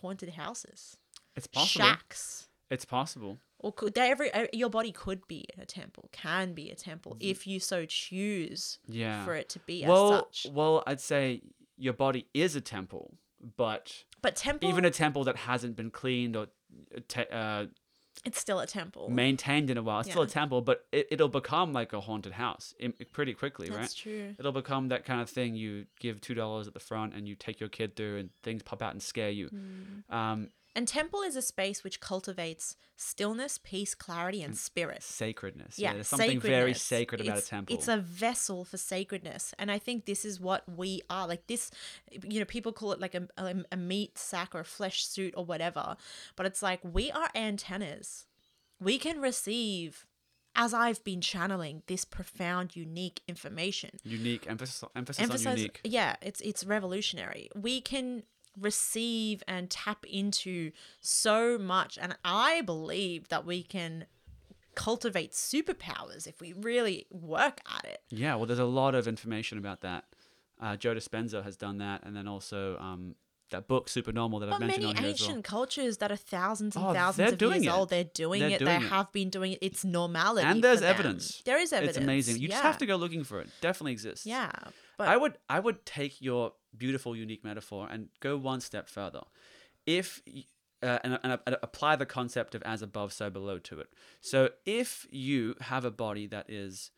haunted 0.01 0.29
houses, 0.29 0.97
It's 1.35 1.47
possible. 1.47 1.85
shacks. 1.85 2.47
It's 2.69 2.85
possible. 2.85 3.37
Or 3.59 3.71
could 3.71 3.93
they 3.93 4.09
every 4.09 4.33
uh, 4.33 4.47
your 4.53 4.69
body 4.69 4.91
could 4.91 5.27
be 5.27 5.45
a 5.59 5.65
temple, 5.65 6.09
can 6.11 6.53
be 6.53 6.69
a 6.71 6.75
temple 6.75 7.15
if 7.19 7.45
you 7.45 7.59
so 7.59 7.85
choose 7.85 8.79
Yeah. 8.87 9.23
for 9.25 9.35
it 9.35 9.49
to 9.49 9.59
be 9.59 9.83
as 9.83 9.89
well, 9.89 10.09
such. 10.31 10.47
well, 10.51 10.83
I'd 10.87 10.99
say 11.01 11.41
your 11.77 11.93
body 11.93 12.27
is 12.33 12.55
a 12.55 12.61
temple, 12.61 13.17
but 13.57 14.03
But 14.21 14.35
temple, 14.35 14.69
even 14.69 14.85
a 14.85 14.91
temple 14.91 15.23
that 15.25 15.35
hasn't 15.35 15.75
been 15.75 15.91
cleaned 15.91 16.35
or 16.35 16.47
te- 17.07 17.25
uh, 17.31 17.67
it's 18.25 18.39
still 18.39 18.59
a 18.59 18.67
temple. 18.67 19.09
maintained 19.09 19.69
in 19.69 19.77
a 19.77 19.81
while, 19.83 20.01
it's 20.01 20.09
still 20.09 20.21
a 20.21 20.25
Yeah. 20.25 20.31
temple, 20.31 20.61
but 20.61 20.85
it, 20.91 21.07
it'll 21.11 21.27
become 21.29 21.73
like 21.73 21.91
a 21.93 22.01
haunted 22.01 22.33
house 22.33 22.73
im- 22.79 22.93
pretty 23.11 23.33
quickly, 23.33 23.69
right? 23.69 23.79
That's 23.81 23.93
true. 23.95 24.35
It'll 24.37 24.51
become 24.51 24.89
that 24.89 25.05
kind 25.05 25.21
of 25.21 25.29
thing. 25.29 25.55
You 25.55 25.85
give 25.99 26.21
two 26.21 26.33
dollars 26.33 26.67
at 26.67 26.73
the 26.73 26.79
front, 26.79 27.13
and 27.15 27.27
you 27.27 27.35
take 27.35 27.59
your 27.59 27.69
kid 27.69 27.95
through, 27.95 28.17
and 28.19 28.29
things 28.43 28.61
pop 28.63 28.81
out 28.81 28.91
and 28.91 29.01
scare 29.01 29.31
you. 29.31 29.49
Mm. 29.49 30.13
Um, 30.15 30.49
And 30.73 30.87
temple 30.87 31.21
is 31.21 31.35
a 31.35 31.41
space 31.41 31.83
which 31.83 31.99
cultivates 31.99 32.77
stillness, 32.95 33.57
peace, 33.61 33.93
clarity, 33.93 34.41
and 34.41 34.57
spirit. 34.57 35.03
sacredness. 35.03 35.77
Yeah, 35.77 35.89
Yeah, 35.89 35.93
there's 35.95 36.07
something 36.07 36.39
very 36.39 36.73
sacred 36.73 37.19
about 37.21 37.31
It's- 37.37 37.47
a 37.47 37.49
temple. 37.49 37.75
It's 37.75 37.87
a 37.89 37.97
vessel 37.97 38.63
for 38.63 38.77
sacredness, 38.77 39.53
and 39.59 39.69
I 39.69 39.77
think 39.79 40.05
this 40.05 40.23
is 40.23 40.39
what 40.39 40.63
we 40.69 41.01
are. 41.09 41.27
Like 41.27 41.47
this, 41.47 41.71
you 42.23 42.39
know, 42.39 42.45
people 42.45 42.71
call 42.71 42.93
it 42.93 42.99
like 43.01 43.15
a, 43.15 43.27
a, 43.37 43.55
a 43.73 43.77
meat 43.77 44.17
sack 44.17 44.55
or 44.55 44.59
a 44.61 44.65
flesh 44.65 45.05
suit 45.05 45.33
or 45.35 45.43
whatever, 45.43 45.97
but 46.37 46.45
it's 46.45 46.61
like 46.63 46.79
we 46.83 47.11
are 47.11 47.29
antennas. 47.35 48.27
We 48.79 48.97
can 48.97 49.19
receive, 49.19 50.05
as 50.55 50.73
I've 50.73 51.03
been 51.03 51.21
channeling, 51.21 51.83
this 51.87 52.05
profound, 52.05 52.75
unique 52.75 53.21
information. 53.27 53.91
unique 54.03 54.49
emphasis. 54.49 54.83
Emphasis 54.95 55.45
on 55.45 55.57
unique. 55.57 55.81
yeah, 55.83 56.15
it's 56.21 56.39
it's 56.41 56.63
revolutionary. 56.63 57.49
We 57.55 57.81
can 57.81 58.23
receive 58.59 59.43
and 59.47 59.69
tap 59.69 60.05
into 60.05 60.71
so 60.99 61.57
much, 61.57 61.97
and 62.01 62.17
I 62.23 62.61
believe 62.61 63.29
that 63.29 63.45
we 63.45 63.63
can 63.63 64.05
cultivate 64.75 65.31
superpowers 65.31 66.27
if 66.27 66.39
we 66.39 66.53
really 66.53 67.05
work 67.09 67.59
at 67.77 67.85
it. 67.85 68.01
Yeah, 68.09 68.35
well, 68.35 68.45
there's 68.45 68.59
a 68.59 68.65
lot 68.65 68.95
of 68.95 69.07
information 69.07 69.57
about 69.57 69.81
that. 69.81 70.05
Uh, 70.61 70.75
Joe 70.77 70.93
Dispenza 70.93 71.43
has 71.43 71.57
done 71.57 71.79
that, 71.79 72.03
and 72.03 72.15
then 72.15 72.27
also 72.27 72.77
um, 72.77 73.15
that 73.51 73.67
book 73.67 73.87
Supernormal 73.87 74.39
that 74.39 74.51
I've 74.51 74.59
mentioned 74.59 74.83
many 74.83 74.97
on 74.97 75.03
here 75.03 75.11
as 75.13 75.21
well. 75.21 75.29
ancient 75.29 75.45
cultures 75.45 75.97
that 75.97 76.11
are 76.11 76.15
thousands 76.17 76.75
and 76.75 76.85
Oh, 76.85 76.93
thousands 76.93 77.17
they're 77.17 77.33
of 77.33 77.37
doing 77.37 77.63
years 77.63 77.73
it. 77.73 77.77
old, 77.77 77.89
they're 77.89 78.03
doing 78.03 78.39
They're 78.41 78.49
it. 78.51 78.59
doing 78.59 78.79
they 78.79 78.85
it. 78.85 78.89
have 78.89 79.11
been 79.11 79.29
doing 79.29 79.51
it. 79.53 79.59
It's 79.61 79.85
normality. 79.85 80.47
And 80.47 80.57
for 80.57 80.61
there's 80.63 80.81
them. 80.81 80.89
evidence. 80.89 81.41
There 81.45 81.59
is 81.59 81.71
evidence. 81.71 81.97
It's 81.97 82.03
amazing. 82.03 82.41
You 82.41 82.47
just 82.49 82.63
have 82.63 82.77
to 82.79 82.85
go 82.85 82.95
looking 82.95 83.23
for 83.23 83.39
it. 83.39 83.49
Definitely 83.61 83.91
exists. 83.93 84.25
Yeah, 84.25 84.51
but 84.97 85.07
I 85.07 85.17
would 85.17 85.37
I 85.49 85.59
would 85.59 85.85
take 85.85 86.21
your 86.21 86.53
beautiful 86.77 87.15
unique 87.15 87.43
metaphor 87.43 87.87
and 87.91 88.09
go 88.19 88.37
one 88.37 88.61
step 88.61 88.87
further. 88.89 89.21
If 89.85 90.21
y- 90.27 90.45
uh, 90.83 90.97
and, 91.03 91.19
and, 91.23 91.39
and 91.45 91.57
apply 91.61 91.95
the 91.95 92.07
concept 92.07 92.55
of 92.55 92.63
as 92.63 92.81
above 92.81 93.13
so 93.13 93.29
below 93.29 93.59
to 93.59 93.79
it. 93.79 93.89
So 94.19 94.49
if 94.65 95.05
you 95.11 95.53
have 95.61 95.85
a 95.85 95.91
body 95.91 96.25
that 96.27 96.49
is 96.49 96.89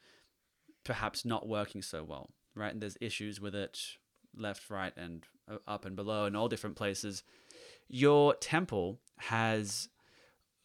perhaps 0.86 1.26
not 1.26 1.48
working 1.48 1.82
so 1.82 2.04
well, 2.04 2.30
right? 2.56 2.72
And 2.72 2.82
there's 2.82 2.98
issues 3.02 3.42
with 3.42 3.54
it 3.56 3.98
left, 4.36 4.70
right 4.70 4.94
and 4.98 5.26
uh, 5.50 5.58
up 5.68 5.86
and 5.86 5.96
below 5.96 6.26
and 6.26 6.36
all 6.36 6.48
different 6.48 6.76
places. 6.76 7.24
Your 7.88 8.34
temple 8.36 9.00
has 9.18 9.90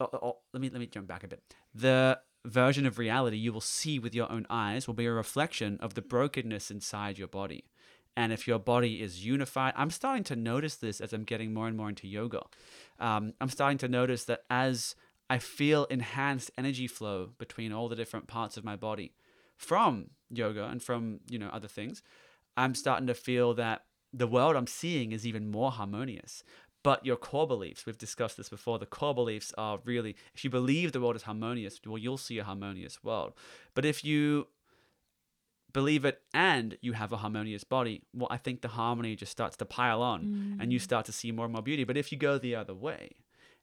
oh, 0.00 0.08
oh, 0.12 0.18
oh, 0.22 0.36
let 0.52 0.60
me 0.60 0.70
let 0.70 0.80
me 0.80 0.86
jump 0.86 1.06
back 1.06 1.24
a 1.24 1.28
bit. 1.28 1.42
The 1.74 2.20
version 2.44 2.86
of 2.86 2.98
reality 2.98 3.36
you 3.36 3.52
will 3.52 3.60
see 3.60 3.98
with 3.98 4.14
your 4.14 4.30
own 4.30 4.46
eyes 4.48 4.86
will 4.86 4.94
be 4.94 5.06
a 5.06 5.12
reflection 5.12 5.78
of 5.80 5.94
the 5.94 6.02
brokenness 6.02 6.70
inside 6.70 7.18
your 7.18 7.28
body. 7.28 7.64
And 8.16 8.32
if 8.32 8.48
your 8.48 8.58
body 8.58 9.00
is 9.00 9.24
unified, 9.24 9.74
I'm 9.76 9.90
starting 9.90 10.24
to 10.24 10.36
notice 10.36 10.74
this 10.76 11.00
as 11.00 11.12
I'm 11.12 11.22
getting 11.22 11.54
more 11.54 11.68
and 11.68 11.76
more 11.76 11.88
into 11.88 12.08
yoga. 12.08 12.42
Um, 12.98 13.34
I'm 13.40 13.48
starting 13.48 13.78
to 13.78 13.88
notice 13.88 14.24
that 14.24 14.42
as 14.50 14.96
I 15.30 15.38
feel 15.38 15.84
enhanced 15.84 16.50
energy 16.58 16.88
flow 16.88 17.30
between 17.38 17.72
all 17.72 17.88
the 17.88 17.94
different 17.94 18.26
parts 18.26 18.56
of 18.56 18.64
my 18.64 18.76
body 18.76 19.12
from 19.56 20.10
yoga 20.30 20.64
and 20.64 20.82
from 20.82 21.20
you 21.28 21.38
know 21.38 21.48
other 21.52 21.68
things, 21.68 22.02
I'm 22.58 22.74
starting 22.74 23.06
to 23.06 23.14
feel 23.14 23.54
that 23.54 23.84
the 24.12 24.26
world 24.26 24.56
I'm 24.56 24.66
seeing 24.66 25.12
is 25.12 25.24
even 25.26 25.50
more 25.50 25.70
harmonious. 25.70 26.42
But 26.82 27.06
your 27.06 27.16
core 27.16 27.46
beliefs, 27.46 27.86
we've 27.86 27.98
discussed 27.98 28.36
this 28.36 28.48
before, 28.48 28.78
the 28.78 28.86
core 28.86 29.14
beliefs 29.14 29.52
are 29.56 29.78
really, 29.84 30.16
if 30.34 30.42
you 30.42 30.50
believe 30.50 30.92
the 30.92 31.00
world 31.00 31.16
is 31.16 31.22
harmonious, 31.22 31.80
well, 31.86 31.98
you'll 31.98 32.18
see 32.18 32.38
a 32.38 32.44
harmonious 32.44 33.02
world. 33.04 33.34
But 33.74 33.84
if 33.84 34.04
you 34.04 34.48
believe 35.72 36.04
it 36.04 36.22
and 36.34 36.78
you 36.80 36.94
have 36.94 37.12
a 37.12 37.18
harmonious 37.18 37.62
body, 37.62 38.02
well, 38.12 38.28
I 38.30 38.38
think 38.38 38.62
the 38.62 38.68
harmony 38.68 39.16
just 39.16 39.32
starts 39.32 39.56
to 39.58 39.64
pile 39.64 40.02
on 40.02 40.56
and 40.60 40.72
you 40.72 40.78
mm. 40.78 40.82
start 40.82 41.06
to 41.06 41.12
see 41.12 41.30
more 41.30 41.44
and 41.44 41.52
more 41.52 41.62
beauty. 41.62 41.84
But 41.84 41.96
if 41.96 42.10
you 42.10 42.18
go 42.18 42.38
the 42.38 42.56
other 42.56 42.74
way 42.74 43.10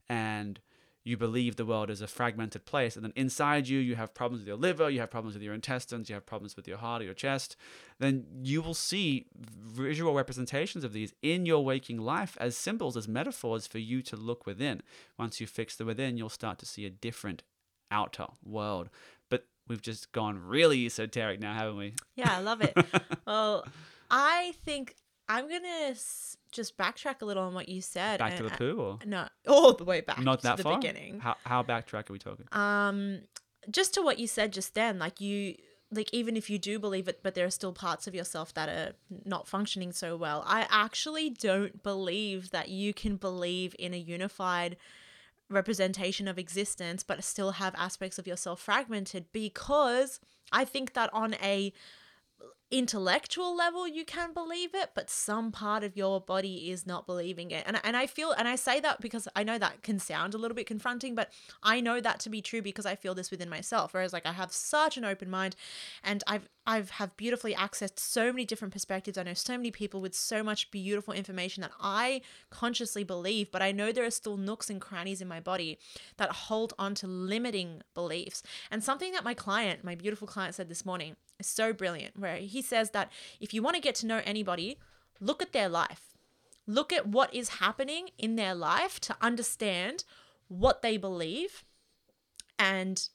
and 0.08 0.60
you 1.06 1.16
believe 1.16 1.56
the 1.56 1.66
world 1.66 1.92
is 1.92 2.02
a 2.02 2.08
fragmented 2.08 2.66
place, 2.66 2.96
and 2.96 3.06
then 3.06 3.14
inside 3.16 3.68
you, 3.68 3.80
you 3.80 3.96
have 3.96 4.14
problems 4.16 4.42
with 4.42 4.48
your 4.48 4.58
liver, 4.58 4.90
you 4.90 5.00
have 5.00 5.12
problems 5.12 5.36
with 5.36 5.44
your 5.44 5.54
intestines, 5.54 6.10
you 6.10 6.16
have 6.16 6.26
problems 6.26 6.56
with 6.56 6.68
your 6.68 6.78
heart 6.78 7.02
or 7.02 7.06
your 7.06 7.14
chest, 7.14 7.56
then 8.00 8.26
you 8.42 8.62
will 8.62 8.74
see 8.74 9.28
visual 9.38 10.16
representations 10.16 10.84
of 10.84 10.94
these 10.94 11.14
in 11.22 11.46
your 11.46 11.64
waking 11.64 12.00
life 12.00 12.36
as 12.42 12.58
symbols, 12.58 12.98
as 12.98 13.08
metaphors 13.08 13.68
for 13.68 13.78
you 13.78 14.02
to 14.02 14.18
look 14.18 14.48
within. 14.48 14.82
Once 15.18 15.40
you 15.40 15.46
fix 15.46 15.76
the 15.76 15.86
within, 15.86 16.18
you'll 16.18 16.28
start 16.28 16.58
to 16.58 16.66
see 16.66 16.86
a 16.86 16.90
different 16.90 17.44
outer 17.92 18.26
world. 18.44 18.90
But 19.30 19.46
we've 19.68 19.82
just 19.82 20.12
gone 20.12 20.40
really 20.40 20.88
esoteric 20.88 21.40
now, 21.40 21.54
haven't 21.54 21.78
we? 21.78 21.94
Yeah, 22.16 22.36
I 22.36 22.42
love 22.42 22.62
it. 22.62 22.76
well, 23.28 23.64
I 24.10 24.56
think 24.66 24.96
I'm 25.28 25.50
gonna 25.50 25.90
s- 25.92 26.38
just 26.52 26.78
backtrack 26.78 27.22
a 27.22 27.26
little 27.26 27.44
on 27.44 27.54
what 27.54 27.68
you 27.70 27.82
said. 27.82 28.20
Back 28.20 28.38
to 28.38 28.44
and- 28.44 28.52
the 28.54 28.58
poo, 28.58 28.80
or 28.80 29.00
No, 29.06 29.28
all 29.48 29.74
the 29.74 29.84
way 29.84 30.02
back. 30.02 30.20
not 30.20 30.40
to 30.40 30.44
that 30.44 30.58
the 30.58 30.64
far? 30.64 30.78
beginning. 30.78 31.20
How, 31.20 31.36
how 31.46 31.64
backtrack 31.64 32.10
are 32.10 32.14
we 32.14 32.20
talking? 32.20 32.48
Um, 32.52 33.22
just 33.70 33.94
to 33.96 34.02
what 34.02 34.20
you 34.20 34.28
said 34.28 34.54
just 34.54 34.76
then, 34.76 35.00
like 35.00 35.20
you, 35.20 35.56
like 35.92 36.10
even 36.14 36.38
if 36.38 36.50
you 36.50 36.60
do 36.60 36.78
believe 36.80 37.08
it, 37.08 37.22
but 37.24 37.34
there 37.36 37.46
are 37.46 37.50
still 37.52 37.74
parts 37.74 38.06
of 38.08 38.14
yourself 38.14 38.54
that 38.54 38.70
are 38.70 38.94
not 39.26 39.48
functioning 39.48 39.92
so 39.92 40.16
well. 40.16 40.44
I 40.46 40.68
actually 40.70 41.30
don't 41.32 41.82
believe 41.82 42.52
that 42.52 42.70
you 42.70 42.94
can 42.94 43.16
believe 43.18 43.76
in 43.80 43.94
a 43.94 43.98
unified 43.98 44.78
representation 45.50 46.28
of 46.28 46.38
existence, 46.40 47.04
but 47.04 47.24
still 47.24 47.52
have 47.52 47.74
aspects 47.78 48.18
of 48.18 48.28
yourself 48.28 48.60
fragmented 48.60 49.26
because 49.32 50.20
I 50.52 50.66
think 50.66 50.94
that 50.94 51.12
on 51.14 51.36
a 51.36 51.72
intellectual 52.78 53.56
level 53.56 53.88
you 53.88 54.04
can 54.04 54.34
believe 54.34 54.76
it 54.76 54.90
but 54.94 55.10
some 55.10 55.50
part 55.50 55.82
of 55.82 55.96
your 55.96 56.20
body 56.20 56.70
is 56.70 56.86
not 56.86 57.08
believing 57.08 57.50
it. 57.50 57.64
And, 57.66 57.80
and 57.86 57.96
i 57.96 58.06
feel 58.06 58.32
and 58.34 58.50
i 58.50 58.58
say 58.58 58.82
that 58.82 59.00
because 59.00 59.30
i 59.34 59.44
know 59.44 59.58
that 59.58 59.82
can 59.82 59.98
sound 59.98 60.34
a 60.34 60.38
little 60.38 60.56
bit 60.56 60.68
confronting 60.68 61.16
but 61.16 61.32
i 61.64 61.80
know 61.80 62.02
that 62.02 62.20
to 62.20 62.30
be 62.30 62.42
true 62.42 62.62
because 62.62 62.86
i 62.86 62.94
feel 62.94 63.16
this 63.16 63.32
within 63.32 63.50
myself 63.50 63.94
whereas 63.94 64.12
like 64.12 64.26
i 64.26 64.34
have 64.34 64.52
such 64.52 64.98
an 64.98 65.06
open 65.06 65.30
mind 65.30 65.56
and 66.04 66.22
i've 66.28 66.50
i've 66.66 66.92
have 66.92 67.16
beautifully 67.18 67.54
accessed 67.54 68.00
so 68.00 68.32
many 68.32 68.46
different 68.46 68.74
perspectives. 68.74 69.18
I 69.18 69.24
know 69.24 69.34
so 69.34 69.58
many 69.58 69.72
people 69.72 70.02
with 70.02 70.16
so 70.16 70.44
much 70.44 70.72
beautiful 70.72 71.14
information 71.14 71.62
that 71.62 71.72
i 71.80 72.22
consciously 72.50 73.04
believe 73.04 73.52
but 73.52 73.62
i 73.62 73.72
know 73.72 73.92
there 73.92 74.06
are 74.06 74.12
still 74.12 74.38
nooks 74.38 74.70
and 74.70 74.82
crannies 74.82 75.22
in 75.22 75.28
my 75.28 75.40
body 75.40 75.78
that 76.18 76.32
hold 76.32 76.74
on 76.78 76.96
to 76.96 77.08
limiting 77.08 77.82
beliefs. 77.94 78.44
And 78.72 78.84
something 78.84 79.12
that 79.14 79.24
my 79.24 79.34
client 79.34 79.84
my 79.84 79.96
beautiful 79.96 80.28
client 80.28 80.56
said 80.56 80.70
this 80.70 80.86
morning 80.86 81.16
is 81.40 81.48
so 81.48 81.74
brilliant 81.74 82.20
where 82.20 82.38
he 82.38 82.62
says 82.62 82.92
that 82.92 83.12
if 83.40 83.54
you 83.54 83.62
want 83.62 83.76
to 83.76 83.82
get 83.82 83.96
to 83.96 84.06
know 84.06 84.22
anybody 84.26 84.78
look 85.20 85.42
at 85.42 85.54
their 85.54 85.70
life. 85.70 86.16
Look 86.68 86.92
at 86.92 87.08
what 87.08 87.34
is 87.34 87.50
happening 87.50 88.10
in 88.18 88.36
their 88.36 88.56
life 88.56 89.00
to 89.02 89.16
understand 89.22 90.04
what 90.48 90.82
they 90.82 90.98
believe 90.98 91.64
and 92.58 93.10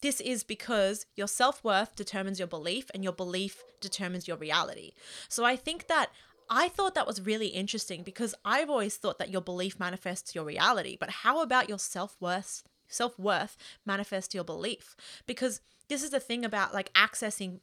this 0.00 0.20
is 0.20 0.44
because 0.44 1.06
your 1.16 1.26
self 1.28 1.62
worth 1.64 1.96
determines 1.96 2.38
your 2.38 2.48
belief, 2.48 2.90
and 2.94 3.02
your 3.02 3.12
belief 3.12 3.62
determines 3.80 4.28
your 4.28 4.36
reality. 4.36 4.92
So 5.28 5.44
I 5.44 5.56
think 5.56 5.86
that 5.88 6.10
I 6.50 6.68
thought 6.68 6.94
that 6.94 7.06
was 7.06 7.20
really 7.20 7.48
interesting 7.48 8.02
because 8.02 8.34
I've 8.44 8.70
always 8.70 8.96
thought 8.96 9.18
that 9.18 9.30
your 9.30 9.42
belief 9.42 9.78
manifests 9.78 10.34
your 10.34 10.44
reality. 10.44 10.96
But 10.98 11.10
how 11.10 11.42
about 11.42 11.68
your 11.68 11.78
self 11.78 12.16
worth? 12.20 12.62
Self 12.86 13.18
worth 13.18 13.56
manifests 13.84 14.34
your 14.34 14.44
belief 14.44 14.96
because 15.26 15.60
this 15.88 16.02
is 16.02 16.10
the 16.10 16.20
thing 16.20 16.44
about 16.44 16.72
like 16.72 16.92
accessing 16.94 17.60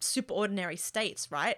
superordinary 0.00 0.78
states, 0.78 1.30
right? 1.30 1.56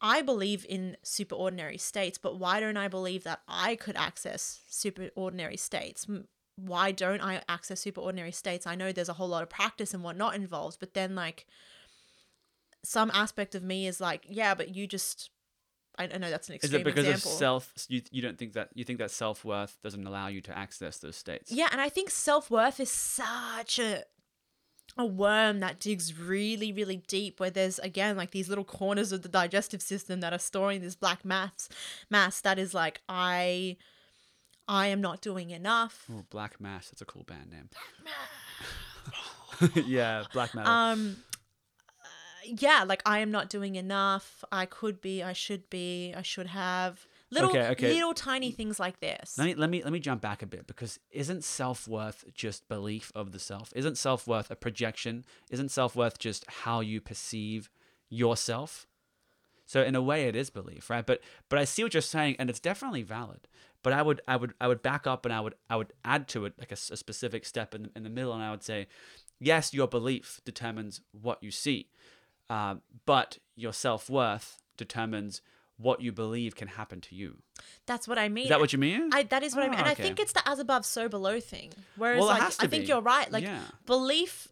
I 0.00 0.22
believe 0.22 0.64
in 0.68 0.96
superordinary 1.04 1.80
states, 1.80 2.18
but 2.18 2.38
why 2.38 2.60
don't 2.60 2.76
I 2.76 2.88
believe 2.88 3.24
that 3.24 3.40
I 3.48 3.74
could 3.76 3.96
access 3.96 4.60
superordinary 4.70 5.58
states? 5.58 6.06
Why 6.58 6.90
don't 6.90 7.22
I 7.22 7.40
access 7.48 7.84
superordinary 7.84 8.34
states? 8.34 8.66
I 8.66 8.74
know 8.74 8.90
there's 8.90 9.08
a 9.08 9.14
whole 9.14 9.28
lot 9.28 9.42
of 9.44 9.48
practice 9.48 9.94
and 9.94 10.02
whatnot 10.02 10.34
involved, 10.34 10.78
but 10.80 10.94
then 10.94 11.14
like 11.14 11.46
some 12.84 13.10
aspect 13.14 13.54
of 13.54 13.62
me 13.62 13.86
is 13.86 14.00
like, 14.00 14.26
yeah, 14.28 14.54
but 14.54 14.74
you 14.74 14.86
just. 14.86 15.30
I 15.96 16.04
I 16.04 16.18
know 16.18 16.30
that's 16.30 16.48
an 16.48 16.56
Is 16.62 16.72
it 16.72 16.84
because 16.84 17.06
example. 17.06 17.32
of 17.32 17.38
self? 17.38 17.72
You, 17.88 18.02
you 18.10 18.22
don't 18.22 18.38
think 18.38 18.54
that 18.54 18.70
you 18.74 18.84
think 18.84 18.98
that 18.98 19.10
self 19.10 19.44
worth 19.44 19.78
doesn't 19.82 20.06
allow 20.06 20.28
you 20.28 20.40
to 20.42 20.56
access 20.56 20.98
those 20.98 21.16
states? 21.16 21.50
Yeah, 21.52 21.68
and 21.70 21.80
I 21.80 21.88
think 21.88 22.10
self 22.10 22.50
worth 22.50 22.80
is 22.80 22.90
such 22.90 23.78
a 23.78 24.04
a 24.96 25.06
worm 25.06 25.60
that 25.60 25.78
digs 25.78 26.18
really, 26.18 26.72
really 26.72 27.02
deep. 27.06 27.38
Where 27.40 27.50
there's 27.50 27.78
again 27.80 28.16
like 28.16 28.32
these 28.32 28.48
little 28.48 28.64
corners 28.64 29.12
of 29.12 29.22
the 29.22 29.28
digestive 29.28 29.82
system 29.82 30.20
that 30.20 30.32
are 30.32 30.38
storing 30.38 30.80
this 30.80 30.94
black 30.96 31.24
mass, 31.24 31.68
mass 32.10 32.40
that 32.40 32.58
is 32.58 32.74
like 32.74 33.00
I, 33.08 33.76
I 34.68 34.88
am 34.88 35.00
not 35.00 35.20
doing 35.22 35.50
enough. 35.50 36.04
Oh, 36.12 36.24
Black 36.30 36.60
Mass. 36.60 36.90
That's 36.90 37.00
a 37.02 37.06
cool 37.06 37.24
band 37.24 37.50
name. 37.50 37.70
yeah, 39.86 40.24
Black 40.32 40.54
Metal. 40.54 40.70
Um, 40.70 41.16
uh, 42.04 42.06
yeah, 42.44 42.84
like 42.86 43.02
I 43.06 43.20
am 43.20 43.30
not 43.30 43.48
doing 43.48 43.76
enough. 43.76 44.44
I 44.52 44.66
could 44.66 45.00
be. 45.00 45.22
I 45.22 45.32
should 45.32 45.68
be. 45.70 46.14
I 46.14 46.22
should 46.22 46.48
have. 46.48 47.06
Little, 47.30 47.50
Okay, 47.50 47.68
okay. 47.68 47.92
little 47.92 48.14
tiny 48.14 48.50
things 48.50 48.80
like 48.80 49.00
this. 49.00 49.36
let 49.36 49.44
me 49.44 49.54
let 49.54 49.68
me 49.68 49.82
let 49.82 49.92
me 49.92 49.98
jump 50.00 50.22
back 50.22 50.40
a 50.42 50.46
bit 50.46 50.66
because 50.66 50.98
isn't 51.10 51.44
self 51.44 51.86
worth 51.86 52.24
just 52.34 52.66
belief 52.68 53.12
of 53.14 53.32
the 53.32 53.38
self? 53.38 53.70
Isn't 53.76 53.98
self 53.98 54.26
worth 54.26 54.50
a 54.50 54.56
projection? 54.56 55.24
Isn't 55.50 55.70
self 55.70 55.94
worth 55.94 56.18
just 56.18 56.46
how 56.48 56.80
you 56.80 57.00
perceive 57.02 57.68
yourself? 58.08 58.86
So 59.66 59.82
in 59.82 59.94
a 59.94 60.00
way, 60.00 60.24
it 60.26 60.34
is 60.34 60.48
belief, 60.48 60.88
right? 60.88 61.04
But 61.04 61.20
but 61.50 61.58
I 61.58 61.64
see 61.64 61.82
what 61.82 61.92
you're 61.92 62.00
saying, 62.00 62.36
and 62.38 62.48
it's 62.48 62.60
definitely 62.60 63.02
valid. 63.02 63.46
But 63.82 63.92
I 63.92 64.02
would 64.02 64.20
I 64.26 64.36
would 64.36 64.54
I 64.60 64.68
would 64.68 64.82
back 64.82 65.06
up 65.06 65.24
and 65.24 65.32
I 65.32 65.40
would 65.40 65.54
I 65.70 65.76
would 65.76 65.92
add 66.04 66.28
to 66.28 66.44
it 66.46 66.54
like 66.58 66.72
a, 66.72 66.74
a 66.90 66.96
specific 66.96 67.44
step 67.46 67.74
in 67.74 67.84
the, 67.84 67.90
in 67.96 68.02
the 68.02 68.10
middle, 68.10 68.32
and 68.32 68.42
I 68.42 68.50
would 68.50 68.62
say, 68.62 68.86
yes, 69.38 69.72
your 69.72 69.86
belief 69.86 70.40
determines 70.44 71.00
what 71.12 71.42
you 71.42 71.50
see, 71.50 71.88
uh, 72.50 72.76
but 73.06 73.38
your 73.54 73.72
self 73.72 74.10
worth 74.10 74.60
determines 74.76 75.42
what 75.76 76.00
you 76.00 76.10
believe 76.10 76.56
can 76.56 76.66
happen 76.68 77.00
to 77.00 77.14
you. 77.14 77.36
That's 77.86 78.08
what 78.08 78.18
I 78.18 78.28
mean. 78.28 78.44
Is 78.44 78.48
that 78.50 78.58
what 78.58 78.72
you 78.72 78.80
mean? 78.80 79.10
I, 79.12 79.22
that 79.22 79.44
is 79.44 79.54
what 79.54 79.64
I 79.64 79.68
mean. 79.68 79.78
And 79.78 79.88
okay. 79.88 80.02
I 80.02 80.04
think 80.04 80.18
it's 80.18 80.32
the 80.32 80.46
as 80.48 80.58
above, 80.58 80.84
so 80.84 81.08
below 81.08 81.38
thing. 81.38 81.70
Whereas, 81.96 82.18
Well, 82.18 82.26
like, 82.26 82.42
I 82.58 82.66
think 82.66 82.88
you're 82.88 83.00
right. 83.00 83.30
Like, 83.30 83.44
Yeah. 83.44 83.62
belief 83.86 84.48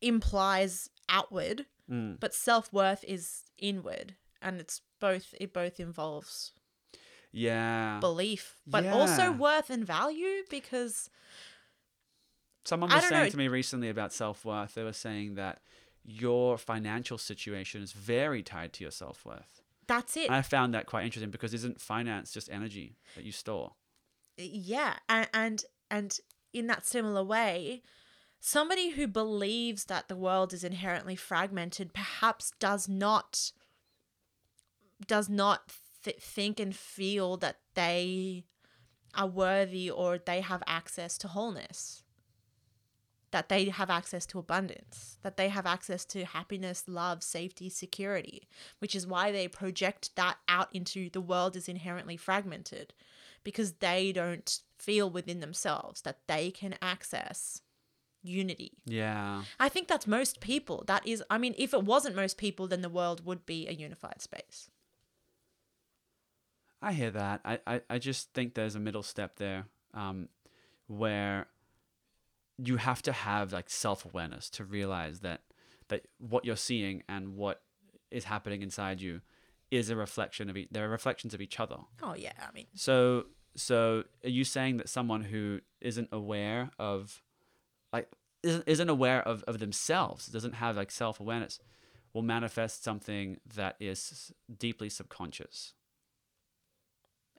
implies 0.00 0.88
outward, 1.08 1.66
Mm. 1.90 2.20
but 2.20 2.32
self 2.34 2.72
worth 2.72 3.04
is 3.04 3.44
inward. 3.58 4.14
And 4.40 4.60
it's 4.60 4.82
both, 5.00 5.34
it 5.40 5.52
both 5.52 5.80
involves 5.80 6.52
Yeah. 7.32 7.98
belief, 8.00 8.56
but 8.66 8.86
also 8.86 9.32
worth 9.32 9.70
and 9.70 9.84
value 9.86 10.42
because, 10.50 11.10
Someone 12.64 12.90
was 12.90 13.04
saying 13.04 13.24
know. 13.24 13.28
to 13.30 13.36
me 13.36 13.48
recently 13.48 13.88
about 13.88 14.12
self 14.12 14.44
worth. 14.44 14.74
They 14.74 14.84
were 14.84 14.92
saying 14.92 15.36
that 15.36 15.60
your 16.04 16.58
financial 16.58 17.16
situation 17.18 17.82
is 17.82 17.92
very 17.92 18.42
tied 18.42 18.72
to 18.74 18.84
your 18.84 18.90
self 18.90 19.24
worth. 19.24 19.62
that's 19.86 20.16
it. 20.16 20.26
And 20.26 20.34
I 20.34 20.42
found 20.42 20.74
that 20.74 20.86
quite 20.86 21.04
interesting 21.04 21.30
because 21.30 21.54
isn't 21.54 21.80
finance 21.80 22.30
just 22.32 22.50
energy 22.50 22.96
that 23.14 23.24
you 23.24 23.32
store? 23.32 23.72
yeah 24.40 24.94
and, 25.08 25.28
and 25.34 25.64
and 25.90 26.20
in 26.52 26.68
that 26.68 26.86
similar 26.86 27.24
way 27.24 27.82
somebody 28.38 28.90
who 28.90 29.08
believes 29.08 29.86
that 29.86 30.06
the 30.06 30.14
world 30.14 30.52
is 30.52 30.62
inherently 30.62 31.16
fragmented 31.16 31.92
perhaps 31.92 32.52
does 32.60 32.88
not 32.88 33.50
does 35.08 35.28
not 35.28 35.72
th- 36.02 36.18
think 36.18 36.60
and 36.60 36.74
feel 36.74 37.36
that 37.36 37.58
they 37.74 38.44
are 39.14 39.26
worthy 39.26 39.90
or 39.90 40.18
they 40.18 40.40
have 40.40 40.62
access 40.66 41.16
to 41.18 41.28
wholeness 41.28 42.02
that 43.30 43.50
they 43.50 43.66
have 43.66 43.90
access 43.90 44.24
to 44.24 44.38
abundance 44.38 45.18
that 45.22 45.36
they 45.36 45.48
have 45.48 45.66
access 45.66 46.04
to 46.04 46.24
happiness 46.24 46.84
love 46.86 47.22
safety 47.22 47.68
security 47.68 48.48
which 48.78 48.94
is 48.94 49.06
why 49.06 49.30
they 49.32 49.48
project 49.48 50.14
that 50.16 50.36
out 50.48 50.68
into 50.72 51.10
the 51.10 51.20
world 51.20 51.56
is 51.56 51.68
inherently 51.68 52.16
fragmented 52.16 52.94
because 53.44 53.74
they 53.74 54.12
don't 54.12 54.60
feel 54.78 55.08
within 55.10 55.40
themselves 55.40 56.02
that 56.02 56.20
they 56.26 56.50
can 56.50 56.74
access 56.80 57.62
unity. 58.22 58.72
Yeah. 58.84 59.42
I 59.58 59.68
think 59.68 59.88
that's 59.88 60.06
most 60.06 60.40
people. 60.40 60.84
That 60.86 61.06
is, 61.06 61.22
I 61.30 61.38
mean, 61.38 61.54
if 61.58 61.72
it 61.72 61.84
wasn't 61.84 62.16
most 62.16 62.36
people, 62.36 62.66
then 62.68 62.82
the 62.82 62.88
world 62.88 63.24
would 63.24 63.46
be 63.46 63.66
a 63.68 63.72
unified 63.72 64.20
space. 64.20 64.70
I 66.80 66.92
hear 66.92 67.10
that. 67.10 67.40
I, 67.44 67.58
I, 67.66 67.80
I 67.90 67.98
just 67.98 68.32
think 68.32 68.54
there's 68.54 68.74
a 68.74 68.80
middle 68.80 69.02
step 69.02 69.36
there 69.36 69.66
um, 69.94 70.28
where 70.86 71.46
you 72.56 72.76
have 72.76 73.02
to 73.02 73.12
have 73.12 73.52
like 73.52 73.70
self 73.70 74.04
awareness 74.04 74.50
to 74.50 74.64
realize 74.64 75.20
that 75.20 75.42
that 75.88 76.06
what 76.18 76.44
you're 76.44 76.56
seeing 76.56 77.02
and 77.08 77.34
what 77.34 77.62
is 78.10 78.24
happening 78.24 78.62
inside 78.62 79.00
you 79.00 79.20
is 79.70 79.90
a 79.90 79.96
reflection 79.96 80.48
of 80.48 80.56
each, 80.56 80.68
they're 80.70 80.88
reflections 80.88 81.34
of 81.34 81.40
each 81.40 81.60
other. 81.60 81.76
Oh, 82.02 82.14
yeah. 82.14 82.32
I 82.40 82.52
mean, 82.52 82.66
So 82.74 83.26
so 83.56 84.04
are 84.24 84.30
you 84.30 84.44
saying 84.44 84.76
that 84.78 84.88
someone 84.88 85.22
who 85.22 85.60
isn't 85.80 86.08
aware 86.12 86.70
of 86.78 87.22
like 87.92 88.08
isn't 88.42 88.64
isn't 88.66 88.88
aware 88.88 89.22
of, 89.22 89.42
of 89.44 89.58
themselves, 89.58 90.26
doesn't 90.26 90.54
have 90.54 90.76
like 90.76 90.90
self 90.90 91.20
awareness, 91.20 91.58
will 92.12 92.22
manifest 92.22 92.84
something 92.84 93.38
that 93.54 93.76
is 93.80 94.32
deeply 94.58 94.88
subconscious? 94.88 95.74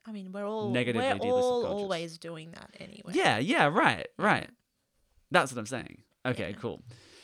I 0.09 0.11
mean, 0.11 0.31
we're 0.31 0.45
all 0.45 0.71
we're 0.73 1.13
all 1.21 1.65
always 1.67 2.17
doing 2.17 2.49
that 2.51 2.71
anyway. 2.79 3.13
Yeah, 3.13 3.37
yeah, 3.37 3.67
right, 3.67 4.07
right. 4.17 4.49
That's 5.29 5.51
what 5.53 5.59
I'm 5.59 5.67
saying. 5.67 6.01
Okay, 6.25 6.49
Yeah. 6.49 6.55
cool. 6.55 6.81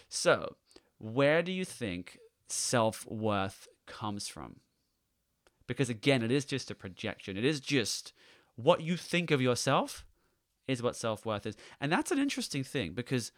So, 0.07 0.55
where 0.99 1.41
do 1.41 1.51
you 1.51 1.65
think 1.65 2.19
self 2.47 3.05
worth 3.07 3.67
comes 3.87 4.27
from? 4.27 4.57
Because 5.65 5.89
again, 5.89 6.21
it 6.21 6.31
is 6.31 6.45
just 6.45 6.69
a 6.69 6.75
projection. 6.75 7.37
It 7.37 7.43
is 7.43 7.59
just 7.59 8.13
what 8.55 8.81
you 8.81 8.97
think 8.97 9.31
of 9.31 9.41
yourself 9.41 10.05
is 10.67 10.83
what 10.83 10.95
self 10.95 11.25
worth 11.25 11.47
is. 11.47 11.57
And 11.81 11.91
that's 11.91 12.11
an 12.11 12.19
interesting 12.19 12.63
thing 12.63 12.93
because 12.93 13.31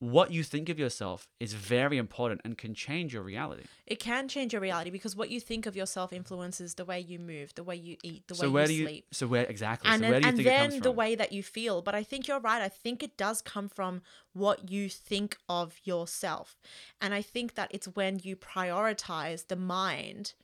what 0.00 0.30
you 0.32 0.44
think 0.44 0.68
of 0.68 0.78
yourself 0.78 1.28
is 1.40 1.54
very 1.54 1.98
important 1.98 2.40
and 2.44 2.56
can 2.56 2.72
change 2.72 3.12
your 3.12 3.22
reality. 3.22 3.64
It 3.86 3.98
can 3.98 4.28
change 4.28 4.52
your 4.52 4.62
reality 4.62 4.90
because 4.90 5.16
what 5.16 5.30
you 5.30 5.40
think 5.40 5.66
of 5.66 5.74
yourself 5.74 6.12
influences 6.12 6.74
the 6.74 6.84
way 6.84 7.00
you 7.00 7.18
move, 7.18 7.54
the 7.56 7.64
way 7.64 7.74
you 7.74 7.96
eat, 8.04 8.28
the 8.28 8.36
so 8.36 8.46
way 8.46 8.52
where 8.52 8.62
you 8.62 8.68
do 8.68 8.74
you 8.74 8.86
sleep. 8.86 9.06
so 9.12 9.26
where 9.26 9.44
exactly 9.46 9.90
and 9.90 10.00
so 10.00 10.02
then, 10.02 10.10
where 10.10 10.20
do 10.20 10.42
you 10.42 10.50
and 10.50 10.72
then 10.72 10.80
the 10.80 10.92
way 10.92 11.14
that 11.16 11.32
you 11.32 11.42
feel. 11.42 11.82
But 11.82 11.96
I 11.96 12.04
think 12.04 12.28
you're 12.28 12.38
right. 12.38 12.62
I 12.62 12.68
think 12.68 13.02
it 13.02 13.16
does 13.16 13.42
come 13.42 13.68
from 13.68 14.02
what 14.32 14.70
you 14.70 14.88
think 14.88 15.36
of 15.48 15.80
yourself. 15.82 16.56
And 17.00 17.12
I 17.12 17.22
think 17.22 17.54
that 17.54 17.70
it's 17.72 17.88
when 17.88 18.20
you 18.22 18.36
prioritize 18.36 19.48
the 19.48 19.56
mind 19.56 20.34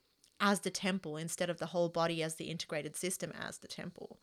as 0.41 0.61
the 0.61 0.71
temple 0.71 1.17
instead 1.17 1.49
of 1.49 1.59
the 1.59 1.67
whole 1.67 1.89
body 1.89 2.23
as 2.23 2.35
the 2.35 2.47
integrated 2.47 2.97
system 2.97 3.33
as 3.41 3.59
the 3.59 3.69
temple. 3.69 4.19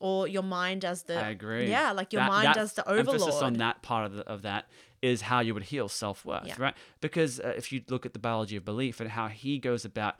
Or 0.00 0.26
your 0.28 0.42
mind 0.42 0.84
as 0.84 1.04
the 1.04 1.14
I 1.22 1.30
agree. 1.30 1.70
Yeah, 1.70 1.92
like 1.92 2.12
your 2.12 2.22
That- 2.22 2.28
mind 2.30 2.46
that 2.48 2.56
as 2.56 2.72
the 2.74 2.88
Emphasis 2.88 3.36
on 3.42 3.54
that 3.54 3.82
part 3.82 4.06
of, 4.06 4.14
the, 4.14 4.22
of 4.28 4.42
that 4.42 4.68
is 5.00 5.22
how 5.22 5.40
you 5.40 5.54
would 5.54 5.64
heal 5.64 5.88
self 5.88 6.24
worth, 6.24 6.46
Yeah. 6.46 6.54
right? 6.58 6.74
Because 7.00 7.38
uh, 7.40 7.54
if 7.56 7.70
you 7.72 7.82
look 7.88 8.04
at 8.06 8.12
the 8.12 8.18
biology 8.18 8.56
of 8.56 8.64
belief 8.64 9.00
and 9.00 9.10
how 9.10 9.28
he 9.28 9.58
goes 9.58 9.84
about 9.84 10.16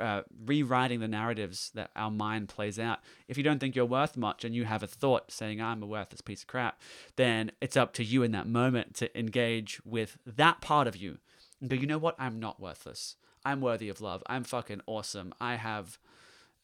uh, 0.00 0.22
rewriting 0.44 1.00
the 1.00 1.08
narratives 1.08 1.70
that 1.74 1.90
our 1.94 2.10
mind 2.10 2.48
plays 2.48 2.78
out, 2.78 3.00
if 3.28 3.36
you 3.36 3.42
don't 3.44 3.58
think 3.58 3.74
you're 3.76 3.84
worth 3.84 4.16
much 4.16 4.44
and 4.44 4.54
you 4.54 4.64
have 4.64 4.82
a 4.82 4.86
thought 4.86 5.30
saying, 5.30 5.60
I'm 5.60 5.82
a 5.82 5.86
worthless 5.86 6.20
piece 6.20 6.42
of 6.42 6.46
crap, 6.48 6.80
then 7.16 7.52
it's 7.60 7.76
up 7.76 7.92
to 7.94 8.04
you 8.04 8.22
in 8.22 8.30
that 8.32 8.46
moment 8.46 8.94
to 8.96 9.18
engage 9.18 9.80
with 9.84 10.16
that 10.24 10.60
part 10.60 10.86
of 10.86 10.96
you 10.96 11.18
and 11.60 11.68
go, 11.68 11.76
you 11.76 11.86
know 11.86 11.98
what? 11.98 12.14
I'm 12.18 12.38
not 12.40 12.60
worthless. 12.60 13.16
I'm 13.44 13.60
worthy 13.60 13.88
of 13.88 14.00
love. 14.00 14.22
I'm 14.26 14.44
fucking 14.44 14.80
awesome. 14.86 15.32
I 15.40 15.56
have. 15.56 15.98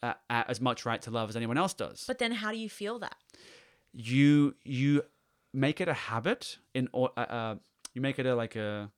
Uh, 0.05 0.15
as 0.29 0.61
much 0.61 0.85
right 0.85 1.01
to 1.01 1.11
love 1.11 1.31
as 1.31 1.37
anyone 1.37 1.57
else 1.57 1.73
does. 1.73 2.05
But 2.07 2.19
then 2.19 2.33
how 2.33 2.51
do 2.51 2.59
you 2.59 2.69
feel 2.69 2.99
that? 2.99 3.17
you 3.95 4.55
you 4.65 5.03
make 5.53 5.81
it 5.81 5.89
a 5.89 5.95
habit 5.95 6.59
in 6.75 6.89
or 6.93 7.11
uh, 7.17 7.21
uh, 7.21 7.55
you 7.95 8.03
make 8.03 8.19
it 8.19 8.27
a 8.27 8.35
like 8.35 8.57
a, 8.57 8.91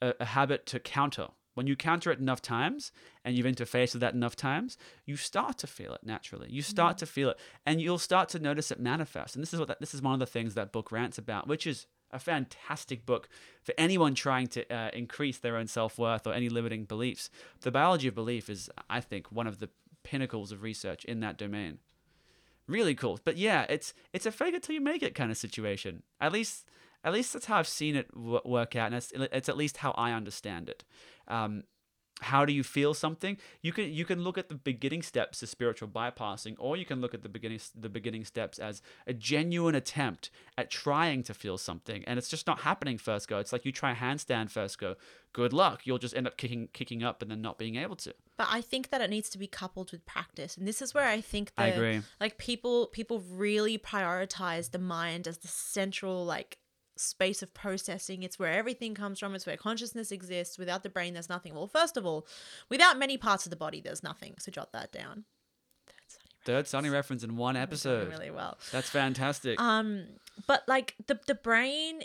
a 0.00 0.14
a 0.20 0.24
habit 0.24 0.66
to 0.66 0.78
counter. 0.78 1.28
When 1.54 1.66
you 1.66 1.74
counter 1.74 2.12
it 2.12 2.18
enough 2.18 2.42
times 2.42 2.92
and 3.24 3.34
you've 3.34 3.46
interfaced 3.46 3.94
with 3.94 4.02
that 4.02 4.12
enough 4.12 4.36
times 4.36 4.76
you 5.06 5.16
start 5.16 5.56
to 5.58 5.66
feel 5.66 5.94
it 5.94 6.02
naturally. 6.04 6.48
You 6.50 6.60
start 6.60 6.98
to 6.98 7.06
feel 7.06 7.30
it. 7.30 7.38
And 7.64 7.80
you'll 7.80 7.96
start 7.96 8.28
to 8.30 8.38
notice 8.38 8.70
it 8.70 8.78
manifest. 8.78 9.34
And 9.34 9.42
this 9.42 9.54
is 9.54 9.58
what 9.58 9.68
that, 9.68 9.80
this 9.80 9.94
is 9.94 10.02
one 10.02 10.12
of 10.12 10.20
the 10.20 10.26
things 10.26 10.52
that 10.52 10.70
book 10.70 10.92
rants 10.92 11.16
about 11.16 11.48
which 11.48 11.66
is 11.66 11.86
a 12.10 12.18
fantastic 12.18 13.06
book 13.06 13.30
for 13.62 13.74
anyone 13.78 14.14
trying 14.14 14.48
to 14.48 14.70
uh, 14.70 14.90
increase 14.92 15.38
their 15.38 15.56
own 15.56 15.66
self-worth 15.66 16.26
or 16.26 16.34
any 16.34 16.50
limiting 16.50 16.84
beliefs. 16.84 17.30
The 17.62 17.70
biology 17.70 18.08
of 18.08 18.14
belief 18.14 18.50
is 18.50 18.70
i 18.90 19.00
think 19.00 19.32
one 19.32 19.46
of 19.46 19.58
the 19.58 19.70
pinnacles 20.06 20.52
of 20.52 20.62
research 20.62 21.04
in 21.04 21.20
that 21.20 21.36
domain 21.36 21.78
really 22.66 22.94
cool. 22.94 23.18
But 23.24 23.36
yeah, 23.36 23.66
it's 23.68 23.94
it's 24.12 24.26
a 24.26 24.32
fake 24.32 24.54
it 24.54 24.62
till 24.62 24.74
you 24.74 24.80
make 24.80 25.02
it 25.02 25.14
kind 25.14 25.30
of 25.30 25.36
situation. 25.36 26.02
At 26.20 26.32
least 26.32 26.66
at 27.04 27.12
least 27.12 27.32
that's 27.32 27.46
how 27.46 27.58
I've 27.58 27.68
seen 27.68 27.96
it 27.96 28.08
work 28.16 28.74
out, 28.74 28.86
and 28.86 28.96
it's, 28.96 29.12
it's 29.14 29.48
at 29.48 29.56
least 29.56 29.78
how 29.78 29.92
I 29.92 30.12
understand 30.12 30.68
it. 30.68 30.84
Um, 31.28 31.64
how 32.22 32.46
do 32.46 32.52
you 32.52 32.62
feel 32.62 32.94
something? 32.94 33.36
You 33.60 33.72
can 33.72 33.92
you 33.92 34.04
can 34.04 34.22
look 34.22 34.38
at 34.38 34.48
the 34.48 34.54
beginning 34.54 35.02
steps 35.02 35.42
as 35.42 35.50
spiritual 35.50 35.88
bypassing, 35.88 36.56
or 36.58 36.76
you 36.76 36.86
can 36.86 37.00
look 37.00 37.12
at 37.12 37.22
the 37.22 37.28
beginning 37.28 37.60
the 37.78 37.90
beginning 37.90 38.24
steps 38.24 38.58
as 38.58 38.80
a 39.06 39.12
genuine 39.12 39.74
attempt 39.74 40.30
at 40.56 40.70
trying 40.70 41.22
to 41.24 41.34
feel 41.34 41.58
something, 41.58 42.04
and 42.06 42.18
it's 42.18 42.28
just 42.28 42.46
not 42.46 42.60
happening 42.60 42.96
first 42.96 43.28
go. 43.28 43.38
It's 43.38 43.52
like 43.52 43.66
you 43.66 43.72
try 43.72 43.92
a 43.92 43.94
handstand 43.94 44.50
first 44.50 44.78
go. 44.78 44.94
Good 45.34 45.52
luck. 45.52 45.82
You'll 45.84 45.98
just 45.98 46.16
end 46.16 46.26
up 46.26 46.38
kicking 46.38 46.68
kicking 46.72 47.02
up 47.02 47.20
and 47.20 47.30
then 47.30 47.42
not 47.42 47.58
being 47.58 47.76
able 47.76 47.96
to. 47.96 48.14
But 48.38 48.48
I 48.50 48.62
think 48.62 48.88
that 48.90 49.02
it 49.02 49.10
needs 49.10 49.28
to 49.30 49.38
be 49.38 49.46
coupled 49.46 49.92
with 49.92 50.06
practice. 50.06 50.56
And 50.56 50.66
this 50.66 50.80
is 50.80 50.94
where 50.94 51.06
I 51.06 51.20
think 51.20 51.54
the 51.54 51.62
I 51.62 51.66
agree. 51.66 52.02
like 52.18 52.38
people 52.38 52.86
people 52.86 53.22
really 53.30 53.76
prioritize 53.76 54.70
the 54.70 54.78
mind 54.78 55.28
as 55.28 55.38
the 55.38 55.48
central 55.48 56.24
like 56.24 56.56
space 56.96 57.42
of 57.42 57.52
processing. 57.54 58.22
It's 58.22 58.38
where 58.38 58.52
everything 58.52 58.94
comes 58.94 59.18
from. 59.18 59.34
It's 59.34 59.46
where 59.46 59.56
consciousness 59.56 60.10
exists. 60.10 60.58
Without 60.58 60.82
the 60.82 60.88
brain, 60.90 61.14
there's 61.14 61.28
nothing. 61.28 61.54
Well, 61.54 61.66
first 61.66 61.96
of 61.96 62.06
all, 62.06 62.26
without 62.68 62.98
many 62.98 63.16
parts 63.16 63.46
of 63.46 63.50
the 63.50 63.56
body, 63.56 63.80
there's 63.80 64.02
nothing. 64.02 64.34
So 64.38 64.50
jot 64.50 64.72
that 64.72 64.92
down. 64.92 65.24
That's 65.86 66.18
Third 66.44 66.66
Sunny 66.66 66.88
reference 66.90 67.22
in 67.22 67.36
one 67.36 67.56
episode. 67.56 68.08
really 68.08 68.30
well. 68.30 68.58
That's 68.72 68.88
fantastic. 68.88 69.60
Um, 69.60 70.04
but 70.46 70.62
like 70.66 70.94
the 71.06 71.18
the 71.26 71.34
brain, 71.34 72.02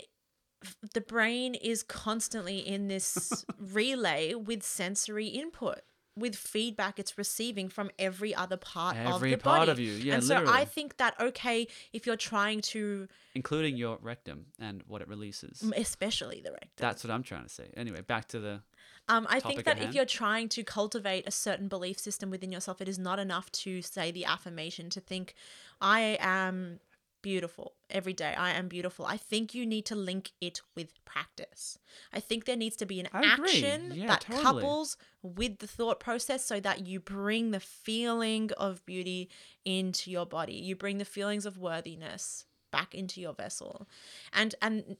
the 0.94 1.00
brain 1.00 1.54
is 1.54 1.82
constantly 1.82 2.58
in 2.58 2.88
this 2.88 3.44
relay 3.58 4.34
with 4.34 4.62
sensory 4.62 5.26
input, 5.28 5.80
with 6.16 6.36
feedback 6.36 6.98
it's 6.98 7.16
receiving 7.16 7.68
from 7.68 7.90
every 7.98 8.34
other 8.34 8.56
part 8.56 8.96
of 8.96 9.14
Every 9.16 9.30
the 9.30 9.38
part 9.38 9.60
body. 9.60 9.70
of 9.72 9.78
you. 9.78 9.92
Yeah, 9.92 10.14
and 10.14 10.24
so 10.24 10.44
I 10.46 10.64
think 10.64 10.98
that 10.98 11.14
okay, 11.18 11.66
if 11.92 12.06
you're 12.06 12.16
trying 12.16 12.60
to, 12.72 13.08
including 13.34 13.76
your 13.76 13.98
rectum 14.02 14.46
and 14.60 14.82
what 14.86 15.00
it 15.00 15.08
releases. 15.08 15.62
especially 15.76 16.40
the 16.44 16.52
rectum. 16.52 16.68
That's 16.76 17.02
what 17.02 17.10
I'm 17.10 17.22
trying 17.22 17.44
to 17.44 17.48
say. 17.48 17.70
Anyway, 17.76 18.02
back 18.02 18.28
to 18.28 18.40
the 18.40 18.62
Um, 19.08 19.26
I 19.30 19.40
think 19.40 19.60
at 19.60 19.64
that 19.64 19.78
if 19.82 19.94
you're 19.94 20.04
trying 20.04 20.48
to 20.50 20.62
cultivate 20.62 21.26
a 21.26 21.30
certain 21.30 21.68
belief 21.68 21.98
system 21.98 22.30
within 22.30 22.52
yourself, 22.52 22.80
it 22.80 22.88
is 22.88 22.98
not 22.98 23.18
enough 23.18 23.50
to 23.52 23.80
say 23.82 24.10
the 24.10 24.24
affirmation 24.26 24.90
to 24.90 25.00
think, 25.00 25.34
I 25.80 26.18
am 26.20 26.80
beautiful 27.22 27.72
every 27.88 28.12
day. 28.12 28.34
I 28.36 28.50
am 28.50 28.68
beautiful. 28.68 29.06
I 29.06 29.16
think 29.16 29.54
you 29.54 29.64
need 29.64 29.86
to 29.86 29.94
link 29.94 30.32
it 30.40 30.60
with 30.76 30.92
practice. 31.04 31.78
I 32.12 32.20
think 32.20 32.44
there 32.44 32.56
needs 32.56 32.76
to 32.76 32.86
be 32.86 33.00
an 33.00 33.08
I 33.12 33.24
action 33.24 33.92
Yeah, 33.94 34.06
that 34.08 34.22
totally. 34.22 34.42
couples 34.42 34.96
with 35.22 35.58
the 35.58 35.66
thought 35.66 36.00
process 36.00 36.44
so 36.44 36.60
that 36.60 36.86
you 36.86 37.00
bring 37.00 37.50
the 37.52 37.60
feeling 37.60 38.50
of 38.56 38.84
beauty 38.84 39.30
into 39.64 40.10
your 40.10 40.26
body. 40.26 40.54
You 40.54 40.76
bring 40.76 40.98
the 40.98 41.04
feelings 41.04 41.46
of 41.46 41.56
worthiness 41.58 42.46
back 42.70 42.94
into 42.94 43.20
your 43.20 43.34
vessel. 43.34 43.88
And 44.32 44.54
and 44.60 44.96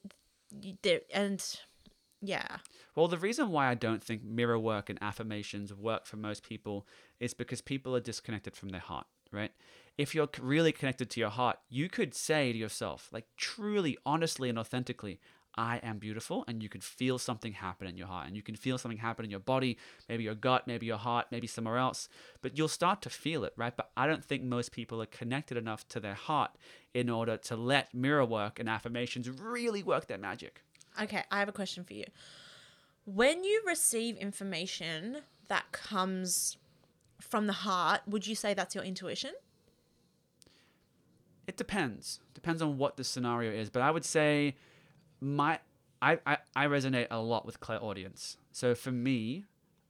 and 1.13 1.59
yeah. 2.21 2.57
Well, 2.95 3.07
the 3.07 3.17
reason 3.17 3.49
why 3.49 3.67
I 3.67 3.73
don't 3.75 4.03
think 4.03 4.23
mirror 4.23 4.57
work 4.57 4.89
and 4.89 4.97
affirmations 5.01 5.73
work 5.73 6.05
for 6.05 6.15
most 6.17 6.43
people 6.47 6.87
is 7.19 7.33
because 7.33 7.59
people 7.61 7.95
are 7.95 7.99
disconnected 7.99 8.55
from 8.55 8.69
their 8.69 8.79
heart, 8.79 9.07
right? 9.33 9.51
If 9.97 10.15
you're 10.15 10.29
really 10.39 10.71
connected 10.71 11.09
to 11.11 11.19
your 11.19 11.29
heart, 11.29 11.57
you 11.69 11.89
could 11.89 12.13
say 12.13 12.51
to 12.51 12.57
yourself, 12.57 13.09
like 13.11 13.25
truly, 13.37 13.97
honestly, 14.05 14.49
and 14.49 14.57
authentically, 14.57 15.19
I 15.55 15.77
am 15.83 15.99
beautiful, 15.99 16.43
and 16.47 16.63
you 16.63 16.69
can 16.69 16.81
feel 16.81 17.19
something 17.19 17.53
happen 17.53 17.87
in 17.87 17.95
your 17.95 18.07
heart, 18.07 18.25
and 18.25 18.35
you 18.35 18.41
can 18.41 18.55
feel 18.55 18.79
something 18.79 18.97
happen 18.97 19.23
in 19.23 19.29
your 19.29 19.39
body, 19.39 19.77
maybe 20.09 20.23
your 20.23 20.33
gut, 20.33 20.65
maybe 20.65 20.87
your 20.87 20.97
heart, 20.97 21.27
maybe 21.29 21.45
somewhere 21.45 21.77
else, 21.77 22.09
but 22.41 22.57
you'll 22.57 22.67
start 22.67 23.03
to 23.03 23.09
feel 23.09 23.43
it, 23.43 23.53
right? 23.55 23.75
But 23.77 23.91
I 23.95 24.07
don't 24.07 24.25
think 24.25 24.41
most 24.41 24.71
people 24.71 24.99
are 24.99 25.07
connected 25.07 25.57
enough 25.57 25.87
to 25.89 25.99
their 25.99 26.15
heart 26.15 26.51
in 26.93 27.07
order 27.07 27.37
to 27.37 27.55
let 27.55 27.93
mirror 27.93 28.25
work 28.25 28.59
and 28.59 28.67
affirmations 28.67 29.29
really 29.29 29.83
work 29.83 30.07
their 30.07 30.17
magic. 30.17 30.63
Okay, 30.99 31.23
I 31.29 31.37
have 31.37 31.49
a 31.49 31.53
question 31.53 31.83
for 31.83 31.93
you. 31.93 32.05
When 33.05 33.43
you 33.43 33.61
receive 33.67 34.17
information 34.17 35.17
that 35.49 35.71
comes 35.71 36.57
from 37.19 37.47
the 37.47 37.53
heart, 37.53 38.01
would 38.07 38.27
you 38.27 38.35
say 38.35 38.53
that's 38.53 38.75
your 38.75 38.83
intuition? 38.83 39.31
It 41.47 41.57
depends. 41.57 42.19
Depends 42.33 42.61
on 42.61 42.77
what 42.77 42.97
the 42.97 43.03
scenario 43.03 43.51
is. 43.51 43.69
But 43.69 43.81
I 43.81 43.91
would 43.91 44.05
say 44.05 44.55
my 45.19 45.59
I, 46.01 46.19
I, 46.25 46.37
I 46.55 46.65
resonate 46.67 47.07
a 47.09 47.19
lot 47.19 47.45
with 47.45 47.61
clairaudience. 47.61 48.37
So 48.51 48.75
for 48.75 48.91
me, 48.91 49.45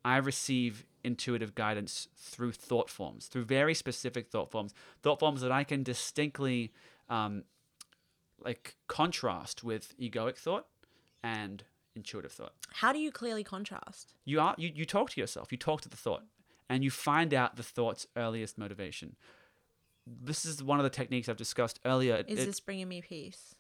I 0.05 0.17
receive 0.17 0.85
intuitive 1.03 1.55
guidance 1.55 2.07
through 2.15 2.51
thought 2.51 2.89
forms, 2.89 3.25
through 3.25 3.45
very 3.45 3.73
specific 3.73 4.27
thought 4.27 4.51
forms, 4.51 4.73
thought 5.01 5.19
forms 5.19 5.41
that 5.41 5.51
I 5.51 5.63
can 5.63 5.81
distinctly 5.81 6.71
um, 7.09 7.43
like 8.43 8.75
contrast 8.87 9.63
with 9.63 9.97
egoic 9.99 10.37
thought 10.37 10.67
and 11.23 11.63
intuitive 11.95 12.31
thought. 12.31 12.53
How 12.73 12.93
do 12.93 12.99
you 12.99 13.11
clearly 13.11 13.43
contrast? 13.43 14.13
You 14.23 14.39
are 14.39 14.55
you, 14.57 14.71
you 14.73 14.85
talk 14.85 15.09
to 15.11 15.21
yourself, 15.21 15.51
you 15.51 15.57
talk 15.57 15.81
to 15.81 15.89
the 15.89 15.97
thought, 15.97 16.23
and 16.73 16.83
you 16.83 16.89
find 16.89 17.33
out 17.33 17.55
the 17.55 17.63
thought's 17.63 18.07
earliest 18.15 18.57
motivation. 18.57 19.15
This 20.07 20.43
is 20.43 20.61
one 20.63 20.79
of 20.79 20.83
the 20.83 20.89
techniques 20.89 21.29
I've 21.29 21.37
discussed 21.37 21.79
earlier. 21.85 22.23
Is 22.27 22.39
it- 22.39 22.45
this 22.45 22.59
bringing 22.59 22.89
me 22.89 23.01
peace? 23.01 23.55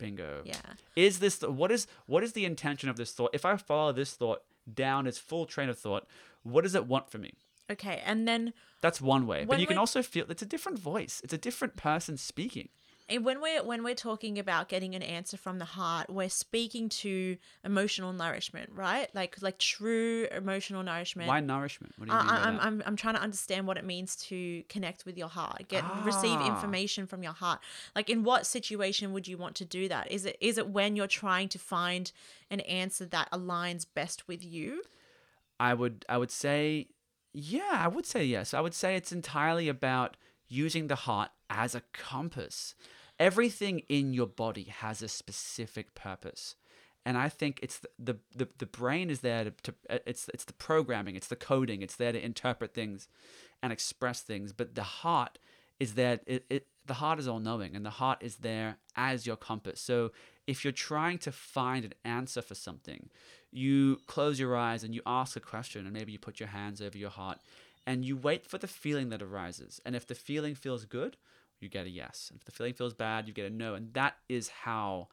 bingo? 0.00 0.42
Yeah. 0.44 0.56
Is 0.96 1.20
this 1.20 1.40
what 1.42 1.70
is 1.70 1.86
what 2.06 2.24
is 2.24 2.32
the 2.32 2.44
intention 2.44 2.88
of 2.88 2.96
this 2.96 3.12
thought? 3.12 3.30
If 3.32 3.44
I 3.44 3.56
follow 3.56 3.92
this 3.92 4.14
thought 4.14 4.42
down 4.72 5.06
its 5.06 5.18
full 5.18 5.46
train 5.46 5.68
of 5.68 5.78
thought, 5.78 6.08
what 6.42 6.62
does 6.62 6.74
it 6.74 6.86
want 6.86 7.10
from 7.10 7.20
me? 7.20 7.34
Okay, 7.70 8.02
and 8.04 8.26
then 8.26 8.52
That's 8.80 9.00
one 9.00 9.26
way. 9.26 9.44
but 9.44 9.60
you 9.60 9.66
can 9.68 9.78
also 9.78 10.02
feel 10.02 10.26
it's 10.30 10.42
a 10.42 10.46
different 10.46 10.78
voice. 10.80 11.20
It's 11.22 11.32
a 11.32 11.38
different 11.38 11.76
person 11.76 12.16
speaking. 12.16 12.70
And 13.06 13.22
when 13.22 13.42
we're 13.42 13.62
when 13.62 13.84
we're 13.84 13.94
talking 13.94 14.38
about 14.38 14.70
getting 14.70 14.94
an 14.94 15.02
answer 15.02 15.36
from 15.36 15.58
the 15.58 15.66
heart, 15.66 16.08
we're 16.08 16.30
speaking 16.30 16.88
to 16.88 17.36
emotional 17.62 18.14
nourishment, 18.14 18.70
right? 18.74 19.14
Like 19.14 19.42
like 19.42 19.58
true 19.58 20.26
emotional 20.34 20.82
nourishment. 20.82 21.28
Why 21.28 21.40
nourishment? 21.40 21.92
What 21.98 22.08
do 22.08 22.12
you 22.12 22.18
mean 22.18 22.26
I, 22.28 22.36
by 22.36 22.40
I'm? 22.42 22.60
I'm, 22.60 22.82
I'm 22.86 22.96
trying 22.96 23.16
to 23.16 23.20
understand 23.20 23.66
what 23.66 23.76
it 23.76 23.84
means 23.84 24.16
to 24.28 24.62
connect 24.70 25.04
with 25.04 25.18
your 25.18 25.28
heart, 25.28 25.68
get 25.68 25.84
receive 26.02 26.40
Ah. 26.40 26.46
information 26.46 27.06
from 27.06 27.22
your 27.22 27.34
heart. 27.34 27.60
Like, 27.94 28.08
in 28.08 28.24
what 28.24 28.46
situation 28.46 29.12
would 29.12 29.28
you 29.28 29.36
want 29.36 29.54
to 29.56 29.66
do 29.66 29.86
that? 29.88 30.10
Is 30.10 30.24
it 30.24 30.38
is 30.40 30.56
it 30.56 30.68
when 30.68 30.96
you're 30.96 31.06
trying 31.06 31.50
to 31.50 31.58
find 31.58 32.10
an 32.50 32.60
answer 32.60 33.04
that 33.04 33.30
aligns 33.30 33.84
best 33.94 34.26
with 34.26 34.42
you? 34.42 34.82
I 35.60 35.74
would 35.74 36.06
I 36.08 36.16
would 36.16 36.30
say 36.30 36.88
yeah, 37.34 37.80
I 37.84 37.88
would 37.88 38.06
say 38.06 38.24
yes. 38.24 38.54
I 38.54 38.60
would 38.60 38.74
say 38.74 38.96
it's 38.96 39.12
entirely 39.12 39.68
about 39.68 40.16
using 40.48 40.86
the 40.86 40.94
heart 40.94 41.30
as 41.50 41.74
a 41.74 41.82
compass. 41.92 42.74
Everything 43.18 43.80
in 43.88 44.12
your 44.12 44.26
body 44.26 44.64
has 44.64 45.02
a 45.02 45.08
specific 45.08 45.94
purpose. 45.94 46.56
And 47.06 47.18
I 47.18 47.28
think 47.28 47.60
it's 47.62 47.80
the 47.98 48.16
the, 48.34 48.48
the, 48.58 48.66
brain 48.66 49.10
is 49.10 49.20
there 49.20 49.44
to, 49.44 49.50
to 49.64 49.74
uh, 49.90 49.98
it's 50.06 50.28
it's 50.32 50.44
the 50.44 50.54
programming, 50.54 51.16
it's 51.16 51.26
the 51.26 51.36
coding, 51.36 51.82
it's 51.82 51.96
there 51.96 52.12
to 52.12 52.24
interpret 52.24 52.72
things 52.72 53.08
and 53.62 53.72
express 53.72 54.22
things, 54.22 54.52
but 54.52 54.74
the 54.74 54.82
heart 54.82 55.38
is 55.78 55.94
there 55.94 56.20
it, 56.26 56.46
it 56.48 56.66
the 56.86 56.94
heart 56.94 57.18
is 57.18 57.28
all 57.28 57.40
knowing 57.40 57.76
and 57.76 57.84
the 57.84 57.90
heart 57.90 58.18
is 58.22 58.36
there 58.36 58.78
as 58.96 59.26
your 59.26 59.36
compass. 59.36 59.80
So 59.80 60.12
if 60.46 60.64
you're 60.64 60.72
trying 60.72 61.18
to 61.18 61.32
find 61.32 61.84
an 61.84 61.94
answer 62.04 62.42
for 62.42 62.54
something, 62.54 63.10
you 63.50 64.00
close 64.06 64.38
your 64.38 64.56
eyes 64.56 64.84
and 64.84 64.94
you 64.94 65.02
ask 65.06 65.36
a 65.36 65.40
question 65.40 65.84
and 65.84 65.92
maybe 65.92 66.12
you 66.12 66.18
put 66.18 66.40
your 66.40 66.50
hands 66.50 66.82
over 66.82 66.98
your 66.98 67.10
heart 67.10 67.38
and 67.86 68.04
you 68.04 68.16
wait 68.16 68.46
for 68.46 68.58
the 68.58 68.66
feeling 68.66 69.10
that 69.10 69.22
arises. 69.22 69.80
And 69.84 69.94
if 69.94 70.06
the 70.06 70.14
feeling 70.14 70.54
feels 70.54 70.84
good, 70.84 71.16
you 71.60 71.68
get 71.68 71.86
a 71.86 71.90
yes. 71.90 72.28
And 72.30 72.40
if 72.40 72.44
the 72.44 72.52
feeling 72.52 72.74
feels 72.74 72.94
bad, 72.94 73.28
you 73.28 73.34
get 73.34 73.46
a 73.46 73.50
no. 73.50 73.74
And 73.74 73.92
that 73.94 74.16
is 74.28 74.48
how 74.48 75.08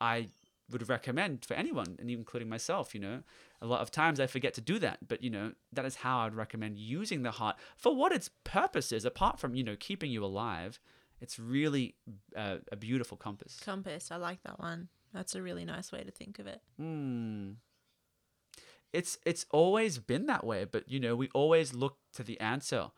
I 0.00 0.28
would 0.70 0.88
recommend 0.88 1.44
for 1.44 1.54
anyone, 1.54 1.96
and 1.98 2.08
even 2.10 2.20
including 2.20 2.48
myself, 2.48 2.94
you 2.94 3.00
know. 3.00 3.22
A 3.60 3.66
lot 3.66 3.80
of 3.80 3.90
times 3.90 4.20
I 4.20 4.26
forget 4.26 4.54
to 4.54 4.60
do 4.60 4.78
that, 4.78 5.08
but 5.08 5.22
you 5.22 5.30
know, 5.30 5.52
that 5.72 5.84
is 5.84 5.96
how 5.96 6.20
I'd 6.20 6.34
recommend 6.34 6.78
using 6.78 7.22
the 7.22 7.32
heart 7.32 7.56
for 7.76 7.94
what 7.94 8.12
its 8.12 8.30
purpose 8.44 8.92
is, 8.92 9.04
apart 9.04 9.38
from, 9.38 9.54
you 9.54 9.64
know, 9.64 9.76
keeping 9.78 10.10
you 10.10 10.24
alive. 10.24 10.80
It's 11.20 11.38
really 11.38 11.96
uh, 12.36 12.58
a 12.72 12.76
beautiful 12.76 13.16
compass. 13.16 13.58
Compass. 13.60 14.10
I 14.10 14.16
like 14.16 14.42
that 14.44 14.58
one. 14.58 14.88
That's 15.12 15.34
a 15.34 15.42
really 15.42 15.64
nice 15.64 15.92
way 15.92 16.02
to 16.02 16.10
think 16.10 16.38
of 16.38 16.46
it. 16.46 16.62
Hmm. 16.78 17.50
It's 18.92 19.18
it's 19.24 19.46
always 19.50 19.98
been 19.98 20.26
that 20.26 20.44
way, 20.44 20.64
but 20.64 20.88
you 20.88 21.00
know, 21.00 21.14
we 21.16 21.28
always 21.34 21.74
look 21.74 21.98
to 22.14 22.22
the 22.22 22.40
answer 22.40 22.90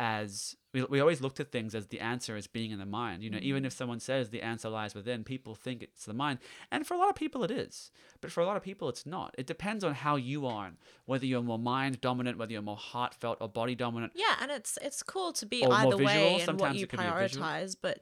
as 0.00 0.56
we, 0.72 0.82
we 0.84 0.98
always 0.98 1.20
look 1.20 1.34
to 1.34 1.44
things 1.44 1.74
as 1.74 1.88
the 1.88 2.00
answer 2.00 2.34
as 2.34 2.46
being 2.46 2.70
in 2.70 2.78
the 2.78 2.86
mind. 2.86 3.22
You 3.22 3.28
know, 3.28 3.38
even 3.42 3.66
if 3.66 3.72
mm-hmm. 3.72 3.78
someone 3.78 4.00
says 4.00 4.30
the 4.30 4.40
answer 4.40 4.70
lies 4.70 4.94
within, 4.94 5.24
people 5.24 5.54
think 5.54 5.82
it's 5.82 6.06
the 6.06 6.14
mind. 6.14 6.38
And 6.72 6.86
for 6.86 6.94
a 6.94 6.96
lot 6.96 7.10
of 7.10 7.16
people 7.16 7.44
it 7.44 7.50
is. 7.50 7.90
But 8.22 8.32
for 8.32 8.40
a 8.40 8.46
lot 8.46 8.56
of 8.56 8.62
people 8.62 8.88
it's 8.88 9.04
not. 9.04 9.34
It 9.36 9.46
depends 9.46 9.84
on 9.84 9.92
how 9.92 10.16
you 10.16 10.46
are 10.46 10.66
and 10.66 10.76
whether 11.04 11.26
you're 11.26 11.42
more 11.42 11.58
mind 11.58 12.00
dominant, 12.00 12.38
whether 12.38 12.52
you're 12.52 12.62
more 12.62 12.78
heartfelt 12.78 13.38
or 13.42 13.48
body 13.48 13.74
dominant. 13.74 14.12
Yeah, 14.14 14.36
and 14.40 14.50
it's 14.50 14.78
it's 14.80 15.02
cool 15.02 15.34
to 15.34 15.44
be 15.44 15.66
either 15.66 15.98
way 15.98 16.40
and 16.48 16.58
what 16.58 16.74
you 16.74 16.84
it 16.84 16.88
could 16.88 17.00
be 17.00 17.04
a 17.04 17.14
visual. 17.14 17.46
prioritize, 17.46 17.76
but 17.80 18.00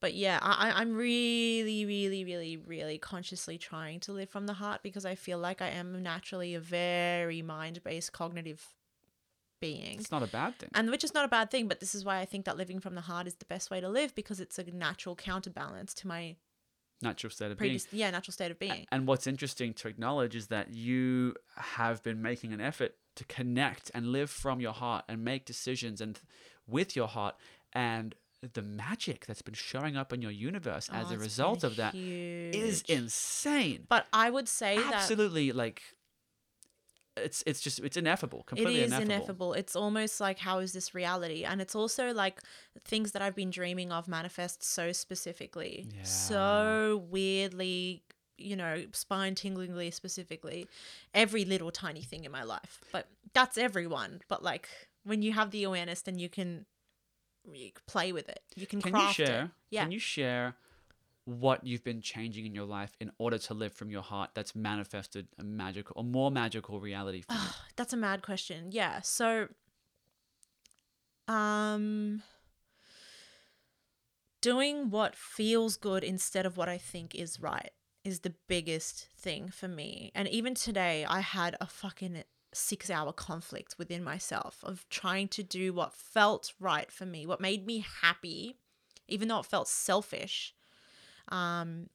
but 0.00 0.14
yeah, 0.14 0.38
I, 0.40 0.70
I'm 0.70 0.94
really, 0.94 1.84
really, 1.84 2.24
really, 2.24 2.56
really 2.56 2.98
consciously 2.98 3.58
trying 3.58 4.00
to 4.00 4.12
live 4.12 4.28
from 4.28 4.46
the 4.46 4.54
heart 4.54 4.82
because 4.82 5.04
I 5.04 5.14
feel 5.14 5.38
like 5.38 5.60
I 5.60 5.68
am 5.68 6.02
naturally 6.02 6.54
a 6.54 6.60
very 6.60 7.42
mind 7.42 7.82
based 7.82 8.12
cognitive 8.12 8.64
being. 9.60 9.98
It's 9.98 10.12
not 10.12 10.22
a 10.22 10.28
bad 10.28 10.56
thing. 10.58 10.70
And 10.74 10.90
which 10.90 11.02
is 11.02 11.14
not 11.14 11.24
a 11.24 11.28
bad 11.28 11.50
thing, 11.50 11.66
but 11.66 11.80
this 11.80 11.94
is 11.94 12.04
why 12.04 12.18
I 12.18 12.24
think 12.24 12.44
that 12.44 12.56
living 12.56 12.78
from 12.78 12.94
the 12.94 13.00
heart 13.00 13.26
is 13.26 13.34
the 13.34 13.44
best 13.44 13.70
way 13.70 13.80
to 13.80 13.88
live 13.88 14.14
because 14.14 14.40
it's 14.40 14.58
a 14.58 14.64
natural 14.64 15.16
counterbalance 15.16 15.94
to 15.94 16.06
my 16.06 16.36
Natural 17.00 17.30
state 17.30 17.52
of 17.52 17.58
being. 17.58 17.80
yeah, 17.92 18.10
natural 18.10 18.32
state 18.32 18.50
of 18.50 18.58
being. 18.58 18.84
And 18.90 19.06
what's 19.06 19.28
interesting 19.28 19.72
to 19.74 19.88
acknowledge 19.88 20.34
is 20.34 20.48
that 20.48 20.72
you 20.72 21.34
have 21.56 22.02
been 22.02 22.22
making 22.22 22.52
an 22.52 22.60
effort 22.60 22.96
to 23.14 23.24
connect 23.24 23.90
and 23.94 24.08
live 24.08 24.30
from 24.30 24.60
your 24.60 24.72
heart 24.72 25.04
and 25.08 25.24
make 25.24 25.44
decisions 25.44 26.00
and 26.00 26.18
with 26.66 26.96
your 26.96 27.06
heart 27.06 27.36
and 27.72 28.16
the 28.40 28.62
magic 28.62 29.26
that's 29.26 29.42
been 29.42 29.54
showing 29.54 29.96
up 29.96 30.12
in 30.12 30.22
your 30.22 30.30
universe 30.30 30.88
oh, 30.92 30.96
as 30.96 31.10
Oh, 31.10 31.14
a 31.14 31.18
result 31.18 31.64
of 31.64 31.76
that 31.76 31.94
is 31.94 32.82
huge. 32.86 32.90
insane. 32.90 33.86
But 33.88 34.06
I 34.12 34.30
would 34.30 34.48
say 34.48 34.76
that 34.76 34.94
Absolutely 34.94 35.52
like 35.52 35.82
it's 37.16 37.42
it's 37.46 37.60
just 37.60 37.80
it's 37.80 37.96
ineffable, 37.96 38.44
completely 38.44 38.80
is 38.80 38.92
ineffable. 38.92 39.12
ineffable. 39.14 39.52
It's 39.54 39.74
almost 39.74 40.20
like 40.20 40.38
how 40.38 40.60
is 40.60 40.72
this 40.72 40.94
reality? 40.94 41.44
And 41.44 41.60
it's 41.60 41.74
also 41.74 42.12
like 42.12 42.40
things 42.84 43.10
that 43.12 43.22
I've 43.22 43.34
been 43.34 43.50
dreaming 43.50 43.90
of 43.90 44.06
manifest 44.06 44.62
so 44.62 44.92
specifically, 44.92 45.88
so 46.04 47.04
weirdly, 47.10 48.04
you 48.36 48.54
know, 48.54 48.84
spine 48.92 49.34
tinglingly 49.34 49.92
specifically. 49.92 50.68
Every 51.12 51.44
little 51.44 51.72
tiny 51.72 52.02
thing 52.02 52.24
in 52.24 52.30
my 52.30 52.44
life, 52.44 52.80
but 52.92 53.08
that's 53.34 53.58
everyone. 53.58 54.20
But 54.28 54.44
like 54.44 54.68
when 55.02 55.22
you 55.22 55.32
have 55.32 55.50
the 55.50 55.64
awareness, 55.64 56.02
then 56.02 56.18
you 56.20 56.28
can, 56.28 56.66
you 57.52 57.70
play 57.86 58.12
with 58.12 58.28
it. 58.28 58.40
You 58.56 58.66
can, 58.66 58.80
Can 58.80 58.96
you 58.96 59.12
share? 59.12 59.44
it. 59.44 59.50
Yeah. 59.70 59.82
Can 59.82 59.92
you 59.92 59.98
share 59.98 60.56
what 61.24 61.62
you've 61.64 61.84
been 61.84 62.00
changing 62.00 62.46
in 62.46 62.54
your 62.54 62.64
life 62.64 62.96
in 63.00 63.10
order 63.18 63.36
to 63.36 63.54
live 63.54 63.72
from 63.72 63.90
your 63.90 64.02
heart 64.02 64.30
that's 64.34 64.54
manifested 64.54 65.28
a 65.38 65.44
magical 65.44 65.92
or 65.96 66.04
more 66.04 66.30
magical 66.30 66.80
reality 66.80 67.20
for 67.22 67.34
you? 67.34 67.38
That's 67.76 67.92
a 67.92 67.96
mad 67.98 68.22
question. 68.22 68.68
Yeah. 68.70 69.00
So 69.02 69.48
um 71.26 72.22
doing 74.40 74.88
what 74.88 75.14
feels 75.14 75.76
good 75.76 76.02
instead 76.02 76.46
of 76.46 76.56
what 76.56 76.68
I 76.68 76.78
think 76.78 77.14
is 77.14 77.40
right 77.40 77.70
is 78.04 78.20
the 78.20 78.34
biggest 78.48 79.08
thing 79.18 79.50
for 79.50 79.68
me. 79.68 80.10
And 80.14 80.28
even 80.28 80.54
today 80.54 81.04
I 81.04 81.20
had 81.20 81.56
a 81.60 81.66
fucking 81.66 82.22
6-hour 82.54 83.12
conflict 83.12 83.76
within 83.78 84.02
myself 84.02 84.58
of 84.62 84.86
trying 84.88 85.28
to 85.28 85.42
do 85.42 85.72
what 85.72 85.92
felt 85.92 86.52
right 86.58 86.90
for 86.90 87.06
me, 87.06 87.26
what 87.26 87.40
made 87.40 87.66
me 87.66 87.84
happy 88.02 88.56
even 89.08 89.28
though 89.28 89.40
it 89.40 89.46
felt 89.46 89.68
selfish. 89.68 90.54
Um 91.28 91.88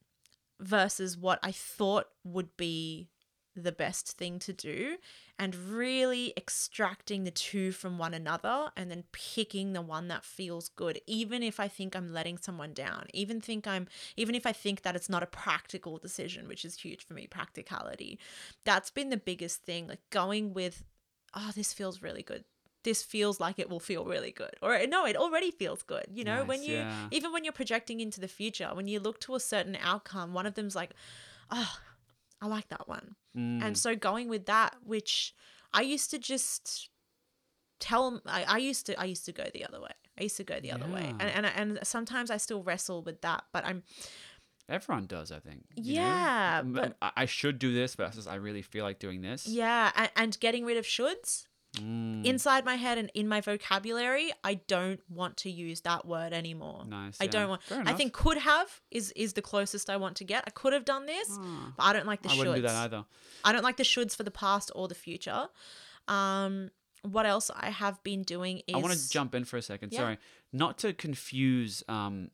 versus 0.60 1.18
what 1.18 1.40
I 1.44 1.52
thought 1.52 2.08
would 2.24 2.56
be 2.56 3.10
the 3.56 3.72
best 3.72 4.18
thing 4.18 4.40
to 4.40 4.54
do 4.54 4.98
and 5.38 5.56
really 5.56 6.34
extracting 6.36 7.24
the 7.24 7.32
two 7.32 7.72
from 7.72 7.98
one 7.98 8.14
another 8.14 8.72
and 8.76 8.90
then 8.90 9.04
picking 9.12 9.74
the 9.74 9.82
one 9.82 10.08
that 10.08 10.24
feels 10.24 10.70
good 10.70 11.00
even 11.06 11.44
if 11.44 11.60
I 11.60 11.68
think 11.68 11.96
I'm 11.96 12.12
letting 12.12 12.38
someone 12.38 12.74
down 12.74 13.08
even 13.14 13.42
think 13.42 13.68
I'm 13.68 13.88
even 14.18 14.34
if 14.36 14.46
I 14.46 14.54
think 14.54 14.82
that 14.82 14.96
it's 14.96 15.10
not 15.10 15.24
a 15.24 15.28
practical 15.28 15.98
decision 15.98 16.48
which 16.48 16.66
is 16.66 16.80
huge 16.80 17.06
for 17.06 17.14
me 17.14 17.28
practicality. 17.28 18.20
That's 18.66 18.90
been 18.90 19.10
the 19.10 19.18
biggest 19.18 19.64
thing 19.64 19.88
like 19.88 20.02
going 20.10 20.54
with 20.54 20.84
oh 21.36 21.52
this 21.56 21.74
feels 21.74 22.02
really 22.02 22.24
good. 22.24 22.44
This 22.84 23.02
feels 23.02 23.40
like 23.40 23.60
it 23.60 23.70
will 23.70 23.80
feel 23.80 24.04
really 24.04 24.32
good. 24.32 24.56
Or 24.62 24.80
no 24.88 25.06
it 25.06 25.16
already 25.16 25.52
feels 25.52 25.84
good 25.84 26.06
you 26.12 26.24
know? 26.24 26.44
When 26.44 26.64
you 26.64 26.78
yeah. 26.78 27.08
even 27.12 27.32
when 27.32 27.44
you're 27.44 27.54
projecting 27.54 28.00
into 28.00 28.20
the 28.20 28.28
future 28.28 28.70
when 28.74 28.88
you 28.88 29.00
look 29.00 29.20
to 29.22 29.36
a 29.36 29.40
certain 29.40 29.78
outcome 29.80 30.34
one 30.34 30.48
of 30.48 30.56
them's 30.56 30.76
like 30.76 30.92
oh 31.52 31.78
i 32.44 32.48
like 32.48 32.68
that 32.70 32.88
one 32.88 33.16
Mm. 33.36 33.64
and 33.66 33.76
so 33.76 33.96
going 33.96 34.28
with 34.30 34.46
that 34.46 34.76
which 34.84 35.34
i 35.74 35.82
used 35.82 36.12
to 36.12 36.20
just 36.20 36.90
tell 37.80 38.22
I, 38.28 38.44
I 38.44 38.58
used 38.60 38.86
to 38.88 39.00
i 39.00 39.06
used 39.06 39.26
to 39.26 39.32
go 39.32 39.46
the 39.54 39.66
other 39.68 39.82
way 39.82 39.90
i 40.20 40.24
used 40.24 40.38
to 40.38 40.44
go 40.44 40.60
the 40.60 40.72
other 40.72 40.86
way 40.86 41.06
and, 41.20 41.30
and 41.38 41.46
and 41.48 41.80
sometimes 41.82 42.30
i 42.30 42.38
still 42.38 42.62
wrestle 42.62 43.02
with 43.02 43.22
that 43.22 43.44
but 43.54 43.66
i'm 43.66 43.82
Everyone 44.70 45.08
does, 45.08 45.30
I 45.30 45.40
think. 45.40 45.66
know? 45.76 45.84
Yeah, 45.84 46.60
M- 46.64 46.72
but- 46.74 46.96
I 47.02 47.26
should 47.26 47.60
do 47.60 47.74
this 47.74 47.96
versus 47.96 48.28
I 48.28 48.36
really 48.36 48.62
feel 48.62 48.86
like 48.86 48.98
doing 48.98 49.22
this. 49.22 49.46
yeah 49.46 49.92
and, 49.94 50.10
and 50.16 50.40
getting 50.40 50.64
rid 50.64 50.78
of 50.78 50.86
shoulds 50.86 51.48
Mm, 51.80 52.24
inside 52.24 52.66
my 52.66 52.76
head 52.76 53.00
and 53.00 53.10
in 53.16 53.28
my 53.28 53.42
vocabulary 53.42 54.32
i 54.44 54.54
don't 54.68 55.00
want 55.10 55.38
to 55.38 55.50
use 55.50 55.82
that 55.82 56.06
word 56.06 56.32
anymore 56.32 56.86
nice. 56.88 57.18
i 57.20 57.24
yeah. 57.24 57.32
don't 57.32 57.50
want 57.50 57.62
i 57.72 57.94
think 57.94 58.14
could 58.14 58.38
have 58.38 58.80
is 58.92 59.12
is 59.16 59.34
the 59.34 59.42
closest 59.42 59.90
i 59.90 59.98
want 59.98 60.16
to 60.18 60.24
get 60.24 60.44
i 60.46 60.52
could 60.52 60.72
have 60.72 60.86
done 60.86 61.08
this 61.08 61.30
Ah, 61.32 61.74
but 61.76 61.84
i 61.84 61.92
don't 61.92 62.06
like 62.06 62.22
the 62.22 62.30
I 62.30 62.34
shoulds 62.34 62.38
wouldn't 62.38 62.56
do 62.58 62.62
that 62.62 62.76
either. 62.76 63.06
I 63.44 63.52
don't 63.52 63.64
like 63.64 63.78
the 63.78 63.84
shoulds 63.84 64.16
for 64.16 64.24
the 64.24 64.32
past 64.32 64.72
or 64.76 64.88
the 64.88 64.96
future. 64.96 65.48
Um, 66.08 66.70
what 67.04 67.26
else 67.26 67.52
I 67.54 67.70
have 67.70 68.02
been 68.04 68.24
doing 68.24 68.62
is 68.68 68.76
I 68.76 68.78
want 68.78 68.94
to 68.94 69.10
jump 69.10 69.36
in 69.36 69.44
for 69.44 69.58
a 69.58 69.62
second. 69.62 69.92
Yeah. 69.92 70.00
Sorry, 70.00 70.18
not 70.52 70.78
to 70.80 70.94
confuse 70.94 71.84
um, 71.90 72.32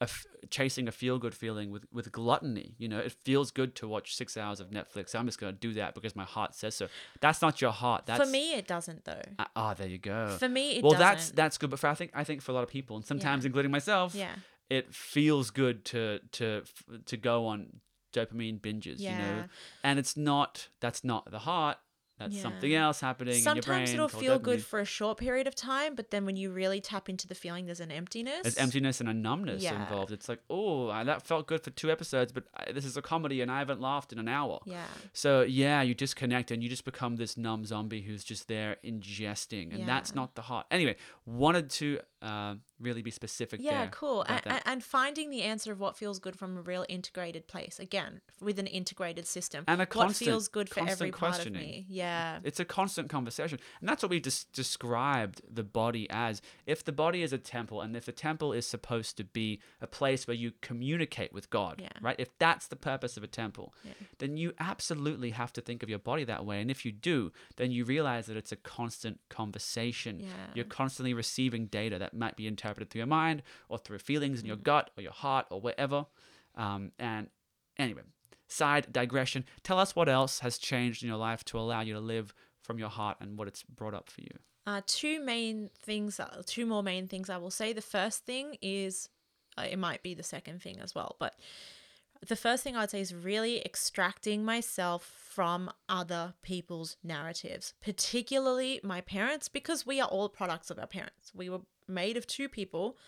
a 0.00 0.04
f- 0.04 0.24
chasing 0.48 0.88
a 0.88 0.92
feel 0.92 1.18
good 1.18 1.34
feeling 1.34 1.70
with 1.70 1.84
with 1.92 2.10
gluttony. 2.10 2.74
You 2.78 2.88
know, 2.88 2.98
it 2.98 3.12
feels 3.12 3.50
good 3.50 3.74
to 3.76 3.88
watch 3.88 4.14
six 4.16 4.36
hours 4.36 4.58
of 4.60 4.70
Netflix. 4.70 5.14
I'm 5.14 5.26
just 5.26 5.38
gonna 5.38 5.52
do 5.52 5.72
that 5.74 5.94
because 5.94 6.16
my 6.16 6.24
heart 6.24 6.54
says 6.54 6.74
so. 6.74 6.88
That's 7.20 7.42
not 7.42 7.60
your 7.60 7.72
heart. 7.72 8.06
That's 8.06 8.24
For 8.24 8.30
me, 8.30 8.54
it 8.54 8.66
doesn't 8.66 9.04
though. 9.04 9.22
Ah, 9.38 9.50
ah, 9.56 9.74
there 9.74 9.88
you 9.88 9.98
go. 9.98 10.36
For 10.38 10.48
me, 10.48 10.76
it 10.78 10.82
well, 10.82 10.92
doesn't. 10.92 11.06
that's 11.06 11.30
that's 11.32 11.58
good. 11.58 11.70
But 11.70 11.78
for 11.80 11.88
I 11.88 11.94
think 11.94 12.12
I 12.14 12.24
think 12.24 12.40
for 12.42 12.52
a 12.52 12.54
lot 12.54 12.64
of 12.64 12.70
people, 12.70 12.96
and 12.96 13.04
sometimes 13.04 13.44
including 13.44 13.70
myself, 13.70 14.14
yeah, 14.14 14.34
it 14.70 14.94
feels 14.94 15.50
good 15.50 15.84
to 15.86 16.20
to 16.32 16.62
to 17.06 17.16
go 17.16 17.46
on 17.46 17.80
dopamine 18.12 18.58
binges. 18.60 18.98
You 19.00 19.10
know, 19.10 19.16
Yeah. 19.18 19.42
and 19.84 19.98
it's 19.98 20.16
not 20.16 20.68
that's 20.80 21.04
not 21.04 21.30
the 21.30 21.40
heart. 21.40 21.76
That's 22.20 22.34
Yeah. 22.36 22.42
something 22.42 22.74
else 22.74 23.00
happening 23.00 23.34
in 23.34 23.42
your 23.42 23.54
brain. 23.54 23.62
Sometimes 23.62 23.92
it'll 23.94 24.08
feel 24.08 24.38
good 24.38 24.62
for 24.62 24.78
a 24.78 24.84
short 24.84 25.16
period 25.16 25.46
of 25.46 25.54
time, 25.54 25.94
but 25.94 26.10
then 26.10 26.26
when 26.26 26.36
you 26.36 26.50
really 26.52 26.78
tap 26.80 27.08
into 27.08 27.26
the 27.26 27.34
feeling, 27.34 27.64
there's 27.64 27.80
an 27.80 27.90
emptiness. 27.90 28.42
There's 28.42 28.58
emptiness 28.58 29.00
and 29.00 29.08
a 29.08 29.14
numbness 29.14 29.62
Yeah. 29.62 29.80
involved. 29.80 30.12
It's 30.12 30.28
like, 30.28 30.40
oh, 30.50 30.88
that 31.02 31.22
felt 31.22 31.46
good 31.46 31.62
for 31.64 31.70
two 31.70 31.90
episodes, 31.90 32.30
but 32.30 32.44
I, 32.54 32.72
this 32.72 32.84
is 32.84 32.94
a 32.98 33.02
comedy 33.02 33.40
and 33.40 33.50
I 33.50 33.58
haven't 33.58 33.80
laughed 33.80 34.12
in 34.12 34.18
an 34.18 34.28
hour. 34.28 34.60
Yeah. 34.66 34.84
So 35.14 35.40
yeah, 35.40 35.80
you 35.80 35.94
disconnect 35.94 36.50
and 36.50 36.62
you 36.62 36.68
just 36.68 36.84
become 36.84 37.16
this 37.16 37.38
numb 37.38 37.64
zombie 37.64 38.02
who's 38.02 38.22
just 38.22 38.48
there 38.48 38.76
ingesting, 38.84 39.74
and 39.74 39.88
that's 39.88 40.14
not 40.14 40.34
the 40.34 40.42
heart. 40.42 40.66
Anyway, 40.70 40.96
wanted 41.24 41.70
to 41.70 42.00
uh, 42.20 42.56
really 42.78 43.00
be 43.00 43.10
specific. 43.10 43.60
Yeah, 43.62 43.80
there 43.80 43.88
cool. 43.92 44.26
And, 44.28 44.60
and 44.66 44.84
finding 44.84 45.30
the 45.30 45.40
answer 45.42 45.72
of 45.72 45.80
what 45.80 45.96
feels 45.96 46.18
good 46.18 46.36
from 46.38 46.58
a 46.58 46.60
real 46.60 46.84
integrated 46.88 47.46
place. 47.48 47.78
Again, 47.80 48.20
with 48.42 48.58
an 48.58 48.66
integrated 48.66 49.26
system. 49.26 49.64
And 49.66 49.80
a 49.80 49.84
what 49.84 49.90
constant- 49.90 50.28
feels 50.28 50.48
good 50.48 50.68
for 50.68 50.86
every 50.86 51.12
part 51.12 51.46
of 51.46 51.52
me. 51.52 51.86
Yeah. 51.88 52.09
It's 52.44 52.60
a 52.60 52.64
constant 52.64 53.08
conversation. 53.08 53.58
And 53.80 53.88
that's 53.88 54.02
what 54.02 54.10
we 54.10 54.20
just 54.20 54.52
described 54.52 55.42
the 55.52 55.62
body 55.64 56.06
as. 56.10 56.40
If 56.66 56.84
the 56.84 56.92
body 56.92 57.22
is 57.22 57.32
a 57.32 57.38
temple 57.38 57.80
and 57.80 57.96
if 57.96 58.04
the 58.06 58.12
temple 58.12 58.52
is 58.52 58.66
supposed 58.66 59.16
to 59.18 59.24
be 59.24 59.60
a 59.80 59.86
place 59.86 60.26
where 60.26 60.34
you 60.36 60.52
communicate 60.60 61.32
with 61.32 61.50
God, 61.50 61.80
Yeah. 61.80 61.88
right? 62.00 62.16
If 62.18 62.36
that's 62.38 62.66
the 62.66 62.76
purpose 62.76 63.16
of 63.16 63.22
a 63.22 63.26
temple, 63.26 63.74
Yeah. 63.84 63.92
then 64.18 64.36
you 64.36 64.52
absolutely 64.58 65.30
have 65.30 65.52
to 65.54 65.60
think 65.60 65.82
of 65.82 65.88
your 65.88 65.98
body 65.98 66.24
that 66.24 66.44
way. 66.44 66.60
And 66.60 66.70
if 66.70 66.84
you 66.84 66.92
do, 66.92 67.32
then 67.56 67.70
you 67.70 67.84
realize 67.84 68.26
that 68.26 68.36
it's 68.36 68.52
a 68.52 68.56
constant 68.56 69.20
conversation. 69.28 70.20
Yeah. 70.20 70.28
You're 70.54 70.64
constantly 70.64 71.14
receiving 71.14 71.66
data 71.66 71.98
that 71.98 72.14
might 72.14 72.36
be 72.36 72.46
interpreted 72.46 72.90
through 72.90 73.00
your 73.00 73.06
mind 73.06 73.42
or 73.68 73.78
through 73.78 73.98
feelings 73.98 74.40
in 74.40 74.46
your 74.46 74.56
gut 74.56 74.90
or 74.96 75.02
your 75.02 75.12
heart 75.12 75.46
or 75.50 75.60
whatever. 75.60 76.06
Um, 76.54 76.92
and 76.98 77.28
anyway, 77.78 78.02
side 78.50 78.92
digression. 78.92 79.44
Tell 79.62 79.78
us 79.78 79.96
what 79.96 80.08
else 80.08 80.40
has 80.40 80.58
changed 80.58 81.02
in 81.02 81.08
your 81.08 81.18
life 81.18 81.44
to 81.46 81.58
allow 81.58 81.80
you 81.80 81.94
to 81.94 82.00
live 82.00 82.34
from 82.60 82.78
your 82.78 82.88
heart 82.88 83.16
and 83.20 83.38
what 83.38 83.48
it's 83.48 83.62
brought 83.62 83.94
up 83.94 84.10
for 84.10 84.20
you. 84.20 84.30
Uh, 84.66 84.82
two 84.86 85.24
main 85.24 85.70
things, 85.82 86.20
uh, 86.20 86.42
two 86.46 86.66
more 86.66 86.82
main 86.82 87.08
things 87.08 87.30
I 87.30 87.38
will 87.38 87.50
say. 87.50 87.72
The 87.72 87.80
first 87.80 88.26
thing 88.26 88.56
is, 88.60 89.08
uh, 89.56 89.66
it 89.70 89.78
might 89.78 90.02
be 90.02 90.14
the 90.14 90.22
second 90.22 90.62
thing 90.62 90.78
as 90.80 90.94
well, 90.94 91.16
but 91.18 91.34
the 92.26 92.36
first 92.36 92.62
thing 92.62 92.76
I'd 92.76 92.90
say 92.90 93.00
is 93.00 93.14
really 93.14 93.64
extracting 93.64 94.44
myself 94.44 95.04
from 95.04 95.70
other 95.88 96.34
people's 96.42 96.96
narratives, 97.02 97.72
particularly 97.80 98.80
my 98.82 99.00
parents, 99.00 99.48
because 99.48 99.86
we 99.86 100.00
are 100.00 100.08
all 100.08 100.28
products 100.28 100.70
of 100.70 100.78
our 100.78 100.86
parents. 100.86 101.32
We 101.34 101.48
were 101.48 101.60
made 101.88 102.16
of 102.16 102.26
two 102.26 102.48
people 102.48 102.98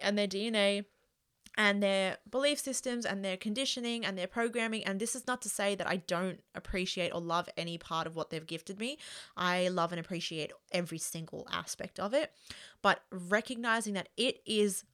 and 0.00 0.18
their 0.18 0.28
DNA 0.28 0.84
and 1.56 1.82
their 1.82 2.18
belief 2.30 2.58
systems 2.58 3.06
and 3.06 3.24
their 3.24 3.36
conditioning 3.36 4.04
and 4.04 4.16
their 4.16 4.26
programming. 4.26 4.84
And 4.84 5.00
this 5.00 5.16
is 5.16 5.26
not 5.26 5.40
to 5.42 5.48
say 5.48 5.74
that 5.74 5.88
I 5.88 5.96
don't 5.96 6.40
appreciate 6.54 7.12
or 7.14 7.20
love 7.20 7.48
any 7.56 7.78
part 7.78 8.06
of 8.06 8.14
what 8.14 8.30
they've 8.30 8.46
gifted 8.46 8.78
me. 8.78 8.98
I 9.36 9.68
love 9.68 9.92
and 9.92 10.00
appreciate 10.00 10.52
every 10.72 10.98
single 10.98 11.46
aspect 11.50 11.98
of 11.98 12.12
it. 12.12 12.32
But 12.82 13.00
recognizing 13.10 13.94
that 13.94 14.10
it 14.16 14.40
is 14.44 14.84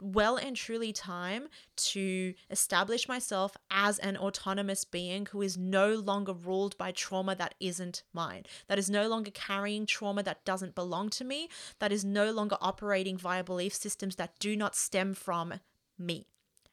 well 0.00 0.36
and 0.36 0.54
truly 0.56 0.92
time 0.92 1.48
to 1.76 2.34
establish 2.50 3.08
myself 3.08 3.56
as 3.70 3.98
an 4.00 4.16
autonomous 4.16 4.84
being 4.84 5.26
who 5.26 5.40
is 5.40 5.56
no 5.56 5.94
longer 5.94 6.34
ruled 6.34 6.76
by 6.76 6.92
trauma 6.92 7.34
that 7.34 7.54
isn't 7.60 8.02
mine, 8.12 8.44
that 8.68 8.78
is 8.78 8.90
no 8.90 9.08
longer 9.08 9.30
carrying 9.30 9.86
trauma 9.86 10.22
that 10.22 10.44
doesn't 10.44 10.74
belong 10.74 11.08
to 11.08 11.24
me, 11.24 11.48
that 11.78 11.92
is 11.92 12.04
no 12.04 12.30
longer 12.30 12.58
operating 12.60 13.16
via 13.16 13.42
belief 13.42 13.74
systems 13.74 14.16
that 14.16 14.38
do 14.38 14.54
not 14.54 14.74
stem 14.74 15.14
from 15.14 15.54
me, 15.98 16.26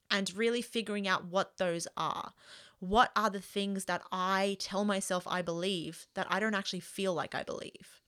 and 0.09 0.35
really 0.35 0.61
figuring 0.61 1.07
out 1.07 1.25
what 1.25 1.57
those 1.57 1.87
are. 1.97 2.33
What 2.79 3.11
are 3.15 3.29
the 3.29 3.41
things 3.41 3.85
that 3.85 4.01
I 4.11 4.57
tell 4.59 4.83
myself 4.83 5.25
I 5.25 5.41
believe 5.41 6.07
that 6.15 6.27
I 6.29 6.39
don't 6.39 6.55
actually 6.55 6.81
feel 6.81 7.13
like 7.13 7.33
I 7.33 7.43
believe? 7.43 8.01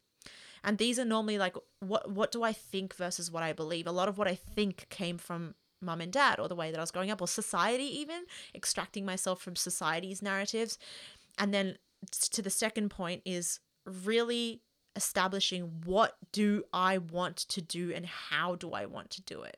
and 0.66 0.80
these 0.80 1.00
are 1.00 1.06
normally 1.06 1.38
like 1.38 1.56
what 1.80 2.10
what 2.12 2.32
do 2.32 2.44
i 2.44 2.52
think 2.52 2.94
versus 2.96 3.32
what 3.32 3.44
i 3.44 3.54
believe 3.54 3.88
a 3.88 3.92
lot 3.92 4.10
of 4.10 4.18
what 4.18 4.28
i 4.28 4.36
think 4.36 4.88
came 4.90 5.18
from 5.18 5.56
mum 5.82 6.02
and 6.02 6.12
dad 6.12 6.40
or 6.40 6.50
the 6.50 6.56
way 6.56 6.72
that 6.72 6.78
i 6.78 6.82
was 6.82 6.92
growing 6.92 7.12
up 7.12 7.22
or 7.22 7.28
society 7.28 7.84
even 7.84 8.24
extracting 8.54 9.06
myself 9.06 9.42
from 9.42 9.56
society's 9.56 10.22
narratives 10.22 10.78
and 11.38 11.54
then 11.54 11.78
to 12.12 12.42
the 12.42 12.50
second 12.50 12.90
point 12.90 13.22
is 13.24 13.60
really 13.86 14.62
establishing 14.96 15.82
what 15.86 16.18
do 16.32 16.64
i 16.74 16.98
want 16.98 17.38
to 17.38 17.62
do 17.62 17.94
and 17.94 18.06
how 18.06 18.56
do 18.56 18.72
i 18.72 18.86
want 18.86 19.10
to 19.10 19.22
do 19.22 19.44
it 19.44 19.58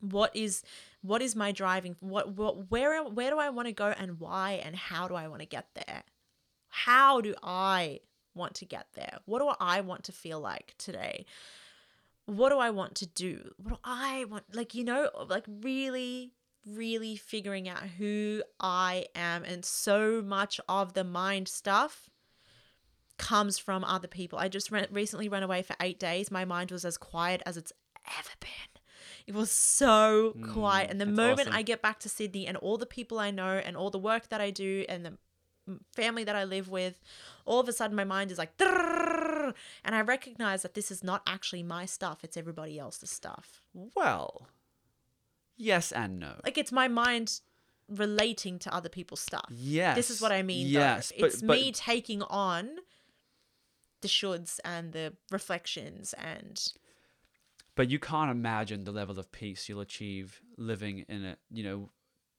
what 0.00 0.34
is 0.34 0.62
what 1.02 1.22
is 1.22 1.36
my 1.36 1.52
driving 1.52 1.96
what 2.00 2.36
what 2.36 2.70
where 2.70 3.02
where 3.04 3.30
do 3.30 3.38
i 3.38 3.50
want 3.50 3.66
to 3.66 3.72
go 3.72 3.94
and 3.98 4.18
why 4.18 4.60
and 4.64 4.74
how 4.76 5.06
do 5.06 5.14
i 5.14 5.28
want 5.28 5.40
to 5.40 5.46
get 5.46 5.66
there 5.74 6.02
how 6.68 7.20
do 7.20 7.34
i 7.42 8.00
want 8.34 8.54
to 8.54 8.64
get 8.64 8.86
there? 8.94 9.18
What 9.24 9.40
do 9.40 9.50
I 9.60 9.80
want 9.80 10.04
to 10.04 10.12
feel 10.12 10.40
like 10.40 10.74
today? 10.78 11.26
What 12.26 12.50
do 12.50 12.58
I 12.58 12.70
want 12.70 12.94
to 12.96 13.06
do? 13.06 13.52
What 13.56 13.70
do 13.70 13.78
I 13.84 14.24
want? 14.24 14.44
Like, 14.54 14.74
you 14.74 14.84
know, 14.84 15.10
like 15.28 15.44
really, 15.62 16.32
really 16.66 17.16
figuring 17.16 17.68
out 17.68 17.82
who 17.98 18.42
I 18.60 19.06
am. 19.14 19.44
And 19.44 19.64
so 19.64 20.22
much 20.22 20.60
of 20.68 20.94
the 20.94 21.04
mind 21.04 21.48
stuff 21.48 22.08
comes 23.18 23.58
from 23.58 23.84
other 23.84 24.08
people. 24.08 24.38
I 24.38 24.48
just 24.48 24.70
re- 24.70 24.86
recently 24.90 25.28
ran 25.28 25.42
away 25.42 25.62
for 25.62 25.76
eight 25.80 25.98
days. 25.98 26.30
My 26.30 26.44
mind 26.44 26.70
was 26.70 26.84
as 26.84 26.96
quiet 26.96 27.42
as 27.44 27.56
it's 27.56 27.72
ever 28.06 28.30
been. 28.40 28.69
It 29.30 29.36
was 29.36 29.52
so 29.52 30.34
quiet. 30.52 30.88
Mm, 30.88 30.90
and 30.90 31.00
the 31.00 31.06
moment 31.06 31.42
awesome. 31.42 31.54
I 31.54 31.62
get 31.62 31.80
back 31.80 32.00
to 32.00 32.08
Sydney 32.08 32.48
and 32.48 32.56
all 32.56 32.76
the 32.76 32.84
people 32.84 33.20
I 33.20 33.30
know 33.30 33.62
and 33.64 33.76
all 33.76 33.88
the 33.88 33.96
work 33.96 34.28
that 34.30 34.40
I 34.40 34.50
do 34.50 34.84
and 34.88 35.06
the 35.06 35.78
family 35.92 36.24
that 36.24 36.34
I 36.34 36.42
live 36.42 36.68
with, 36.68 37.00
all 37.44 37.60
of 37.60 37.68
a 37.68 37.72
sudden 37.72 37.94
my 37.94 38.02
mind 38.02 38.32
is 38.32 38.38
like, 38.38 38.50
and 38.60 39.54
I 39.84 40.00
recognize 40.00 40.62
that 40.62 40.74
this 40.74 40.90
is 40.90 41.04
not 41.04 41.22
actually 41.28 41.62
my 41.62 41.86
stuff, 41.86 42.24
it's 42.24 42.36
everybody 42.36 42.76
else's 42.76 43.10
stuff. 43.10 43.62
Well, 43.72 44.48
yes 45.56 45.92
and 45.92 46.18
no. 46.18 46.32
Like 46.42 46.58
it's 46.58 46.72
my 46.72 46.88
mind 46.88 47.40
relating 47.88 48.58
to 48.58 48.74
other 48.74 48.88
people's 48.88 49.20
stuff. 49.20 49.46
yes. 49.48 49.94
This 49.94 50.10
is 50.10 50.20
what 50.20 50.32
I 50.32 50.42
mean. 50.42 50.66
Yes, 50.66 51.10
though. 51.10 51.20
but, 51.20 51.26
it's 51.28 51.42
but 51.42 51.56
me 51.56 51.70
taking 51.70 52.22
on 52.22 52.68
the 54.00 54.08
shoulds 54.08 54.58
and 54.64 54.92
the 54.92 55.12
reflections 55.30 56.14
and 56.14 56.72
but 57.76 57.90
you 57.90 57.98
can't 57.98 58.30
imagine 58.30 58.84
the 58.84 58.92
level 58.92 59.18
of 59.18 59.30
peace 59.32 59.68
you'll 59.68 59.80
achieve 59.80 60.40
living 60.56 61.04
in 61.08 61.24
a 61.24 61.36
you 61.50 61.62
know 61.64 61.90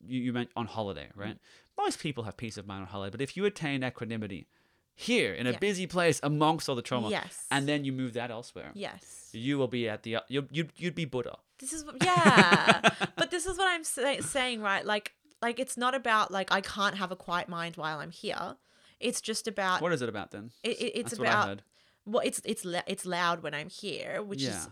you, 0.06 0.20
you 0.22 0.34
meant 0.34 0.50
on 0.56 0.66
holiday 0.68 1.08
Mm. 1.16 1.20
right 1.24 1.38
most 1.78 2.00
people 2.00 2.24
have 2.26 2.38
peace 2.38 2.58
of 2.58 2.66
mind 2.68 2.82
on 2.82 2.88
holiday 2.88 3.12
but 3.12 3.22
if 3.22 3.36
you 3.38 3.46
attain 3.46 3.84
equanimity 3.84 4.48
here 4.94 5.34
in 5.34 5.48
a 5.48 5.52
Yeah. 5.52 5.58
busy 5.60 5.88
place 5.88 6.20
amongst 6.22 6.68
all 6.70 6.76
the 6.76 6.82
trauma 6.82 7.10
Yes. 7.10 7.46
and 7.50 7.68
then 7.68 7.86
you 7.86 7.92
move 7.92 8.14
that 8.14 8.30
elsewhere 8.32 8.72
yes. 8.74 9.30
you 9.32 9.58
will 9.58 9.68
be 9.68 9.88
at 9.90 10.04
the 10.04 10.18
you 10.28 10.48
you'd, 10.52 10.72
you'd 10.78 10.96
be 10.96 11.06
buddha 11.06 11.38
This 11.60 11.74
is 11.74 11.86
what- 11.86 12.04
yeah, 12.04 12.82
but 13.16 13.32
this 13.32 13.46
is 13.46 13.58
what 13.58 13.68
I'm 13.70 13.84
say- 13.84 14.20
saying, 14.22 14.62
right? 14.62 14.84
Like, 14.86 15.14
like 15.42 15.60
it's 15.60 15.78
not 15.78 15.94
about 15.96 16.32
like 16.32 16.52
I 16.52 16.62
can't 16.62 16.96
have 16.98 17.12
a 17.12 17.16
quiet 17.16 17.48
mind 17.50 17.78
while 17.78 18.00
I'm 18.00 18.12
here. 18.12 18.58
It's 19.00 19.22
just 19.22 19.48
about 19.48 19.82
what 19.82 19.94
is 19.94 20.02
it 20.02 20.10
about 20.10 20.32
then 20.32 20.52
it, 20.64 20.76
it- 20.82 20.94
it's 21.00 21.12
That's 21.12 21.20
about 21.20 21.62
well, 22.06 22.24
it's 22.26 22.42
it's 22.46 22.66
it's 22.88 23.06
loud 23.06 23.44
when 23.44 23.54
I'm 23.54 23.70
here, 23.70 24.22
which 24.24 24.42
yeah 24.42 24.58
is 24.58 24.70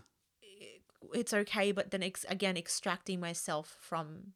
it's 1.14 1.32
okay, 1.32 1.72
but 1.72 1.90
then 1.90 2.02
ex- 2.02 2.26
again 2.28 2.56
extracting 2.56 3.20
myself 3.20 3.76
from 3.80 4.34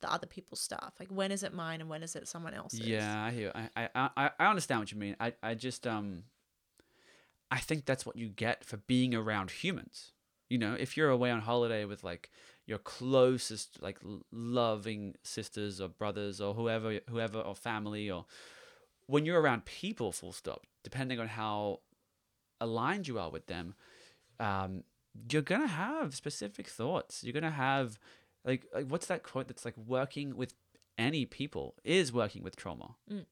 the 0.00 0.12
other 0.12 0.26
people's 0.26 0.60
stuff. 0.60 0.94
Like 0.98 1.08
when 1.10 1.32
is 1.32 1.42
it 1.42 1.52
mine 1.52 1.80
and 1.80 1.88
when 1.88 2.02
is 2.02 2.14
it 2.14 2.28
someone 2.28 2.54
else's? 2.54 2.80
Yeah, 2.80 3.24
I 3.24 3.30
hear. 3.30 3.52
I, 3.54 3.88
I, 3.94 4.30
I, 4.38 4.46
understand 4.46 4.80
what 4.80 4.92
you 4.92 4.98
mean. 4.98 5.16
I, 5.18 5.32
I 5.42 5.54
just 5.54 5.86
um, 5.86 6.24
I 7.50 7.58
think 7.58 7.84
that's 7.86 8.04
what 8.04 8.16
you 8.16 8.28
get 8.28 8.64
for 8.64 8.76
being 8.76 9.14
around 9.14 9.50
humans. 9.50 10.12
You 10.50 10.58
know, 10.58 10.74
if 10.78 10.96
you're 10.96 11.10
away 11.10 11.30
on 11.30 11.40
holiday 11.40 11.84
with 11.84 12.04
like 12.04 12.30
your 12.66 12.78
closest, 12.78 13.82
like 13.82 13.98
loving 14.30 15.14
sisters 15.22 15.80
or 15.80 15.88
brothers 15.88 16.40
or 16.40 16.54
whoever, 16.54 17.00
whoever 17.08 17.40
or 17.40 17.54
family, 17.54 18.10
or 18.10 18.26
when 19.06 19.24
you're 19.24 19.40
around 19.40 19.64
people, 19.64 20.12
full 20.12 20.32
stop. 20.32 20.66
Depending 20.82 21.18
on 21.18 21.28
how 21.28 21.80
aligned 22.60 23.08
you 23.08 23.18
are 23.18 23.30
with 23.30 23.46
them, 23.46 23.74
um, 24.38 24.84
you're 25.30 25.42
gonna 25.42 25.66
have 25.66 26.14
specific 26.14 26.68
thoughts. 26.68 27.22
You're 27.24 27.32
gonna 27.32 27.50
have 27.50 27.98
like, 28.44 28.66
like 28.74 28.86
what's 28.86 29.06
that 29.06 29.22
quote 29.22 29.48
that's 29.48 29.64
like 29.64 29.76
working 29.76 30.36
with 30.36 30.54
any 30.98 31.24
people 31.26 31.74
is 31.84 32.12
working 32.12 32.42
with 32.42 32.56
trauma. 32.56 32.96
Mm. 33.10 33.24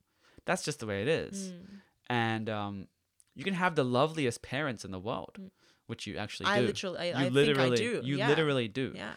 That's 0.44 0.64
just 0.64 0.80
the 0.80 0.86
way 0.86 1.02
it 1.02 1.08
is. 1.08 1.50
Mm. 1.52 1.66
And 2.08 2.50
um, 2.50 2.88
you 3.34 3.44
can 3.44 3.54
have 3.54 3.74
the 3.74 3.84
loveliest 3.84 4.42
parents 4.42 4.84
in 4.84 4.90
the 4.90 4.98
world, 4.98 5.36
Mm. 5.40 5.50
which 5.86 6.06
you 6.06 6.16
actually 6.16 6.46
I 6.46 6.60
do. 6.60 6.66
literally, 6.66 6.98
I, 6.98 7.04
you 7.04 7.12
I 7.14 7.16
think 7.22 7.26
I 7.26 7.28
literally, 7.30 7.76
do. 7.76 8.00
you 8.04 8.16
yeah. 8.18 8.28
literally 8.28 8.68
do. 8.68 8.92
Yeah. 8.94 9.12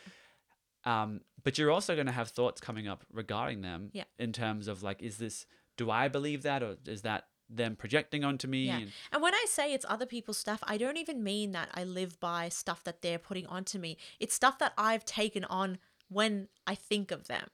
Um, 0.84 1.22
but 1.44 1.58
you're 1.58 1.72
also 1.72 1.96
going 1.96 2.06
to 2.08 2.12
have 2.12 2.30
thoughts 2.30 2.62
coming 2.62 2.88
up 2.88 3.04
regarding 3.12 3.62
them 3.62 3.90
Yeah. 3.94 4.04
in 4.20 4.32
terms 4.34 4.68
of 4.68 4.84
like, 4.84 5.02
is 5.02 5.18
this, 5.18 5.46
do 5.78 5.90
I 5.90 6.08
believe 6.08 6.44
that 6.44 6.62
or 6.62 6.78
is 6.86 7.02
that 7.02 7.26
them 7.50 7.76
projecting 7.76 8.24
onto 8.24 8.48
me? 8.48 8.66
Yeah. 8.66 8.78
And- 8.78 8.92
And 9.12 9.22
when 9.22 9.34
I 9.36 9.46
say 9.48 9.74
it's 9.74 9.86
other 9.88 10.06
people's 10.06 10.38
stuff, 10.38 10.60
I 10.64 10.78
don't 10.78 10.98
even 10.98 11.24
mean 11.24 11.52
that 11.52 11.70
I 11.74 11.84
live 11.84 12.20
by 12.20 12.50
stuff 12.50 12.84
that 12.86 13.02
they're 13.02 13.20
putting 13.20 13.46
onto 13.48 13.78
me. 13.80 13.98
It's 14.20 14.34
stuff 14.34 14.58
that 14.60 14.74
I've 14.78 15.06
taken 15.06 15.44
on 15.46 15.78
when 16.10 16.48
I 16.66 16.76
think 16.76 17.12
of 17.12 17.28
them. 17.28 17.50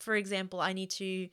For 0.00 0.14
example, 0.16 0.60
I 0.60 0.72
need 0.72 0.90
to 0.90 1.28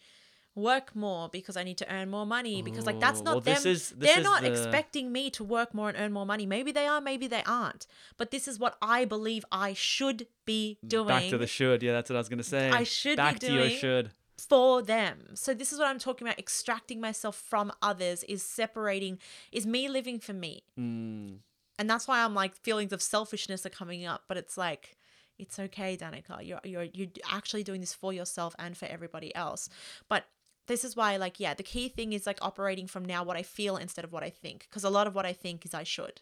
work 0.58 0.96
more 0.96 1.28
because 1.28 1.58
I 1.58 1.64
need 1.64 1.78
to 1.80 1.94
earn 1.94 2.10
more 2.10 2.26
money 2.26 2.62
because 2.62 2.86
like 2.86 2.98
that's 3.02 3.20
not 3.22 3.34
well, 3.34 3.42
them. 3.42 3.62
is- 3.68 3.90
They're 3.90 4.22
not 4.22 4.42
the- 4.42 4.52
expecting 4.52 5.12
me 5.12 5.30
to 5.32 5.44
work 5.44 5.74
more 5.74 5.90
and 5.90 5.98
earn 5.98 6.14
more 6.14 6.26
money. 6.26 6.46
Maybe 6.46 6.72
they 6.72 6.88
are, 6.88 7.02
maybe 7.02 7.28
they 7.28 7.44
aren't. 7.46 7.88
But 8.16 8.32
this 8.32 8.48
is 8.48 8.58
what 8.58 8.78
I 8.82 9.04
believe 9.04 9.44
I 9.52 9.74
should 9.74 10.28
be 10.46 10.80
doing 10.88 11.08
Back 11.10 11.30
to 11.30 11.38
the 11.38 11.46
should. 11.48 11.84
Yeah, 11.84 11.92
that's 11.92 12.10
what 12.10 12.16
I 12.16 12.20
was 12.20 12.30
gonna 12.30 12.42
say. 12.44 12.70
I 12.70 12.84
should 12.86 13.18
be 13.18 13.24
Back 13.24 13.40
to 13.40 13.52
your 13.52 13.68
doing- 13.68 13.78
should. 13.78 14.12
For 14.48 14.82
them. 14.82 15.32
So 15.36 15.54
this 15.54 15.74
is 15.74 15.80
what 15.80 15.88
I'm 15.88 16.00
talking 16.00 16.28
about 16.28 16.40
extracting 16.40 17.02
myself 17.02 17.36
from 17.36 17.72
others 17.82 18.24
is 18.24 18.44
separating 18.44 19.20
is 19.52 19.66
me 19.66 19.90
living 19.90 20.20
for 20.20 20.34
me. 20.34 20.64
Mm. 20.80 21.40
And 21.78 21.90
that's 21.90 22.08
why 22.08 22.24
I'm 22.24 22.34
like 22.34 22.56
feelings 22.56 22.94
of 22.94 23.02
selfishness 23.02 23.66
are 23.66 23.70
coming 23.70 24.06
up, 24.06 24.24
but 24.28 24.38
it's 24.38 24.58
like 24.58 24.98
it's 25.38 25.60
okay, 25.60 25.98
Danica. 25.98 26.46
You're 26.46 26.62
you're 26.64 26.88
you're 26.94 27.10
actually 27.30 27.64
doing 27.64 27.82
this 27.82 27.94
for 27.94 28.14
yourself 28.14 28.56
and 28.58 28.78
for 28.78 28.86
everybody 28.86 29.36
else. 29.36 29.70
But 30.08 30.26
this 30.68 30.84
is 30.84 30.96
why 30.96 31.18
like 31.18 31.40
yeah, 31.40 31.54
the 31.54 31.64
key 31.64 31.90
thing 31.90 32.14
is 32.14 32.26
like 32.26 32.40
operating 32.42 32.88
from 32.88 33.06
now 33.06 33.24
what 33.24 33.38
I 33.38 33.44
feel 33.44 33.78
instead 33.78 34.06
of 34.06 34.12
what 34.12 34.24
I 34.24 34.30
think 34.30 34.68
because 34.70 34.84
a 34.84 34.90
lot 34.90 35.08
of 35.08 35.16
what 35.16 35.26
I 35.26 35.34
think 35.34 35.66
is 35.66 35.74
I 35.74 35.84
should. 35.84 36.22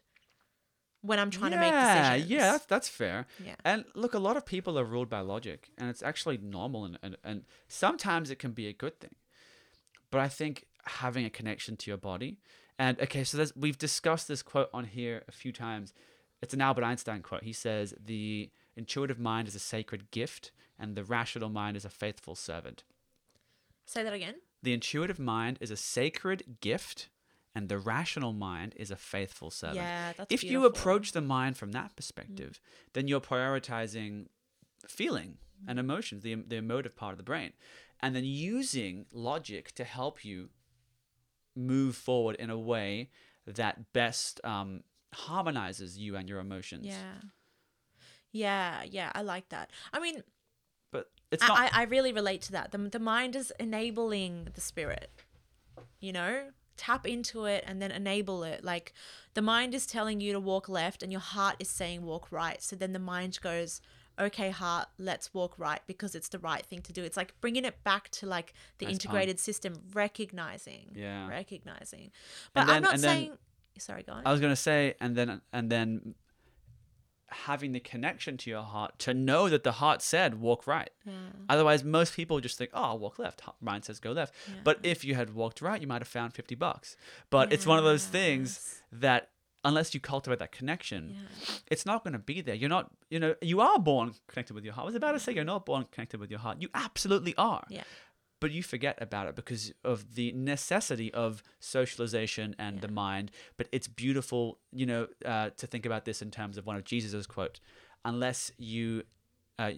When 1.04 1.20
I'm 1.20 1.30
trying 1.30 1.52
to 1.52 1.58
make 1.58 1.72
Yeah, 1.72 2.14
decisions. 2.14 2.32
Yeah, 2.32 2.52
that's, 2.54 2.66
that's 2.66 2.90
fair. 2.90 3.28
Yeah. 3.46 3.56
And 3.66 3.84
look, 3.94 4.14
a 4.14 4.20
lot 4.20 4.38
of 4.38 4.46
people 4.46 4.80
are 4.80 4.86
ruled 4.86 5.10
by 5.10 5.20
logic, 5.20 5.70
and 5.78 5.90
it's 5.90 6.02
actually 6.02 6.38
normal, 6.38 6.86
and, 6.86 6.98
and, 7.04 7.18
and 7.24 7.44
sometimes 7.68 8.32
it 8.32 8.40
can 8.40 8.52
be 8.52 8.68
a 8.68 8.74
good 8.74 9.00
thing. 9.02 9.16
But 10.10 10.22
I 10.22 10.30
think 10.30 10.66
having 10.86 11.26
a 11.26 11.30
connection 11.30 11.76
to 11.78 11.92
your 11.92 11.98
body, 11.98 12.38
and 12.80 13.00
okay, 13.02 13.24
so 13.26 13.46
we've 13.56 13.78
discussed 13.78 14.28
this 14.28 14.42
quote 14.42 14.70
on 14.74 14.86
here 14.86 15.24
a 15.28 15.32
few 15.32 15.52
times. 15.52 15.94
It's 16.42 16.54
an 16.54 16.62
Albert 16.62 16.84
Einstein 16.84 17.22
quote. 17.22 17.44
He 17.44 17.54
says, 17.54 17.94
The 18.04 18.50
intuitive 18.76 19.20
mind 19.20 19.48
is 19.48 19.56
a 19.56 19.60
sacred 19.60 20.10
gift, 20.12 20.52
and 20.80 20.96
the 20.96 21.04
rational 21.04 21.50
mind 21.50 21.78
is 21.78 21.86
a 21.86 21.90
faithful 21.90 22.36
servant. 22.36 22.84
Say 23.86 24.04
that 24.04 24.14
again. 24.14 24.36
The 24.62 24.74
intuitive 24.74 25.20
mind 25.20 25.58
is 25.60 25.72
a 25.72 25.78
sacred 25.78 26.58
gift, 26.62 27.10
and 27.56 27.70
the 27.70 27.78
rational 27.78 28.34
mind 28.34 28.74
is 28.78 28.92
a 28.92 28.96
faithful 28.96 29.50
servant 29.52 29.78
Yeah, 29.86 30.14
that's 30.18 30.34
if 30.34 30.44
you 30.44 30.66
approach 30.66 31.12
the 31.12 31.22
mind 31.22 31.58
from 31.58 31.72
that 31.74 31.96
perspective, 31.96 32.60
then 32.94 33.08
you're 33.08 33.22
prioritizing 33.22 34.28
feeling 34.88 35.38
and 35.68 35.80
emotions, 35.80 36.24
the, 36.24 36.36
the 36.36 36.58
emotive 36.58 36.96
part 36.96 37.14
of 37.14 37.18
the 37.18 37.24
brain, 37.24 37.54
and 38.02 38.16
then 38.16 38.26
using 38.26 39.06
logic 39.14 39.72
to 39.76 39.84
help 39.84 40.26
you 40.26 40.50
move 41.56 41.96
forward 41.96 42.36
in 42.36 42.50
a 42.50 42.60
way 42.60 43.10
that 43.46 43.94
best 43.94 44.42
um, 44.44 44.84
harmonizes 45.14 45.98
you 45.98 46.16
and 46.16 46.28
your 46.28 46.40
emotions. 46.40 46.86
Yeah. 46.86 47.16
Yeah, 48.32 48.84
yeah, 48.84 49.12
I 49.14 49.22
like 49.22 49.50
that. 49.50 49.70
I 49.94 50.00
mean, 50.00 50.24
But 50.92 51.12
it's 51.32 51.48
not. 51.48 51.58
I, 51.60 51.66
I 51.66 51.70
I 51.74 51.84
really 51.84 52.12
relate 52.12 52.42
to 52.44 52.52
that. 52.54 52.72
The, 52.72 52.78
the 52.80 53.00
mind 53.00 53.36
is 53.36 53.54
enabling 53.60 54.48
the 54.56 54.62
spirit, 54.62 55.12
you 56.00 56.12
know? 56.12 56.50
Tap 56.78 57.06
into 57.08 57.46
it 57.46 57.64
and 57.68 57.82
then 57.82 57.92
enable 57.92 58.44
it. 58.44 58.64
Like 58.64 58.94
the 59.34 59.42
mind 59.42 59.74
is 59.74 59.86
telling 59.86 60.20
you 60.22 60.34
to 60.34 60.40
walk 60.40 60.68
left 60.70 61.04
and 61.04 61.12
your 61.12 61.22
heart 61.22 61.56
is 61.60 61.70
saying 61.70 62.04
walk 62.04 62.32
right. 62.32 62.62
So 62.62 62.76
then 62.76 62.94
the 62.94 63.00
mind 63.00 63.40
goes, 63.42 63.82
okay, 64.20 64.50
heart, 64.50 64.88
let's 64.98 65.34
walk 65.34 65.58
right 65.58 65.82
because 65.88 66.16
it's 66.16 66.30
the 66.30 66.40
right 66.40 66.66
thing 66.66 66.82
to 66.82 66.94
do. 66.94 67.04
It's 67.04 67.18
like 67.18 67.34
bringing 67.42 67.66
it 67.66 67.84
back 67.84 68.10
to 68.12 68.26
like 68.26 68.54
the 68.80 68.86
Nice 68.86 68.94
integrated 68.94 69.40
system, 69.40 69.74
recognizing. 69.94 70.92
Yeah. 70.96 71.28
Recognizing. 71.30 72.12
But 72.54 72.62
And 72.62 72.70
then- 72.70 72.76
I'm 72.78 72.84
not 72.84 72.94
and 72.96 73.04
then- 73.04 73.16
saying. 73.18 73.38
Sorry, 73.80 74.04
go 74.04 74.14
on. 74.14 74.22
I 74.24 74.32
was 74.32 74.40
gonna 74.40 74.56
say, 74.56 74.94
and 75.02 75.16
then 75.16 75.42
and 75.52 75.68
then 75.72 76.14
having 77.34 77.72
the 77.74 77.80
connection 77.80 78.38
to 78.38 78.50
your 78.50 78.64
heart 78.64 78.98
to 79.00 79.14
know 79.14 79.50
that 79.50 79.64
the 79.64 79.74
heart 79.74 80.02
said 80.02 80.40
walk 80.40 80.66
right. 80.68 80.90
yeah. 81.06 81.14
Otherwise, 81.50 81.84
most 81.84 82.16
people 82.16 82.40
just 82.40 82.58
think, 82.58 82.72
"Oh, 82.74 82.84
I'll 82.84 83.00
walk 83.00 83.20
left." 83.20 83.42
Mind 83.62 83.84
says 83.86 84.00
go 84.00 84.12
left. 84.12 84.34
But 84.64 84.80
if 84.84 85.04
you 85.04 85.16
had 85.16 85.34
walked 85.34 85.62
right, 85.62 85.82
you 85.82 85.88
might 85.88 86.02
have 86.02 86.08
found 86.08 86.34
fifty 86.34 86.56
bucks. 86.56 86.96
But 87.30 87.52
it's 87.54 87.66
one 87.66 87.78
of 87.78 87.84
those 87.84 88.06
things 88.06 88.82
that 88.92 89.30
unless 89.66 89.94
you 89.94 90.00
cultivate 90.00 90.40
that 90.40 90.52
connection, 90.52 91.12
Yeah. 91.12 91.56
it's 91.68 91.86
not 91.86 92.04
going 92.04 92.12
to 92.12 92.20
be 92.20 92.42
there. 92.42 92.54
You're 92.54 92.70
not, 92.70 92.92
you 93.10 93.18
know, 93.18 93.34
you 93.42 93.62
are 93.62 93.80
born 93.80 94.14
connected 94.28 94.54
with 94.56 94.66
your 94.66 94.74
heart. 94.74 94.84
I 94.84 94.88
was 94.88 94.96
about 94.96 95.14
to 95.14 95.20
say 95.20 95.34
you're 95.34 95.46
not 95.46 95.66
born 95.66 95.86
connected 95.90 96.20
with 96.20 96.30
your 96.30 96.42
heart. 96.42 96.58
You 96.62 96.68
absolutely 96.74 97.34
are. 97.38 97.64
Yeah. 97.70 97.84
But 98.44 98.52
you 98.52 98.62
forget 98.62 98.98
about 99.02 99.28
it 99.28 99.38
because 99.38 99.72
of 99.86 100.16
the 100.16 100.34
necessity 100.34 101.14
of 101.14 101.42
socialization 101.62 102.58
and 102.60 102.82
the 102.82 102.90
mind. 102.90 103.32
But 103.56 103.70
it's 103.72 103.88
beautiful, 103.88 104.60
you 104.74 104.86
know, 104.86 105.08
uh, 105.24 105.52
to 105.56 105.66
think 105.66 105.86
about 105.86 106.04
this 106.04 106.22
in 106.22 106.30
terms 106.30 106.58
of 106.58 106.66
one 106.66 106.76
of 106.76 106.84
Jesus's 106.84 107.26
quote: 107.26 107.62
"Unless 108.04 108.52
you, 108.58 109.04
uh, 109.58 109.76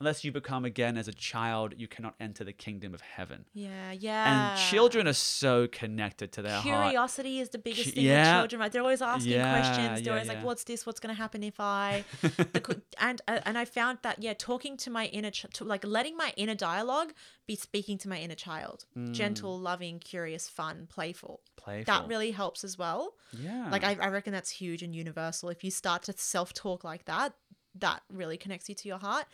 unless 0.00 0.24
you 0.24 0.32
become 0.32 0.64
again 0.64 0.96
as 0.96 1.06
a 1.06 1.12
child, 1.12 1.74
you 1.76 1.86
cannot 1.86 2.14
enter 2.18 2.42
the 2.42 2.52
kingdom 2.52 2.94
of 2.94 3.00
heaven." 3.00 3.44
Yeah, 3.52 3.92
yeah. 3.92 4.52
And 4.52 4.60
children 4.70 5.06
are 5.06 5.12
so 5.12 5.68
connected 5.68 6.32
to 6.32 6.42
their 6.42 6.52
heart. 6.60 6.64
Curiosity 6.64 7.40
is 7.40 7.50
the 7.50 7.58
biggest 7.58 7.94
thing 7.94 8.04
yeah. 8.04 8.32
with 8.32 8.40
children, 8.42 8.60
right? 8.60 8.72
They're 8.72 8.82
always 8.82 9.02
asking 9.02 9.32
Yeah, 9.32 9.52
questions. 9.58 10.02
They're 10.02 10.06
yeah, 10.06 10.12
always 10.12 10.28
like, 10.28 10.44
"What's 10.44 10.64
this? 10.64 10.86
What's 10.86 11.00
going 11.00 11.14
to 11.14 11.20
happen 11.20 11.42
if 11.42 11.60
I?" 11.60 12.04
the, 12.22 12.80
and 12.98 13.20
uh, 13.28 13.40
and 13.44 13.56
I 13.56 13.64
found 13.64 13.98
that 14.02 14.22
yeah, 14.22 14.34
talking 14.36 14.76
to 14.78 14.90
my 14.90 15.06
inner, 15.06 15.30
ch- 15.30 15.46
to, 15.54 15.64
like 15.64 15.84
letting 15.84 16.16
my 16.16 16.32
inner 16.36 16.54
dialogue 16.54 17.12
be 17.46 17.56
speaking 17.56 17.98
to 17.98 18.08
my 18.08 18.18
inner 18.18 18.34
child, 18.34 18.86
gentle, 19.12 19.58
loving, 19.58 19.98
curious, 19.98 20.48
fun, 20.48 20.86
playful. 20.88 21.40
Mm. 21.42 21.62
Playful. 21.62 21.92
That 21.92 22.08
really 22.08 22.30
helps 22.30 22.64
as 22.64 22.78
well. 22.78 23.14
yeah. 23.38 23.68
Like 23.70 23.84
I, 23.84 23.96
I 24.00 24.08
reckon 24.08 24.32
that's 24.32 24.50
huge 24.50 24.82
and 24.82 24.94
universal. 24.96 25.50
If 25.50 25.62
you 25.62 25.70
start 25.70 26.04
to 26.04 26.14
self 26.14 26.54
talk 26.54 26.84
like 26.84 27.04
that, 27.04 27.34
that 27.76 28.02
really 28.12 28.36
connects 28.36 28.68
you 28.68 28.74
to 28.74 28.88
your 28.88 28.98
heart. 28.98 29.26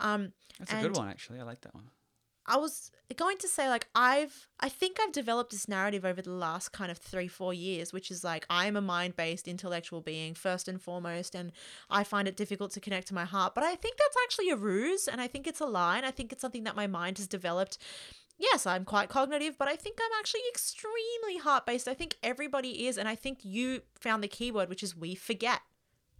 Um, 0.00 0.32
That's 0.58 0.72
a 0.72 0.82
good 0.82 0.96
one, 0.96 1.08
actually. 1.08 1.40
I 1.40 1.44
like 1.44 1.60
that 1.62 1.74
one. 1.74 1.90
I 2.46 2.56
was 2.58 2.90
going 3.16 3.38
to 3.38 3.48
say 3.48 3.68
like 3.68 3.86
I've 3.94 4.48
I 4.60 4.68
think 4.68 4.98
I've 5.00 5.12
developed 5.12 5.50
this 5.50 5.68
narrative 5.68 6.04
over 6.04 6.20
the 6.20 6.32
last 6.32 6.72
kind 6.72 6.90
of 6.90 6.98
3 6.98 7.28
4 7.28 7.54
years 7.54 7.92
which 7.92 8.10
is 8.10 8.22
like 8.22 8.44
I'm 8.50 8.76
a 8.76 8.80
mind-based 8.80 9.48
intellectual 9.48 10.00
being 10.00 10.34
first 10.34 10.68
and 10.68 10.80
foremost 10.80 11.34
and 11.34 11.52
I 11.88 12.04
find 12.04 12.28
it 12.28 12.36
difficult 12.36 12.72
to 12.72 12.80
connect 12.80 13.08
to 13.08 13.14
my 13.14 13.24
heart 13.24 13.54
but 13.54 13.64
I 13.64 13.74
think 13.76 13.96
that's 13.96 14.16
actually 14.24 14.50
a 14.50 14.56
ruse 14.56 15.08
and 15.08 15.20
I 15.20 15.26
think 15.26 15.46
it's 15.46 15.60
a 15.60 15.66
lie 15.66 15.96
and 15.96 16.06
I 16.06 16.10
think 16.10 16.32
it's 16.32 16.42
something 16.42 16.64
that 16.64 16.76
my 16.76 16.86
mind 16.86 17.18
has 17.18 17.26
developed 17.26 17.78
Yes, 18.36 18.66
I'm 18.66 18.84
quite 18.84 19.08
cognitive, 19.08 19.56
but 19.56 19.68
I 19.68 19.76
think 19.76 20.00
I'm 20.02 20.18
actually 20.18 20.40
extremely 20.50 21.38
heart 21.38 21.66
based. 21.66 21.86
I 21.86 21.94
think 21.94 22.16
everybody 22.20 22.88
is, 22.88 22.98
and 22.98 23.08
I 23.08 23.14
think 23.14 23.44
you 23.44 23.82
found 24.00 24.24
the 24.24 24.28
keyword, 24.28 24.68
which 24.68 24.82
is 24.82 24.96
we 24.96 25.14
forget 25.14 25.60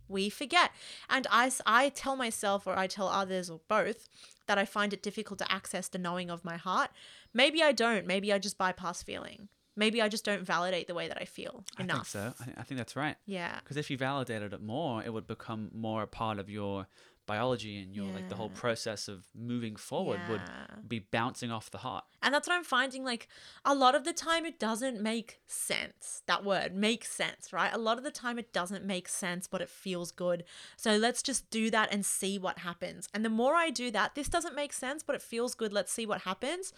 we 0.08 0.28
forget. 0.28 0.70
And 1.08 1.26
I, 1.30 1.50
I 1.66 1.88
tell 1.88 2.16
myself, 2.16 2.66
or 2.66 2.78
I 2.78 2.86
tell 2.86 3.08
others, 3.08 3.50
or 3.50 3.60
both, 3.68 4.08
that 4.46 4.58
I 4.58 4.64
find 4.64 4.92
it 4.92 5.02
difficult 5.02 5.38
to 5.38 5.52
access 5.52 5.88
the 5.88 5.98
knowing 5.98 6.30
of 6.30 6.44
my 6.44 6.56
heart. 6.56 6.90
Maybe 7.32 7.62
I 7.62 7.72
don't. 7.72 8.06
Maybe 8.06 8.32
I 8.32 8.38
just 8.38 8.58
bypass 8.58 9.02
feeling. 9.02 9.48
Maybe 9.76 10.00
I 10.00 10.08
just 10.08 10.24
don't 10.24 10.44
validate 10.44 10.86
the 10.86 10.94
way 10.94 11.08
that 11.08 11.20
I 11.20 11.24
feel 11.24 11.64
enough. 11.80 12.14
I 12.14 12.28
think 12.28 12.36
so. 12.38 12.44
I 12.58 12.62
think 12.62 12.78
that's 12.78 12.94
right. 12.94 13.16
Yeah. 13.26 13.58
Because 13.58 13.76
if 13.76 13.90
you 13.90 13.96
validated 13.96 14.52
it 14.52 14.62
more, 14.62 15.02
it 15.02 15.12
would 15.12 15.26
become 15.26 15.70
more 15.74 16.02
a 16.02 16.06
part 16.06 16.38
of 16.38 16.48
your 16.48 16.86
biology 17.26 17.80
and 17.80 17.94
your 17.94 18.06
like 18.06 18.28
the 18.28 18.34
whole 18.34 18.50
process 18.50 19.08
of 19.08 19.24
moving 19.34 19.76
forward 19.76 20.20
would 20.28 20.42
be 20.86 20.98
bouncing 20.98 21.50
off 21.50 21.70
the 21.70 21.78
heart. 21.78 22.04
And 22.22 22.34
that's 22.34 22.48
what 22.48 22.54
I'm 22.54 22.64
finding. 22.64 23.04
Like 23.04 23.28
a 23.64 23.74
lot 23.74 23.94
of 23.94 24.04
the 24.04 24.12
time, 24.12 24.44
it 24.44 24.58
doesn't 24.58 25.00
make 25.00 25.40
sense. 25.46 26.22
That 26.26 26.44
word 26.44 26.74
makes 26.74 27.10
sense, 27.10 27.52
right? 27.52 27.72
A 27.72 27.78
lot 27.78 27.98
of 27.98 28.04
the 28.04 28.10
time, 28.10 28.38
it 28.38 28.52
doesn't 28.52 28.84
make 28.84 29.08
sense, 29.08 29.46
but 29.46 29.60
it 29.60 29.68
feels 29.68 30.10
good. 30.10 30.44
So 30.76 30.96
let's 30.96 31.22
just 31.22 31.48
do 31.50 31.70
that 31.70 31.92
and 31.92 32.04
see 32.04 32.38
what 32.38 32.58
happens. 32.60 33.08
And 33.14 33.24
the 33.24 33.30
more 33.30 33.54
I 33.54 33.70
do 33.70 33.90
that, 33.90 34.14
this 34.14 34.28
doesn't 34.28 34.54
make 34.54 34.72
sense, 34.72 35.02
but 35.02 35.16
it 35.16 35.22
feels 35.22 35.54
good. 35.54 35.72
Let's 35.72 35.92
see 35.92 36.06
what 36.06 36.22
happens. 36.22 36.72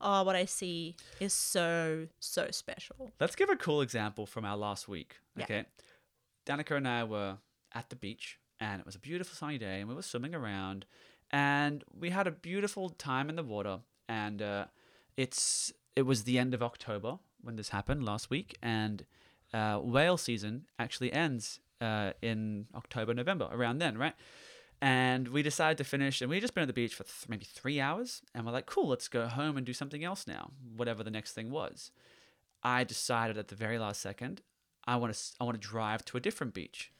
Oh, 0.00 0.24
what 0.24 0.34
I 0.34 0.46
see 0.46 0.96
is 1.20 1.32
so, 1.32 2.08
so 2.18 2.48
special. 2.50 3.12
Let's 3.20 3.36
give 3.36 3.50
a 3.50 3.56
cool 3.56 3.82
example 3.82 4.26
from 4.26 4.44
our 4.44 4.56
last 4.56 4.88
week. 4.88 5.16
Yeah. 5.36 5.44
Okay. 5.44 5.64
Danica 6.44 6.76
and 6.76 6.88
I 6.88 7.04
were 7.04 7.38
at 7.72 7.88
the 7.88 7.96
beach 7.96 8.38
and 8.62 8.78
it 8.78 8.86
was 8.86 8.94
a 8.94 9.00
beautiful 9.00 9.34
sunny 9.34 9.58
day 9.58 9.80
and 9.80 9.88
we 9.88 9.94
were 9.94 10.02
swimming 10.02 10.34
around 10.34 10.86
and 11.32 11.82
we 11.92 12.10
had 12.10 12.28
a 12.28 12.30
beautiful 12.30 12.90
time 12.90 13.28
in 13.28 13.34
the 13.34 13.42
water 13.42 13.80
and 14.08 14.40
uh, 14.40 14.66
it's 15.16 15.72
it 15.96 16.02
was 16.02 16.22
the 16.22 16.38
end 16.38 16.54
of 16.54 16.62
October 16.62 17.18
when 17.42 17.56
this 17.56 17.70
happened 17.70 18.04
last 18.04 18.30
week 18.30 18.56
and 18.62 19.04
uh, 19.52 19.78
whale 19.82 20.16
season 20.16 20.66
actually 20.78 21.12
ends 21.12 21.58
uh, 21.80 22.12
in 22.22 22.66
October 22.76 23.12
November 23.12 23.48
around 23.50 23.78
then 23.78 23.98
right? 23.98 24.14
And 24.80 25.28
we 25.28 25.42
decided 25.42 25.78
to 25.78 25.84
finish 25.84 26.20
and 26.20 26.30
we 26.30 26.38
just 26.38 26.54
been 26.54 26.62
at 26.62 26.68
the 26.68 26.72
beach 26.72 26.94
for 26.94 27.04
th- 27.04 27.28
maybe 27.28 27.44
three 27.44 27.80
hours 27.80 28.22
and 28.32 28.46
we're 28.46 28.52
like 28.52 28.66
cool 28.66 28.88
let's 28.88 29.08
go 29.08 29.26
home 29.26 29.56
and 29.56 29.66
do 29.66 29.72
something 29.72 30.04
else 30.04 30.26
now 30.26 30.52
whatever 30.76 31.02
the 31.02 31.10
next 31.10 31.32
thing 31.32 31.50
was. 31.50 31.90
I 32.62 32.84
decided 32.84 33.36
at 33.36 33.48
the 33.48 33.56
very 33.56 33.80
last 33.80 34.00
second 34.00 34.40
I 34.84 34.96
want 34.96 35.12
to 35.12 35.20
I 35.40 35.44
want 35.44 35.60
to 35.60 35.68
drive 35.68 36.04
to 36.06 36.16
a 36.16 36.20
different 36.20 36.54
beach, 36.54 36.92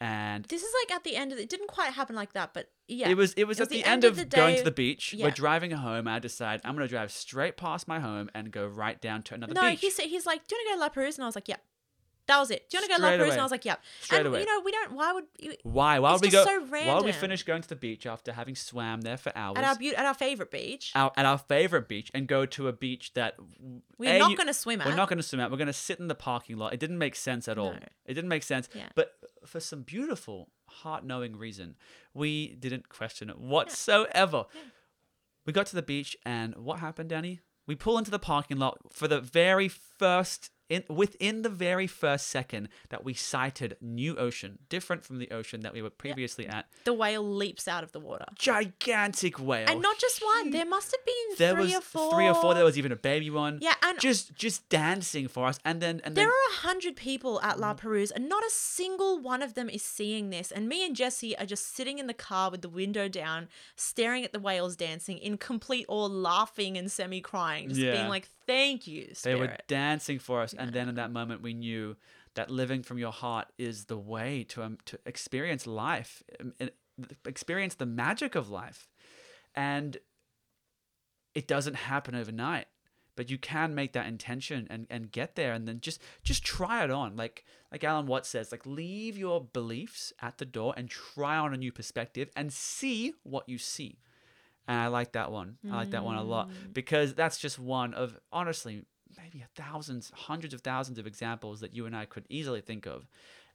and 0.00 0.44
This 0.44 0.62
is 0.62 0.72
like 0.82 0.96
at 0.96 1.04
the 1.04 1.16
end 1.16 1.32
of 1.32 1.38
it. 1.38 1.48
didn't 1.48 1.68
quite 1.68 1.92
happen 1.92 2.14
like 2.14 2.32
that, 2.34 2.54
but 2.54 2.70
yeah. 2.86 3.08
it 3.08 3.16
was 3.16 3.32
it 3.34 3.44
was 3.44 3.58
It 3.58 3.64
at 3.64 3.68
the, 3.70 3.84
end, 3.84 4.04
of, 4.04 4.16
the 4.16 4.24
going 4.24 4.56
to 4.56 4.62
the 4.64 4.70
beach. 4.70 5.12
yeah. 5.12 5.24
We're 5.26 5.30
driving 5.32 5.70
home. 5.72 6.06
I 6.08 6.18
decide 6.18 6.60
I'm 6.64 6.74
going 6.76 6.86
to 6.86 6.90
drive 6.90 7.10
straight 7.10 7.56
past 7.56 7.88
my 7.88 8.00
home 8.00 8.30
and 8.34 8.50
go 8.50 8.66
right 8.66 9.00
down 9.00 9.22
to 9.24 9.34
another 9.34 9.54
no, 9.54 9.70
beach. 9.70 9.80
he 9.80 9.90
said 9.90 10.06
he's 10.06 10.26
like, 10.26 10.46
"Do 10.46 10.54
you 10.54 10.60
want 10.60 10.66
to 10.66 10.70
go 10.72 10.76
to 10.76 10.80
La 10.80 10.88
Perouse?" 10.90 11.16
And 11.16 11.24
I 11.24 11.26
was 11.26 11.34
like, 11.34 11.48
"Yeah." 11.48 11.56
That 12.28 12.38
was 12.38 12.50
it. 12.50 12.68
Do 12.70 12.76
you 12.76 12.80
want 12.82 12.90
to 12.92 12.94
go 12.94 12.96
to 12.98 13.02
La 13.02 13.08
Straight 13.08 13.16
Perouse? 13.18 13.26
away. 13.26 13.32
And 13.32 13.40
I 13.40 13.44
was 13.44 13.50
like, 13.50 13.64
yep. 13.64 13.82
Straight 14.00 14.18
and 14.18 14.26
away. 14.28 14.40
you 14.40 14.46
know, 14.46 14.60
we 14.64 14.70
don't. 14.70 14.92
Why 14.92 15.12
would 15.14 15.24
you, 15.40 15.54
Why? 15.64 15.98
Why 15.98 16.12
It's 16.12 16.20
would 16.20 16.26
we 16.26 16.30
just 16.30 16.46
go? 16.46 16.58
so 16.58 16.60
why 16.60 16.94
would 16.94 17.04
we 17.04 17.10
random. 17.10 17.12
finish 17.14 17.42
going 17.42 17.62
to 17.62 17.68
the 17.68 17.74
beach 17.76 18.06
after 18.06 18.32
having 18.32 18.54
swam 18.54 19.00
there 19.00 19.16
for 19.16 19.32
hours 19.34 19.56
at 19.58 19.64
our 19.64 19.76
at 19.96 20.06
our 20.06 20.14
favorite 20.14 20.50
beach? 20.50 20.92
our, 20.94 21.10
at 21.16 21.26
our 21.26 21.38
favorite 21.38 21.88
beach 21.88 22.10
and 22.14 22.28
go 22.28 22.46
to 22.46 22.68
a 22.68 22.72
beach 22.72 23.14
that 23.14 23.34
We're 23.98 24.14
A, 24.14 24.18
not 24.18 24.30
you- 24.30 24.36
going 24.36 24.46
to 24.46 24.54
swim 24.54 24.80
at. 24.80 24.86
We're 24.86 24.94
not 24.94 25.08
going 25.08 25.16
to 25.16 25.22
swim 25.22 25.40
out. 25.40 25.50
We're 25.50 25.56
going 25.56 25.66
to 25.66 25.72
sit 25.72 25.98
in 25.98 26.08
the 26.08 26.14
parking 26.14 26.56
lot. 26.58 26.72
It 26.74 26.80
didn't 26.80 26.98
make 26.98 27.16
sense 27.16 27.48
at 27.48 27.58
all. 27.58 27.72
No. 27.72 27.78
It 28.06 28.14
didn't 28.14 28.28
make 28.28 28.42
sense. 28.42 28.68
Yeah. 28.74 28.88
But 28.94 29.12
for 29.46 29.58
some 29.60 29.82
beautiful, 29.82 30.50
heart 30.68 31.04
knowing 31.04 31.34
reason, 31.34 31.76
we 32.12 32.54
didn't 32.56 32.88
question 32.90 33.30
it 33.30 33.38
whatsoever. 33.38 34.44
We 35.46 35.52
got 35.54 35.64
to 35.66 35.76
the 35.76 35.82
beach, 35.82 36.14
and 36.26 36.54
what 36.56 36.80
happened, 36.80 37.08
Danny? 37.08 37.40
We 37.66 37.74
pull 37.74 37.96
into 37.96 38.10
the 38.10 38.18
parking 38.18 38.58
lot 38.58 38.78
for 38.92 39.08
the 39.08 39.20
very 39.20 39.68
first. 39.68 40.50
In, 40.68 40.84
within 40.88 41.42
the 41.42 41.48
very 41.48 41.86
first 41.86 42.26
second 42.26 42.68
that 42.90 43.02
we 43.02 43.14
sighted 43.14 43.76
new 43.80 44.16
ocean, 44.16 44.58
different 44.68 45.02
from 45.04 45.18
the 45.18 45.30
ocean 45.30 45.60
that 45.62 45.72
we 45.72 45.80
were 45.80 45.88
previously 45.90 46.46
at, 46.46 46.66
the 46.84 46.92
whale 46.92 47.22
leaps 47.26 47.66
out 47.66 47.82
of 47.82 47.92
the 47.92 48.00
water. 48.00 48.26
gigantic 48.36 49.38
whale. 49.40 49.66
and 49.68 49.80
not 49.80 49.98
just 49.98 50.22
one. 50.22 50.50
There 50.50 50.66
must 50.66 50.92
have 50.92 51.04
been 51.04 51.36
there 51.38 51.54
three 51.54 51.64
was 51.64 51.74
or 51.76 51.80
four. 51.80 52.12
three 52.14 52.28
or 52.28 52.34
four. 52.34 52.54
There 52.54 52.64
was 52.64 52.76
even 52.78 52.92
a 52.92 52.96
baby 52.96 53.30
one. 53.30 53.58
Yeah, 53.62 53.74
and 53.82 53.98
just 54.00 54.34
just 54.34 54.68
dancing 54.68 55.28
for 55.28 55.46
us, 55.46 55.58
and 55.64 55.80
then 55.80 56.00
and 56.04 56.14
There 56.14 56.24
then 56.26 56.28
are 56.32 56.50
a 56.52 56.56
hundred 56.66 56.96
people 56.96 57.40
at 57.42 57.56
Mm. 57.56 57.60
La 57.60 57.74
Perouse, 57.74 58.10
and 58.10 58.28
not 58.28 58.44
a 58.44 58.50
single 58.50 59.18
one 59.18 59.42
of 59.42 59.54
them 59.54 59.68
is 59.68 59.82
seeing 59.82 60.30
this. 60.30 60.52
And 60.52 60.68
me 60.68 60.84
and 60.86 60.94
Jesse 60.94 61.36
are 61.38 61.46
just 61.46 61.74
sitting 61.74 61.98
in 61.98 62.06
the 62.06 62.14
car 62.14 62.50
with 62.50 62.62
the 62.62 62.68
window 62.68 63.08
down, 63.08 63.48
staring 63.74 64.22
at 64.24 64.32
the 64.32 64.38
whales 64.38 64.76
dancing 64.76 65.18
in 65.18 65.38
complete 65.38 65.86
awe, 65.88 66.06
laughing 66.06 66.76
and 66.76 66.90
semi 66.92 67.20
crying, 67.20 67.68
just 67.70 67.80
Yeah. 67.80 67.92
being 67.92 68.08
like, 68.08 68.28
"Thank 68.48 68.86
you, 68.86 69.12
They 69.22 69.34
were 69.34 69.56
dancing 69.68 70.18
for 70.18 70.42
us, 70.42 70.54
and 70.54 70.72
then 70.72 70.88
in 70.88 70.94
that 70.96 71.12
moment, 71.12 71.42
we 71.42 71.54
knew 71.54 71.96
that 72.34 72.50
living 72.50 72.82
from 72.82 72.98
your 72.98 73.12
heart 73.12 73.48
is 73.58 73.84
the 73.84 73.98
way 73.98 74.44
to 74.48 74.62
um, 74.62 74.78
to 74.86 74.98
experience 75.04 75.66
life, 75.66 76.22
um, 76.40 76.54
experience 77.26 77.74
the 77.74 77.86
magic 77.86 78.34
of 78.34 78.48
life, 78.48 78.88
and 79.54 79.98
it 81.34 81.46
doesn't 81.46 81.74
happen 81.74 82.14
overnight. 82.14 82.66
But 83.16 83.30
you 83.30 83.36
can 83.36 83.74
make 83.74 83.94
that 83.94 84.06
intention 84.06 84.68
and, 84.70 84.86
and 84.88 85.10
get 85.10 85.34
there, 85.34 85.52
and 85.52 85.66
then 85.68 85.80
just 85.80 86.00
just 86.22 86.44
try 86.44 86.84
it 86.84 86.90
on. 86.90 87.16
Like 87.16 87.44
like 87.70 87.84
Alan 87.84 88.06
Watts 88.06 88.28
says, 88.28 88.50
like 88.50 88.64
leave 88.64 89.18
your 89.18 89.44
beliefs 89.44 90.12
at 90.22 90.38
the 90.38 90.46
door 90.46 90.72
and 90.76 90.88
try 90.88 91.36
on 91.36 91.52
a 91.52 91.56
new 91.56 91.72
perspective 91.72 92.30
and 92.34 92.52
see 92.52 93.12
what 93.24 93.48
you 93.48 93.58
see. 93.58 93.98
And 94.68 94.78
I 94.78 94.88
like 94.88 95.12
that 95.12 95.32
one. 95.32 95.56
I 95.70 95.76
like 95.76 95.90
that 95.90 96.04
one 96.04 96.16
a 96.16 96.22
lot 96.22 96.50
mm. 96.50 96.72
because 96.72 97.14
that's 97.14 97.38
just 97.38 97.58
one 97.58 97.94
of 97.94 98.18
honestly 98.30 98.84
maybe 99.16 99.44
thousands, 99.56 100.12
hundreds 100.14 100.54
of 100.54 100.60
thousands 100.60 100.98
of 100.98 101.06
examples 101.06 101.60
that 101.60 101.74
you 101.74 101.86
and 101.86 101.96
I 101.96 102.04
could 102.04 102.24
easily 102.28 102.60
think 102.60 102.86
of 102.86 103.08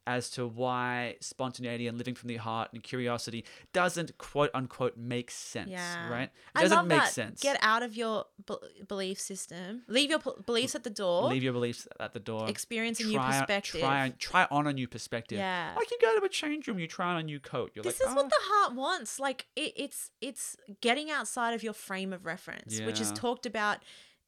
as 0.05 0.29
to 0.31 0.45
why 0.45 1.15
spontaneity 1.21 1.87
and 1.87 1.97
living 1.97 2.13
from 2.13 2.27
the 2.27 2.35
heart 2.35 2.69
and 2.73 2.83
curiosity 2.83 3.45
doesn't 3.71 4.17
quote 4.17 4.49
unquote 4.53 4.97
make 4.97 5.31
sense, 5.31 5.69
Yeah. 5.69 6.09
right? 6.09 6.29
It 6.57 6.61
doesn't 6.61 6.87
make 6.87 6.99
that. 6.99 7.13
sense. 7.13 7.41
Get 7.41 7.57
out 7.61 7.83
of 7.83 7.95
your 7.95 8.25
be- 8.45 8.83
belief 8.87 9.19
system. 9.19 9.83
Leave 9.87 10.09
your 10.09 10.19
p- 10.19 10.31
beliefs 10.45 10.75
at 10.75 10.83
the 10.83 10.89
door. 10.89 11.29
Leave 11.29 11.41
your 11.43 11.53
beliefs 11.53 11.87
at 11.99 12.13
the 12.13 12.19
door. 12.19 12.49
Experience 12.49 12.99
a 12.99 13.05
new 13.05 13.13
Try- 13.17 13.31
perspective. 13.39 13.81
Try, 13.81 14.01
on- 14.03 14.13
try 14.19 14.47
on 14.51 14.67
a 14.67 14.73
new 14.73 14.87
perspective. 14.87 15.37
Yeah. 15.37 15.73
Like 15.77 15.89
you 15.89 15.97
go 16.01 16.19
to 16.19 16.25
a 16.25 16.29
change 16.29 16.67
room, 16.67 16.79
you 16.79 16.87
try 16.87 17.11
on 17.13 17.17
a 17.19 17.23
new 17.23 17.39
coat. 17.39 17.71
You're 17.73 17.83
this 17.83 18.01
like, 18.01 18.09
is 18.09 18.15
what 18.15 18.25
"Oh, 18.25 18.29
the 18.29 18.35
heart 18.41 18.73
wants 18.75 19.19
like 19.19 19.45
it, 19.55 19.71
it's 19.77 20.11
it's 20.19 20.57
getting 20.81 21.09
outside 21.11 21.53
of 21.53 21.63
your 21.63 21.73
frame 21.73 22.11
of 22.11 22.25
reference 22.25 22.79
which 22.81 22.99
is 22.99 23.11
talked 23.13 23.45
about 23.45 23.77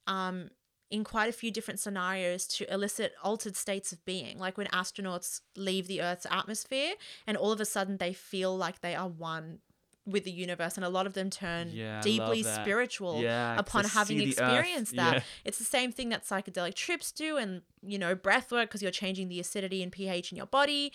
um 0.08 0.50
in 0.92 1.04
quite 1.04 1.30
a 1.30 1.34
few 1.34 1.50
different 1.52 1.80
scenarios 1.80 2.46
to 2.46 2.72
elicit 2.74 3.14
altered 3.24 3.56
states 3.56 3.92
of 3.92 4.04
being 4.06 4.38
like 4.38 4.58
when 4.58 4.68
astronauts 4.68 5.42
leave 5.56 5.88
the 5.88 6.02
earth's 6.02 6.28
atmosphere 6.30 6.94
and 7.26 7.36
all 7.38 7.52
of 7.52 7.60
a 7.60 7.66
sudden 7.66 7.98
they 7.98 8.14
feel 8.14 8.56
like 8.56 8.82
they 8.82 8.94
are 8.96 9.08
one 9.08 9.60
with 10.06 10.24
the 10.24 10.32
universe 10.32 10.76
and 10.76 10.86
a 10.86 10.90
lot 10.90 11.08
of 11.08 11.14
them 11.16 11.32
turn 11.32 11.72
Yeah, 11.74 12.00
deeply 12.02 12.44
spiritual 12.44 13.24
Yeah, 13.24 13.58
upon 13.58 13.86
having 13.86 14.22
earth. 14.22 14.28
experienced 14.28 14.96
that 14.98 15.14
Yeah. 15.16 15.24
it's 15.44 15.58
the 15.58 15.64
same 15.64 15.92
thing 15.92 16.10
that 16.10 16.24
psychedelic 16.24 16.76
trips 16.76 17.12
do 17.12 17.38
and 17.38 17.64
you 17.82 17.98
know 17.98 18.14
breath 18.14 18.52
work 18.52 18.70
because 18.70 18.84
you're 18.84 18.92
changing 18.92 19.30
the 19.30 19.40
acidity 19.40 19.82
and 19.82 19.92
ph 19.92 20.32
in 20.32 20.38
your 20.38 20.46
body 20.46 20.94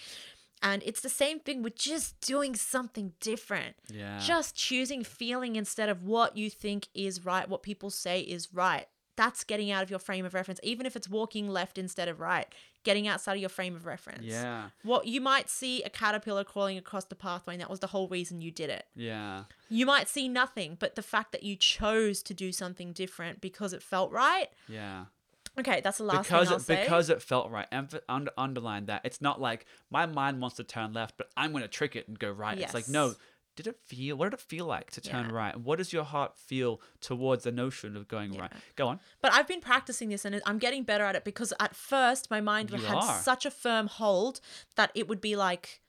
and 0.62 0.82
it's 0.84 1.01
the 1.01 1.09
same 1.09 1.41
thing 1.41 1.62
with 1.62 1.74
just 1.74 2.20
doing 2.20 2.55
something 2.55 3.12
different 3.18 3.74
Yeah. 3.93 4.20
just 4.20 4.55
choosing 4.55 5.03
feeling 5.03 5.57
instead 5.57 5.88
of 5.88 6.05
what 6.05 6.36
you 6.36 6.49
think 6.49 6.86
is 6.95 7.24
right 7.24 7.49
what 7.49 7.64
people 7.64 7.91
say 7.91 8.20
is 8.20 8.55
right 8.55 8.86
that's 9.20 9.44
getting 9.44 9.70
out 9.70 9.82
of 9.82 9.90
your 9.90 9.98
frame 9.98 10.24
of 10.24 10.32
reference 10.32 10.58
even 10.62 10.86
if 10.86 10.96
it's 10.96 11.06
walking 11.08 11.46
left 11.46 11.76
instead 11.76 12.08
of 12.08 12.20
right 12.20 12.46
getting 12.84 13.06
outside 13.06 13.34
of 13.34 13.38
your 13.40 13.50
frame 13.50 13.76
of 13.76 13.84
reference 13.84 14.24
yeah. 14.24 14.70
what 14.82 15.06
you 15.06 15.20
might 15.20 15.50
see 15.50 15.82
a 15.82 15.90
caterpillar 15.90 16.42
crawling 16.42 16.78
across 16.78 17.04
the 17.04 17.14
pathway 17.14 17.52
and 17.52 17.60
that 17.60 17.68
was 17.68 17.80
the 17.80 17.88
whole 17.88 18.08
reason 18.08 18.40
you 18.40 18.50
did 18.50 18.70
it 18.70 18.86
Yeah. 18.96 19.44
you 19.68 19.84
might 19.84 20.08
see 20.08 20.26
nothing 20.26 20.78
but 20.80 20.94
the 20.94 21.02
fact 21.02 21.32
that 21.32 21.42
you 21.42 21.54
chose 21.54 22.22
to 22.22 22.32
do 22.32 22.50
something 22.50 22.92
different 22.94 23.42
because 23.42 23.74
it 23.74 23.82
felt 23.82 24.10
right 24.10 24.48
Yeah. 24.68 25.04
okay 25.58 25.82
that's 25.84 25.98
the 25.98 26.04
last 26.04 26.22
because 26.28 26.48
thing 26.48 26.52
I'll 26.54 26.60
it, 26.60 26.62
say. 26.62 26.82
because 26.82 27.10
it 27.10 27.20
felt 27.20 27.50
right. 27.50 27.70
Emph- 27.70 28.00
under, 28.08 28.30
underline 28.38 28.86
that. 28.86 29.02
It's 29.04 29.20
not 29.20 29.38
like 29.38 29.66
my 29.90 30.06
mind 30.06 30.40
wants 30.40 30.56
to 30.56 30.64
turn 30.64 30.94
left, 30.94 31.16
but 31.18 31.28
I'm 31.36 31.50
going 31.50 31.62
to 31.62 31.68
trick 31.68 31.94
it 31.94 32.08
and 32.08 32.18
go 32.18 32.30
right. 32.30 32.58
It's 32.58 32.72
like 32.72 32.88
no. 32.88 33.14
Did 33.57 33.66
it 33.66 33.76
feel? 33.84 34.16
What 34.16 34.30
did 34.30 34.34
it 34.34 34.40
feel 34.40 34.64
like 34.64 34.90
to 34.92 35.01
turn 35.01 35.26
Yeah. 35.26 35.34
right? 35.34 35.57
What 35.57 35.76
does 35.76 35.92
your 35.92 36.05
heart 36.05 36.38
feel 36.38 36.80
towards 37.01 37.44
the 37.44 37.53
notion 37.53 37.96
of 37.96 38.09
going 38.09 38.32
right? 38.32 38.53
Go 38.76 38.88
on. 38.88 39.01
But 39.20 39.32
I've 39.32 39.48
been 39.48 39.61
practicing 39.61 40.09
this 40.09 40.24
and 40.24 40.40
I'm 40.46 40.59
getting 40.59 40.84
better 40.84 41.05
at 41.05 41.14
it 41.16 41.24
because 41.24 41.53
at 41.61 41.74
first 41.74 42.30
my 42.30 42.40
mind 42.40 42.70
You 42.70 42.78
had 42.78 42.96
are. 42.96 43.18
such 43.20 43.44
a 43.44 43.51
firm 43.51 43.88
hold 43.88 44.40
that 44.76 44.90
it 44.94 45.09
would 45.09 45.20
be 45.20 45.36
like, 45.36 45.82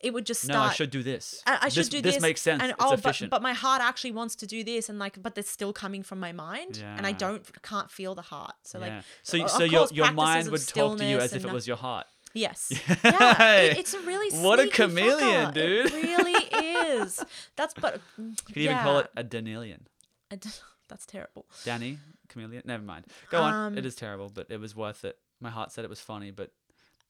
it 0.00 0.12
would 0.12 0.26
just 0.26 0.42
start. 0.42 0.58
No. 0.58 0.70
I 0.70 0.72
should 0.74 0.90
do 0.90 1.02
this. 1.02 1.42
I, 1.46 1.58
I 1.62 1.68
should 1.70 1.80
this, 1.80 1.88
do 1.88 2.02
this. 2.02 2.14
this. 2.16 2.22
makes 2.22 2.42
sense. 2.42 2.60
And 2.60 2.72
it's 2.72 2.78
oh, 2.78 2.90
but, 2.90 2.98
efficient. 2.98 3.30
but 3.30 3.40
my 3.40 3.54
heart 3.54 3.80
actually 3.80 4.12
wants 4.12 4.36
to 4.36 4.46
do 4.46 4.62
this, 4.62 4.90
and 4.90 4.98
like, 4.98 5.22
but 5.22 5.38
it's 5.38 5.50
still 5.50 5.72
coming 5.72 6.02
from 6.02 6.20
my 6.20 6.30
mind, 6.30 6.84
and 6.84 7.06
I 7.06 7.12
don't 7.12 7.42
can't 7.62 7.90
feel 7.90 8.14
the 8.14 8.22
heart. 8.22 8.54
So 8.64 8.80
yeah. 8.80 8.96
like, 8.96 9.04
so 9.22 9.46
so 9.46 9.64
your 9.64 9.88
your 9.92 10.12
mind 10.12 10.50
would 10.50 10.66
talk 10.68 10.98
to 10.98 11.04
you 11.06 11.18
as 11.18 11.32
if 11.32 11.46
it 11.46 11.50
was 11.50 11.66
your 11.66 11.78
heart. 11.78 12.06
Yes. 12.34 12.72
Yeah. 13.04 13.52
It, 13.60 13.78
it's 13.78 13.94
a 13.94 14.00
really 14.00 14.36
what 14.38 14.58
a 14.60 14.66
chameleon, 14.68 15.46
fucker. 15.50 15.54
dude. 15.54 15.86
It 15.86 15.92
really 15.94 16.32
is. 17.02 17.24
That's 17.56 17.74
but 17.74 18.00
You 18.18 18.34
could 18.46 18.56
even 18.56 18.78
call 18.78 18.98
it 18.98 19.10
a 19.16 19.22
Danilian. 19.24 19.86
I 20.30 20.36
d- 20.36 20.50
That's 20.88 21.06
terrible. 21.06 21.46
Danny, 21.64 21.98
chameleon. 22.28 22.62
Never 22.66 22.82
mind. 22.82 23.06
Go 23.30 23.40
on. 23.40 23.54
Um, 23.54 23.78
It 23.78 23.86
is 23.86 23.94
terrible, 23.94 24.30
but 24.32 24.46
it 24.50 24.60
was 24.60 24.74
worth 24.76 25.04
it. 25.04 25.16
My 25.40 25.50
heart 25.50 25.72
said 25.72 25.84
it 25.84 25.90
was 25.90 26.00
funny, 26.00 26.30
but 26.30 26.50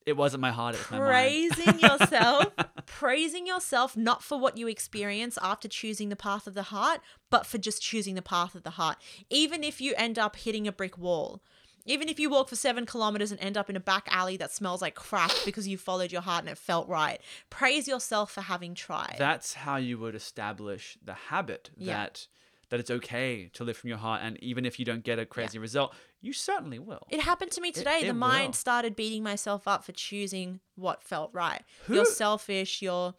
it 0.07 0.16
wasn't 0.16 0.43
my 0.43 0.53
heart. 0.53 0.75
It 0.75 0.79
was 0.79 0.91
my 0.91 0.99
mind. 0.99 1.09
praising 1.09 1.79
yourself, 1.81 2.53
praising 2.87 3.47
yourself 3.47 3.97
not 3.97 4.22
for 4.22 4.39
what 4.39 4.57
you 4.59 4.68
experience 4.68 5.39
after 5.43 5.66
choosing 5.68 6.09
the 6.11 6.16
path 6.16 6.47
of 6.47 6.55
the 6.55 6.64
heart, 6.64 7.01
but 7.31 7.47
for 7.47 7.59
just 7.59 7.83
choosing 7.83 8.14
the 8.14 8.22
path 8.22 8.55
of 8.55 8.62
the 8.62 8.70
heart. 8.70 8.99
Even 9.31 9.64
if 9.64 9.81
you 9.81 9.95
end 9.97 10.18
up 10.18 10.37
hitting 10.37 10.68
a 10.68 10.72
brick 10.72 10.99
wall, 10.99 11.43
even 11.87 12.09
if 12.09 12.18
you 12.18 12.30
walk 12.30 12.49
for 12.49 12.57
seven 12.57 12.87
kilometers 12.87 13.30
and 13.30 13.41
end 13.41 13.57
up 13.57 13.68
in 13.68 13.76
a 13.76 13.80
back 13.80 14.09
alley 14.11 14.37
that 14.39 14.51
smells 14.53 14.80
like 14.82 14.95
crap 14.95 15.30
because 15.45 15.68
you 15.68 15.76
followed 15.76 16.11
your 16.12 16.22
heart 16.22 16.41
and 16.45 16.49
it 16.49 16.59
felt 16.59 16.89
right, 16.89 17.20
praise 17.51 17.87
yourself 17.87 18.30
for 18.32 18.41
having 18.43 18.74
tried. 18.74 19.16
That's 19.18 19.55
how 19.55 19.76
you 19.76 19.99
would 19.99 20.14
establish 20.14 20.97
the 21.05 21.14
habit 21.14 21.70
Yeah. 21.76 21.95
that 21.95 22.26
that 22.70 22.80
it's 22.80 22.91
okay 22.91 23.51
to 23.53 23.62
live 23.62 23.76
from 23.76 23.89
your 23.89 23.99
heart, 23.99 24.22
and 24.24 24.43
even 24.43 24.64
if 24.64 24.78
you 24.78 24.85
don't 24.87 25.05
get 25.05 25.18
a 25.18 25.26
crazy 25.26 25.59
result, 25.59 25.95
you 26.22 26.32
certainly 26.32 26.78
will. 26.78 27.07
it 27.11 27.20
happened 27.20 27.51
to 27.53 27.61
me 27.61 27.70
today. 27.70 28.01
it 28.01 28.07
the 28.07 28.14
mind 28.14 28.47
will. 28.49 28.53
started 28.55 28.97
beating 28.97 29.22
myself 29.22 29.68
up 29.68 29.85
for 29.85 29.93
choosing 29.93 30.61
what 30.74 31.03
felt 31.05 31.30
right. 31.35 31.62
Who- 31.85 31.95
You're 31.97 32.05
selfish. 32.07 32.80
You're 32.80 33.14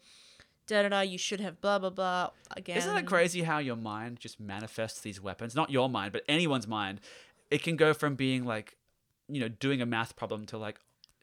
da 0.66 0.82
da 0.82 0.88
da. 0.88 1.00
You 1.02 1.16
should 1.16 1.40
have 1.40 1.60
blah 1.60 1.78
blah 1.78 1.90
blah. 1.90 2.30
Again, 2.56 2.76
Isn't 2.78 2.96
it 2.98 3.06
crazy 3.06 3.44
how 3.44 3.58
your 3.58 3.76
mind 3.76 4.18
just 4.18 4.40
manifests 4.40 5.00
these 5.00 5.20
weapons? 5.22 5.54
Not 5.54 5.70
your 5.70 5.88
mind, 5.88 6.12
but 6.12 6.22
anyone's 6.28 6.66
mind. 6.66 7.00
It 7.50 7.62
can 7.62 7.76
go 7.76 7.92
from 7.94 8.14
being 8.16 8.44
like, 8.44 8.76
you 9.28 9.40
know, 9.40 9.48
doing 9.48 9.80
a 9.82 9.86
math 9.86 10.16
problem 10.16 10.46
to 10.46 10.58
like, 10.58 10.78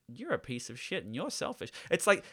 you're 0.07 0.33
a 0.33 0.39
piece 0.39 0.69
of 0.69 0.79
shit 0.79 1.05
and 1.05 1.15
you're 1.15 1.29
selfish. 1.31 1.71
It's 1.89 2.05
like 2.05 2.23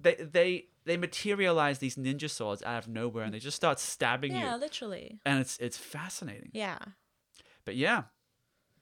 they 0.00 0.14
they 0.14 0.66
they 0.84 0.96
materialize 0.96 1.78
these 1.80 1.96
ninja 1.96 2.30
swords 2.30 2.62
out 2.62 2.84
of 2.84 2.88
nowhere 2.88 3.24
and 3.24 3.34
they 3.34 3.40
just 3.40 3.56
start 3.56 3.80
stabbing 3.80 4.32
Yeah, 4.32 4.38
you, 4.38 4.44
Yeah, 4.46 4.56
literally. 4.56 5.20
and 5.26 5.40
it's 5.40 5.58
it's 5.58 5.76
fascinating. 5.76 6.50
Yeah. 6.52 6.78
But 7.64 7.74
yeah, 7.74 8.04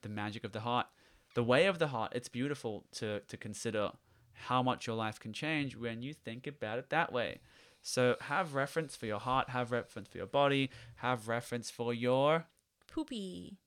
the 0.02 0.10
magic 0.10 0.44
of 0.44 0.52
the 0.52 0.60
heart, 0.60 0.86
the 1.34 1.42
way 1.42 1.64
of 1.66 1.78
the 1.78 1.88
heart. 1.88 2.12
It's 2.14 2.28
beautiful 2.28 2.84
to 2.92 3.20
to 3.20 3.36
consider 3.38 3.92
how 4.34 4.62
much 4.62 4.86
your 4.86 4.96
life 4.96 5.18
can 5.18 5.32
change 5.32 5.74
when 5.76 6.02
you 6.02 6.12
think 6.12 6.46
about 6.46 6.78
it 6.78 6.90
that 6.90 7.12
way. 7.12 7.40
So 7.80 8.16
have 8.22 8.54
reference 8.54 8.94
for 8.96 9.06
your 9.06 9.20
heart, 9.20 9.48
have 9.50 9.72
reference 9.72 10.08
for 10.08 10.18
your 10.18 10.26
body, 10.26 10.70
have 10.96 11.28
reference 11.28 11.70
for 11.70 11.94
your. 11.94 12.46
Poopy. 12.92 13.58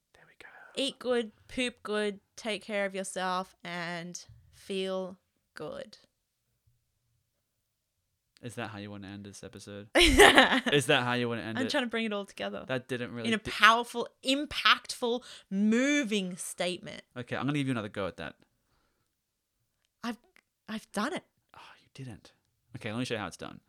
There 0.78 0.86
we 0.86 0.92
go. 0.92 0.96
Eat 0.96 1.00
good, 1.00 1.32
poop 1.48 1.76
good, 1.84 2.20
take 2.36 2.64
care 2.64 2.86
of 2.86 2.96
yourself, 2.96 3.56
and 3.64 4.24
feel 4.54 5.18
good. 5.56 5.98
Is 8.42 8.54
that 8.56 8.70
how 8.70 8.78
you 8.78 8.92
want 8.92 9.04
to 9.04 9.10
end 9.10 9.26
this 9.26 9.44
episode? 9.44 9.88
Is 9.96 10.86
that 10.86 11.04
how 11.04 11.14
you 11.14 11.28
want 11.28 11.42
to 11.42 11.46
end 11.48 11.58
it? 11.58 11.62
I'm 11.62 11.68
trying 11.70 11.84
to 11.84 11.90
bring 11.90 12.06
it 12.06 12.14
all 12.14 12.26
together 12.26 12.64
that 12.68 12.88
didn't 12.88 13.12
really. 13.12 13.30
in 13.30 13.34
a 13.34 13.38
di- 13.38 13.50
powerful, 13.52 14.08
impactful, 14.24 15.24
moving 15.50 16.38
statement. 16.38 17.02
okay, 17.18 17.36
I'm 17.36 17.48
gonna 17.48 17.58
give 17.58 17.68
you 17.68 17.72
another 17.72 17.90
go 17.90 18.06
at 18.06 18.18
that. 18.18 18.36
I've 20.04 20.18
I've 20.70 20.90
done 20.92 21.14
it. 21.14 21.24
Oh, 21.56 21.60
you 21.82 21.88
didn't. 22.06 22.32
Okay, 22.76 22.92
let 22.92 23.00
me 23.00 23.06
show 23.06 23.16
you 23.16 23.20
how 23.20 23.28
it's 23.28 23.38
done. 23.38 23.60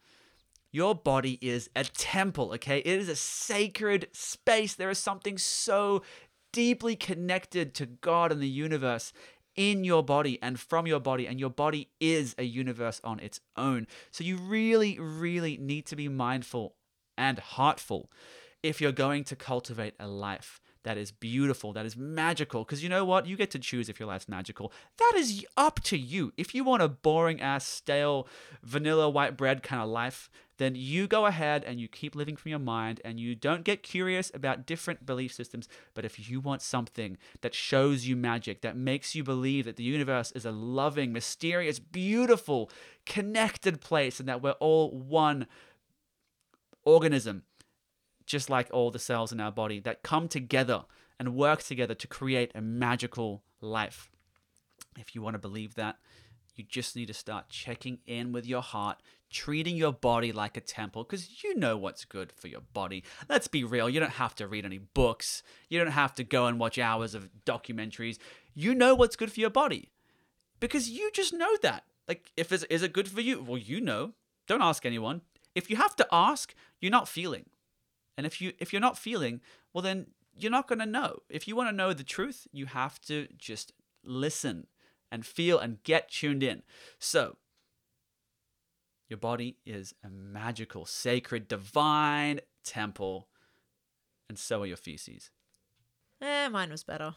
Your 0.71 0.95
body 0.95 1.39
is 1.41 1.71
a 1.75 1.85
temple, 1.85 2.53
okay? 2.53 2.81
It 2.81 2.87
is 3.01 3.09
a 3.09 3.17
sacred 3.17 4.09
space. 4.13 4.75
There 4.75 4.91
is 4.91 4.99
something 4.99 5.39
so 5.39 6.03
deeply 6.59 6.97
connected 6.97 7.73
to 7.73 7.87
God 7.87 8.33
and 8.33 8.43
the 8.43 8.49
universe 8.49 9.13
in 9.55 9.85
your 9.85 10.03
body 10.03 10.41
and 10.43 10.59
from 10.59 10.89
your 10.89 10.99
body, 10.99 11.25
and 11.25 11.39
your 11.39 11.51
body 11.51 11.89
is 12.01 12.35
a 12.37 12.43
universe 12.43 13.01
on 13.05 13.21
its 13.21 13.39
own. 13.57 13.87
So 14.11 14.25
you 14.25 14.39
really, 14.39 14.99
really 14.99 15.57
need 15.57 15.87
to 15.87 15.95
be 15.95 16.09
mindful 16.09 16.75
and 17.17 17.39
heartful 17.39 18.11
if 18.61 18.81
you're 18.81 18.91
going 18.91 19.23
to 19.23 19.37
cultivate 19.37 19.95
a 20.01 20.09
life 20.09 20.61
that 20.89 20.97
is 20.97 21.13
beautiful, 21.13 21.75
that 21.75 21.85
is 21.85 21.99
magical. 21.99 22.65
Because 22.65 22.83
you 22.83 22.89
know 22.89 23.05
what? 23.05 23.27
You 23.27 23.37
get 23.37 23.51
to 23.51 23.59
choose 23.59 23.91
if 23.91 24.01
your 24.01 24.07
life's 24.07 24.27
magical. 24.27 24.73
That 24.97 25.13
is 25.17 25.45
up 25.55 25.81
to 25.83 25.99
you. 25.99 26.33
If 26.39 26.55
you 26.55 26.65
want 26.65 26.83
a 26.83 26.89
boring 26.89 27.43
ass, 27.43 27.67
stale, 27.67 28.27
vanilla 28.63 29.11
white 29.11 29.37
bread 29.37 29.63
kind 29.63 29.83
of 29.83 29.91
life, 29.91 30.31
then 30.57 30.75
you 30.75 31.07
go 31.07 31.27
ahead 31.27 31.63
and 31.63 31.79
you 31.79 31.89
keep 31.89 32.17
living 32.17 32.37
from 32.37 32.49
your 32.49 32.59
mind 32.59 33.03
and 33.05 33.21
you 33.21 33.35
don't 33.35 33.65
get 33.65 33.83
curious 33.83 34.31
about 34.33 34.65
different 34.65 35.05
belief 35.05 35.31
systems. 35.31 35.69
But 35.93 36.07
if 36.07 36.31
you 36.31 36.41
want 36.41 36.63
something 36.63 37.19
that 37.43 37.55
shows 37.55 38.07
you 38.07 38.17
magic, 38.17 38.63
that 38.63 38.75
makes 38.75 39.15
you 39.15 39.23
believe 39.23 39.67
that 39.67 39.77
the 39.77 39.85
universe 39.85 40.33
is 40.33 40.47
a 40.47 40.53
loving, 40.53 41.13
mysterious, 41.13 41.79
beautiful, 41.79 42.71
connected 43.05 43.83
place 43.83 44.21
and 44.21 44.29
that 44.31 44.43
we're 44.43 44.53
all 44.53 44.91
one 44.91 45.47
organism, 46.87 47.43
just 48.29 48.51
like 48.51 48.69
all 48.73 48.91
the 48.91 48.99
cells 48.99 49.33
in 49.33 49.41
our 49.41 49.51
body 49.51 49.81
that 49.81 50.03
come 50.03 50.29
together 50.29 50.85
and 51.19 51.35
work 51.35 51.63
together 51.63 51.95
to 51.95 52.07
create 52.07 52.53
a 52.55 52.61
magical 52.61 53.43
life. 53.61 54.11
If 54.99 55.15
you 55.15 55.23
want 55.23 55.35
to 55.35 55.39
believe 55.39 55.75
that, 55.75 55.97
you 56.55 56.65
just 56.65 56.95
need 56.95 57.07
to 57.07 57.15
start 57.15 57.49
checking 57.49 57.99
in 58.07 58.33
with 58.33 58.47
your 58.47 58.63
heart, 58.63 59.01
treating 59.31 59.77
your 59.77 59.93
body 59.93 60.33
like 60.33 60.57
a 60.57 60.61
temple 60.61 61.05
because 61.05 61.43
you 61.43 61.57
know 61.57 61.77
what's 61.77 62.05
good 62.05 62.33
for 62.33 62.49
your 62.49 62.61
body. 62.73 63.03
Let's 63.29 63.49
be 63.49 63.65
real, 63.65 63.89
you 63.89 64.01
don't 64.01 64.13
have 64.13 64.35
to 64.37 64.47
read 64.47 64.65
any 64.65 64.79
books, 64.79 65.43
you 65.69 65.79
don't 65.79 65.93
have 65.93 66.15
to 66.17 66.25
go 66.25 66.47
and 66.47 66.59
watch 66.59 66.79
hours 66.79 67.15
of 67.15 67.31
documentaries. 67.47 68.19
You 68.55 68.75
know 68.75 68.95
what's 68.95 69.17
good 69.17 69.33
for 69.33 69.41
your 69.41 69.51
body 69.51 69.91
because 70.61 70.91
you 70.91 71.11
just 71.13 71.33
know 71.33 71.57
that. 71.63 71.85
Like, 72.07 72.33
if 72.37 72.53
it's, 72.53 72.65
is 72.65 72.83
it 72.83 72.93
good 72.93 73.09
for 73.09 73.21
you? 73.21 73.43
Well, 73.43 73.59
you 73.59 73.81
know. 73.81 74.13
Don't 74.47 74.63
ask 74.63 74.87
anyone. 74.87 75.21
If 75.55 75.69
you 75.69 75.77
have 75.77 75.95
to 75.97 76.09
ask, 76.11 76.55
you're 76.81 76.91
not 76.91 77.07
feeling. 77.07 77.45
And 78.19 78.27
if 78.27 78.41
you 78.41 78.53
if 78.59 78.73
you're 78.73 78.81
not 78.81 78.99
feeling, 78.99 79.41
well 79.73 79.81
then 79.81 80.09
you're 80.37 80.51
not 80.51 80.67
going 80.69 80.81
to 80.81 80.87
know. 80.87 81.21
If 81.31 81.47
you 81.47 81.55
want 81.57 81.71
to 81.71 81.75
know 81.75 81.93
the 81.93 82.05
truth, 82.05 82.49
you 82.53 82.67
have 82.67 83.01
to 83.03 83.29
just 83.39 83.73
listen 84.05 84.67
and 85.11 85.25
feel 85.25 85.59
and 85.59 85.83
get 85.85 86.11
tuned 86.11 86.43
in. 86.43 86.63
So, 86.99 87.37
your 89.09 89.17
body 89.17 89.57
is 89.65 89.95
a 90.05 90.11
magical, 90.11 90.85
sacred, 90.85 91.49
divine 91.49 92.41
temple, 92.65 93.29
and 94.29 94.39
so 94.39 94.63
are 94.63 94.67
your 94.67 94.77
feces. 94.77 95.31
Eh, 96.21 96.49
mine 96.49 96.71
was 96.71 96.85
better. 96.85 97.15